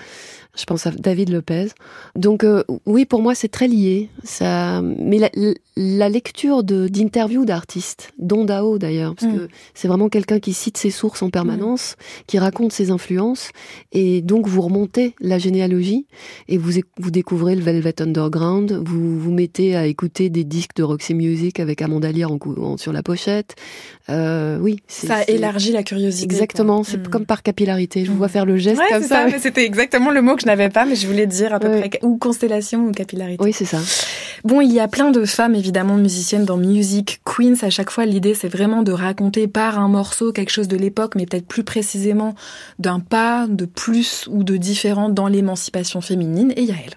je 0.61 0.65
pense 0.67 0.87
à 0.87 0.91
David 0.91 1.31
Lopez. 1.31 1.69
Donc 2.17 2.45
euh, 2.45 2.63
oui, 2.87 3.05
pour 3.05 3.23
moi 3.23 3.35
c'est 3.35 3.49
très 3.49 3.69
lié. 3.69 4.09
Ça, 4.25 4.83
mais 4.83 5.19
la, 5.19 5.31
la 5.77 6.09
lecture 6.09 6.63
d'interviews 6.63 7.45
d'artistes, 7.45 8.13
dont 8.19 8.45
Dao 8.45 8.79
d'ailleurs, 8.79 9.15
parce 9.15 9.33
Mm. 9.33 9.37
que 9.39 9.49
c'est 9.75 9.89
vraiment 9.89 10.09
quelqu'un 10.09 10.39
qui 10.41 10.53
cite 10.53 10.77
ses 10.77 10.91
sources 10.91 11.23
en 11.23 11.31
permanence, 11.31 11.97
qui 12.27 12.39
raconte 12.39 12.73
ses 12.73 12.91
influences, 12.91 13.51
et 13.93 14.21
donc 14.23 14.47
vous 14.47 14.61
remontez 14.63 15.15
la 15.21 15.39
généalogie 15.39 16.07
et 16.49 16.59
vous 16.59 16.79
éc- 16.79 16.85
vous 16.99 17.11
découvrez 17.11 17.55
le 17.57 17.63
Velvet 17.63 18.01
Underground, 18.03 18.73
vous 18.85 19.19
vous 19.19 19.31
mettez 19.33 19.77
à 19.77 19.87
écouter 19.87 20.29
des 20.31 20.45
disques 20.45 20.75
de 20.77 20.83
Roxy 20.83 21.15
Music 21.15 21.61
avec 21.61 21.81
Amanda 21.83 22.11
Lear 22.13 22.31
en, 22.33 22.77
sur 22.77 22.93
la 22.93 23.03
pochette. 23.03 23.55
Euh, 24.09 24.59
oui, 24.61 24.81
Ça 24.89 25.23
élargit 25.29 25.73
la 25.73 25.83
curiosité. 25.83 26.25
Exactement, 26.25 26.83
c'est 26.83 26.99
Mm. 26.99 27.09
comme 27.09 27.27
par 27.27 27.43
capillarité. 27.43 28.05
Je 28.05 28.11
vous 28.11 28.17
vois 28.19 28.29
faire 28.29 28.45
le 28.47 28.57
geste 28.57 28.79
Ouais, 28.81 28.87
comme 28.91 29.03
ça. 29.03 29.09
ça, 29.09 29.27
mais 29.31 29.39
c'était 29.39 29.65
exactement 29.65 30.11
le 30.11 30.21
mot 30.23 30.35
que 30.35 30.43
je 30.43 30.47
n'avais 30.51 30.69
pas, 30.69 30.85
mais 30.85 30.95
je 30.95 31.07
voulais 31.07 31.27
dire 31.27 31.55
à 31.55 31.61
peu 31.61 31.71
près 31.71 31.91
ou 32.03 32.17
constellation 32.19 32.87
ou 32.87 32.93
capillarité. 32.93 33.43
Oui, 33.43 33.53
c'est 33.53 33.65
ça. 33.65 33.79
Bon, 34.45 34.61
il 34.61 34.73
y 34.73 34.81
a 34.81 34.89
plein 34.89 35.11
de 35.11 35.25
femmes 35.25 35.55
évidemment 35.55 35.97
musiciennes 35.97 36.45
dans 36.45 36.57
Music 36.57 37.21
Queens. 37.25 37.57
À 37.63 37.71
chaque 37.71 37.91
fois, 37.91 38.07
l'idée 38.07 38.35
c'est 38.35 38.49
vraiment 38.49 38.83
de 38.83 38.93
raconter 38.93 39.49
par 39.49 39.79
un 39.79 39.89
morceau 39.89 40.33
quelque 40.33 40.51
chose 40.51 40.69
de 40.69 40.77
l'époque, 40.77 41.15
mais 41.15 41.27
peut-être 41.27 41.47
plus 41.47 41.65
précisément 41.65 42.35
d'un 42.79 43.01
pas 43.01 43.47
de 43.49 43.65
plus 43.65 44.27
ou 44.31 44.45
de 44.45 44.57
différent 44.57 45.09
dans 45.09 45.29
l'émancipation 45.29 46.01
féminine. 46.01 46.53
Et 46.57 46.63
il 46.63 46.69
y 46.69 46.73
a 46.73 46.77
elle. 46.85 46.97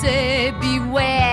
Say 0.00 0.50
beware, 0.52 1.29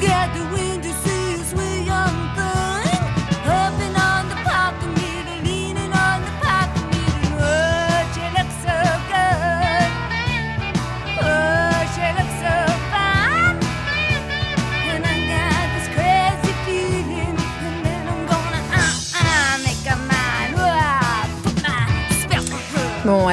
together. 0.00 0.39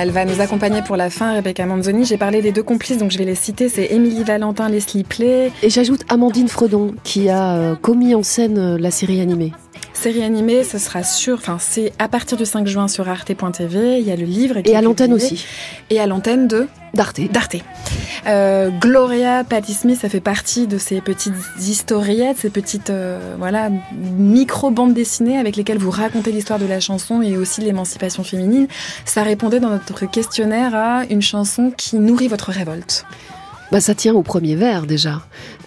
Elle 0.07 0.13
va 0.13 0.23
nous 0.23 0.39
accompagner 0.39 0.81
pour 0.81 0.95
la 0.95 1.09
fin, 1.09 1.33
Rebecca 1.33 1.65
Manzoni. 1.65 2.05
J'ai 2.05 2.15
parlé 2.15 2.41
des 2.41 2.53
deux 2.53 2.63
complices, 2.63 2.97
donc 2.97 3.11
je 3.11 3.17
vais 3.17 3.25
les 3.25 3.35
citer. 3.35 3.67
C'est 3.67 3.91
Émilie 3.91 4.23
Valentin, 4.23 4.69
Leslie 4.69 5.03
Play. 5.03 5.51
Et 5.61 5.69
j'ajoute 5.69 6.05
Amandine 6.07 6.47
Fredon, 6.47 6.95
qui 7.03 7.27
a 7.27 7.57
euh, 7.57 7.75
commis 7.75 8.15
en 8.15 8.23
scène 8.23 8.57
euh, 8.57 8.77
la 8.79 8.89
série 8.89 9.19
animée. 9.19 9.51
Série 9.97 10.23
animée, 10.23 10.63
ce 10.63 10.77
sera 10.77 11.01
sûr, 11.01 11.37
enfin 11.39 11.57
c'est 11.59 11.91
à 11.97 12.07
partir 12.07 12.37
du 12.37 12.45
5 12.45 12.67
juin 12.67 12.87
sur 12.87 13.09
arte.tv. 13.09 13.99
Il 13.99 14.05
y 14.05 14.11
a 14.11 14.15
le 14.15 14.25
livre. 14.25 14.61
qui 14.61 14.69
Et 14.69 14.75
à 14.75 14.81
l'antenne 14.81 15.11
aussi. 15.11 15.43
Et 15.89 15.99
à 15.99 16.05
l'antenne 16.05 16.47
de 16.47 16.67
D'Arte. 16.93 17.19
D'Arte. 17.31 17.55
Euh, 18.27 18.69
Gloria 18.69 19.43
Patti 19.43 19.73
Smith, 19.73 19.99
ça 19.99 20.07
fait 20.07 20.21
partie 20.21 20.67
de 20.67 20.77
ces 20.77 21.01
petites 21.01 21.33
historiettes, 21.59 22.37
ces 22.37 22.51
petites 22.51 22.91
euh, 22.91 23.35
voilà 23.39 23.71
micro 24.19 24.69
bandes 24.69 24.93
dessinées 24.93 25.39
avec 25.39 25.55
lesquelles 25.55 25.79
vous 25.79 25.89
racontez 25.89 26.31
l'histoire 26.31 26.59
de 26.59 26.67
la 26.67 26.79
chanson 26.79 27.23
et 27.23 27.35
aussi 27.35 27.61
l'émancipation 27.61 28.23
féminine. 28.23 28.67
Ça 29.03 29.23
répondait 29.23 29.59
dans 29.59 29.71
notre 29.71 30.05
questionnaire 30.05 30.75
à 30.75 31.05
une 31.09 31.23
chanson 31.23 31.71
qui 31.75 31.95
nourrit 31.95 32.27
votre 32.27 32.51
révolte. 32.51 33.07
Bah, 33.71 33.81
ça 33.81 33.93
tient 33.95 34.13
au 34.15 34.21
premier 34.21 34.55
vers 34.55 34.85
déjà. 34.85 35.21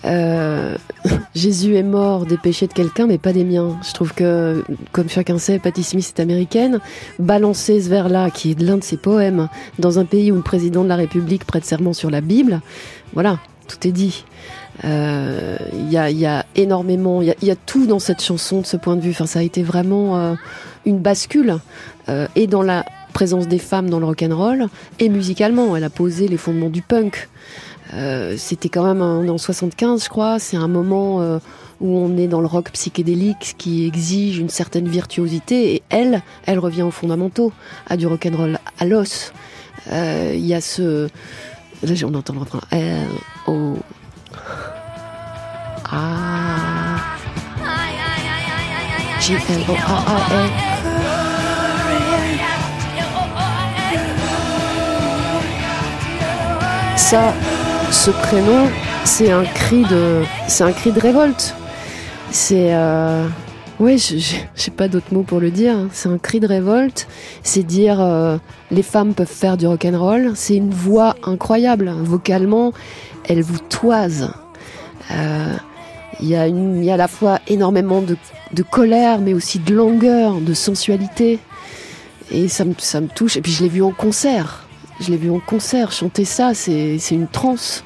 Euh, 0.07 0.76
Jésus 1.34 1.76
est 1.76 1.82
mort 1.82 2.24
des 2.24 2.38
péchés 2.38 2.66
de 2.66 2.72
quelqu'un, 2.72 3.07
mais 3.07 3.18
pas 3.18 3.32
des 3.32 3.44
miens. 3.44 3.78
Je 3.86 3.92
trouve 3.92 4.14
que, 4.14 4.64
comme 4.92 5.09
chacun 5.09 5.38
sait, 5.38 5.59
Patti 5.59 5.82
Smith 5.82 6.12
est 6.16 6.20
américaine. 6.20 6.80
Balancer 7.18 7.80
ce 7.82 7.88
vers-là, 7.88 8.30
qui 8.30 8.53
est 8.53 8.61
l'un 8.61 8.78
de 8.78 8.84
ses 8.84 8.96
poèmes, 8.96 9.48
dans 9.78 9.98
un 9.98 10.05
pays 10.05 10.32
où 10.32 10.36
le 10.36 10.42
président 10.42 10.82
de 10.82 10.88
la 10.88 10.96
République 10.96 11.44
prête 11.44 11.64
serment 11.64 11.92
sur 11.92 12.11
la 12.11 12.22
Bible, 12.22 12.61
voilà, 13.12 13.38
tout 13.68 13.86
est 13.86 13.92
dit. 13.92 14.24
Euh, 14.84 15.59
Il 15.74 15.92
y, 15.92 15.98
a, 15.98 16.11
y 16.11 16.24
a 16.24 16.46
énormément, 16.57 17.20
il 17.20 17.34
y 17.42 17.46
y 17.46 17.51
a 17.51 17.57
tout 17.57 17.86
dans 17.86 17.98
cette 17.98 18.22
chanson 18.22 18.62
de 18.62 18.66
ce 18.66 18.78
point 18.78 18.96
de 18.96 19.03
vue. 19.03 19.11
Enfin, 19.11 19.26
ça 19.26 19.40
a 19.40 19.42
été 19.42 19.62
vraiment 19.62 20.16
euh, 20.16 20.34
une 20.86 20.98
bascule, 20.98 21.59
euh, 22.09 22.26
et 22.34 22.46
dans 22.46 22.62
la 22.62 22.86
présence 23.12 23.48
des 23.48 23.59
femmes 23.59 23.90
dans 23.90 23.98
le 23.98 24.07
rock 24.07 24.22
and 24.22 24.36
roll, 24.36 24.66
et 24.98 25.09
musicalement, 25.09 25.76
elle 25.76 25.84
a 25.84 25.90
posé 25.90 26.28
les 26.28 26.36
fondements 26.36 26.70
du 26.70 26.80
punk. 26.80 27.28
Euh, 27.95 28.36
c'était 28.36 28.68
quand 28.68 28.84
même 28.84 29.03
en 29.03 29.36
75 29.36 30.05
je 30.05 30.09
crois 30.09 30.38
c'est 30.38 30.57
un 30.57 30.68
moment 30.68 31.22
euh, 31.22 31.38
où 31.80 31.99
on 31.99 32.16
est 32.16 32.28
dans 32.28 32.41
le 32.41 32.47
rock 32.47 32.70
psychédélique 32.70 33.57
qui 33.59 33.84
exige 33.84 34.38
une 34.38 34.49
certaine 34.49 34.86
virtuosité 34.86 35.74
et 35.74 35.82
elle 35.88 36.22
elle 36.47 36.61
revient 36.61 36.82
aux 36.82 36.93
fondamentaux 36.93 37.53
à 37.88 37.97
du 37.97 38.07
rock 38.07 38.26
and 38.26 38.36
roll 38.36 38.59
à 38.78 38.84
l'os. 38.84 39.32
Euh, 39.91 40.32
il 40.34 40.47
y 40.47 40.55
a 40.55 40.61
ce 40.61 41.09
là 41.82 41.95
on 42.05 42.14
entend 42.14 42.34
le 42.34 42.41
refrain 42.41 42.61
L 42.70 43.09
O 43.49 43.76
A 45.91 46.16
G 49.20 49.34
L 49.34 49.61
O 49.68 49.72
A 49.72 49.97
A 49.97 50.45
L 50.45 50.51
ça, 57.11 57.34
ce 57.91 58.11
prénom, 58.11 58.68
c'est 59.05 59.30
un 59.30 59.45
cri 59.45 59.82
de, 59.82 60.22
c'est 60.49 60.64
un 60.64 60.72
cri 60.72 60.93
de 60.93 61.01
révolte. 61.01 61.55
C'est, 62.30 62.72
euh, 62.72 63.26
ouais, 63.80 63.97
j'ai 63.99 64.70
pas 64.70 64.88
d'autres 64.88 65.12
mots 65.12 65.22
pour 65.22 65.41
le 65.41 65.51
dire. 65.51 65.76
C'est 65.93 66.09
un 66.09 66.18
cri 66.18 66.41
de 66.41 66.47
révolte. 66.47 67.09
C'est 67.43 67.62
dire, 67.62 68.01
euh, 68.01 68.38
les 68.70 68.82
femmes 68.82 69.14
peuvent 69.14 69.26
faire 69.26 69.57
du 69.57 69.66
rock 69.66 69.84
and 69.84 69.99
roll. 69.99 70.32
C'est 70.34 70.57
une 70.57 70.70
voix 70.70 71.16
incroyable. 71.24 71.93
Vocalement, 72.03 72.72
elle 73.28 73.43
vous 73.43 73.59
toise. 73.59 74.30
Euh, 75.11 75.55
Il 76.20 76.28
y 76.28 76.36
a 76.36 76.47
y 76.49 76.91
a 76.91 76.95
à 76.95 76.97
la 76.97 77.09
fois 77.09 77.41
énormément 77.49 78.03
de, 78.03 78.16
de 78.53 78.62
colère, 78.62 79.20
mais 79.20 79.34
aussi 79.34 79.59
de 79.59 79.74
langueur, 79.74 80.41
de 80.41 80.55
sensualité. 80.55 81.38
Et 82.30 82.47
ça 82.49 82.64
me, 82.64 82.74
ça 82.78 83.01
me 83.01 83.09
touche. 83.09 83.36
Et 83.36 83.43
puis 83.43 83.53
je 83.53 83.62
l'ai 83.62 83.68
vu 83.68 83.82
en 83.82 83.91
concert. 83.91 84.66
Je 85.01 85.11
l'ai 85.11 85.16
vu 85.16 85.30
en 85.30 85.40
concert 85.40 85.92
chanter 85.92 86.24
ça, 86.24 86.55
c'est 86.55 86.98
une 87.11 87.28
transe. 87.28 87.84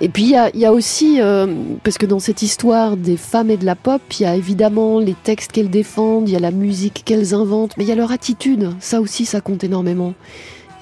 Et 0.00 0.08
puis 0.08 0.24
il 0.24 0.60
y 0.60 0.66
a, 0.66 0.72
aussi, 0.72 1.20
euh, 1.20 1.46
parce 1.84 1.96
que 1.96 2.06
dans 2.06 2.18
cette 2.18 2.42
histoire 2.42 2.96
des 2.96 3.16
femmes 3.16 3.50
et 3.50 3.56
de 3.56 3.64
la 3.64 3.76
pop, 3.76 4.02
il 4.18 4.24
y 4.24 4.26
a 4.26 4.34
évidemment 4.34 4.98
les 4.98 5.14
textes 5.14 5.52
qu'elles 5.52 5.70
défendent, 5.70 6.28
il 6.28 6.32
y 6.32 6.36
a 6.36 6.40
la 6.40 6.50
musique 6.50 7.02
qu'elles 7.04 7.34
inventent, 7.34 7.76
mais 7.76 7.84
il 7.84 7.88
y 7.88 7.92
a 7.92 7.94
leur 7.94 8.10
attitude. 8.10 8.74
Ça 8.80 9.00
aussi, 9.00 9.24
ça 9.24 9.40
compte 9.40 9.62
énormément. 9.62 10.14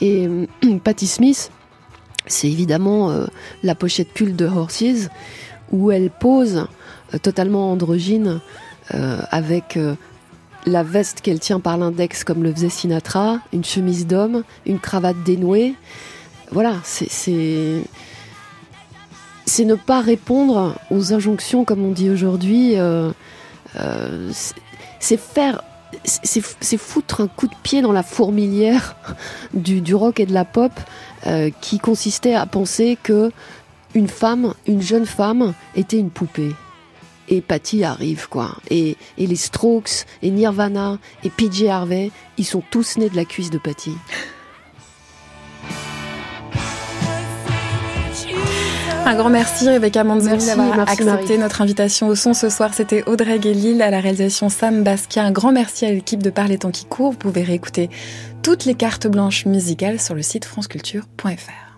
Et 0.01 0.27
euh, 0.27 0.47
Patti 0.85 1.07
Smith, 1.07 1.51
c'est 2.27 2.49
évidemment 2.49 3.11
euh, 3.11 3.27
la 3.63 3.75
pochette 3.75 4.13
culte 4.13 4.37
de 4.37 4.47
Horses, 4.47 5.11
où 5.71 5.91
elle 5.91 6.11
pose 6.11 6.67
euh, 7.15 7.19
totalement 7.19 7.71
androgyne, 7.73 8.41
avec 9.31 9.79
la 10.67 10.83
veste 10.83 11.21
qu'elle 11.21 11.41
tient 11.41 11.61
par 11.61 11.77
l'index 11.79 12.25
comme 12.25 12.43
le 12.43 12.53
faisait 12.53 12.69
Sinatra, 12.69 13.39
une 13.53 13.65
chemise 13.65 14.07
d'homme, 14.07 14.43
une 14.67 14.79
cravate 14.79 15.23
dénouée. 15.25 15.75
Voilà, 16.53 16.75
c'est 16.85 17.09
c'est 19.47 19.65
ne 19.65 19.75
pas 19.75 20.01
répondre 20.01 20.77
aux 20.91 21.13
injonctions 21.13 21.65
comme 21.65 21.85
on 21.85 21.91
dit 21.93 22.11
aujourd'hui. 22.11 22.79
euh, 22.79 23.11
euh, 23.79 24.31
c'est- 25.01 25.17
faire 25.17 25.63
c'est 26.05 26.43
c'est 26.61 26.77
foutre 26.77 27.21
un 27.21 27.27
coup 27.27 27.47
de 27.49 27.55
pied 27.63 27.83
dans 27.83 27.93
la 27.93 28.03
fourmilière 28.05 28.97
du, 29.55 29.81
du 29.81 29.95
rock 29.95 30.21
et 30.21 30.27
de 30.27 30.33
la 30.33 30.45
pop 30.45 30.73
euh, 31.27 31.51
qui 31.61 31.79
consistait 31.79 32.35
à 32.35 32.47
penser 32.47 32.97
que 33.03 33.33
une 33.95 34.07
femme, 34.09 34.55
une 34.69 34.81
jeune 34.83 35.05
femme, 35.07 35.53
était 35.75 35.99
une 35.99 36.11
poupée 36.11 36.53
et 37.31 37.41
Patty 37.41 37.85
arrive 37.85 38.29
quoi. 38.29 38.57
Et, 38.69 38.97
et 39.17 39.27
les 39.27 39.37
Strokes 39.37 40.05
et 40.23 40.31
Nirvana 40.31 40.99
et 41.25 41.31
PJ 41.31 41.65
Harvey, 41.65 42.11
ils 42.37 42.45
sont 42.45 42.63
tous 42.71 42.99
nés 42.99 43.09
de 43.09 43.17
la 43.17 43.25
cuisse 43.25 43.51
de 43.51 43.59
Patty. 43.59 43.93
Un 49.07 49.17
grand 49.17 49.31
merci 49.31 49.69
Rebecca 49.69 50.05
Manzoni 50.05 50.47
d'avoir 50.47 50.79
accepté 50.81 51.05
Marie. 51.05 51.39
notre 51.39 51.63
invitation 51.63 52.09
au 52.09 52.15
son 52.15 52.35
ce 52.35 52.49
soir. 52.49 52.75
C'était 52.75 53.03
Audrey 53.09 53.39
Guélil 53.39 53.83
à 53.83 53.91
la 53.91 53.99
réalisation 53.99 54.49
Sam 54.49 54.85
Basquiat. 54.85 55.25
Un 55.25 55.33
grand 55.33 55.53
merci 55.53 55.87
à 55.87 55.91
l'équipe 55.91 56.23
de 56.23 56.31
Parler 56.31 56.59
Temps 56.59 56.71
qui 56.71 56.85
court. 56.85 57.13
Vous 57.13 57.19
pouvez 57.19 57.43
réécouter 57.43 57.89
toutes 58.43 58.67
les 58.67 58.75
cartes 58.75 59.07
blanches 59.07 59.47
musicales 59.47 60.01
sur 60.01 60.15
le 60.15 60.23
site 60.23 60.45
franceculture.fr. 60.45 61.70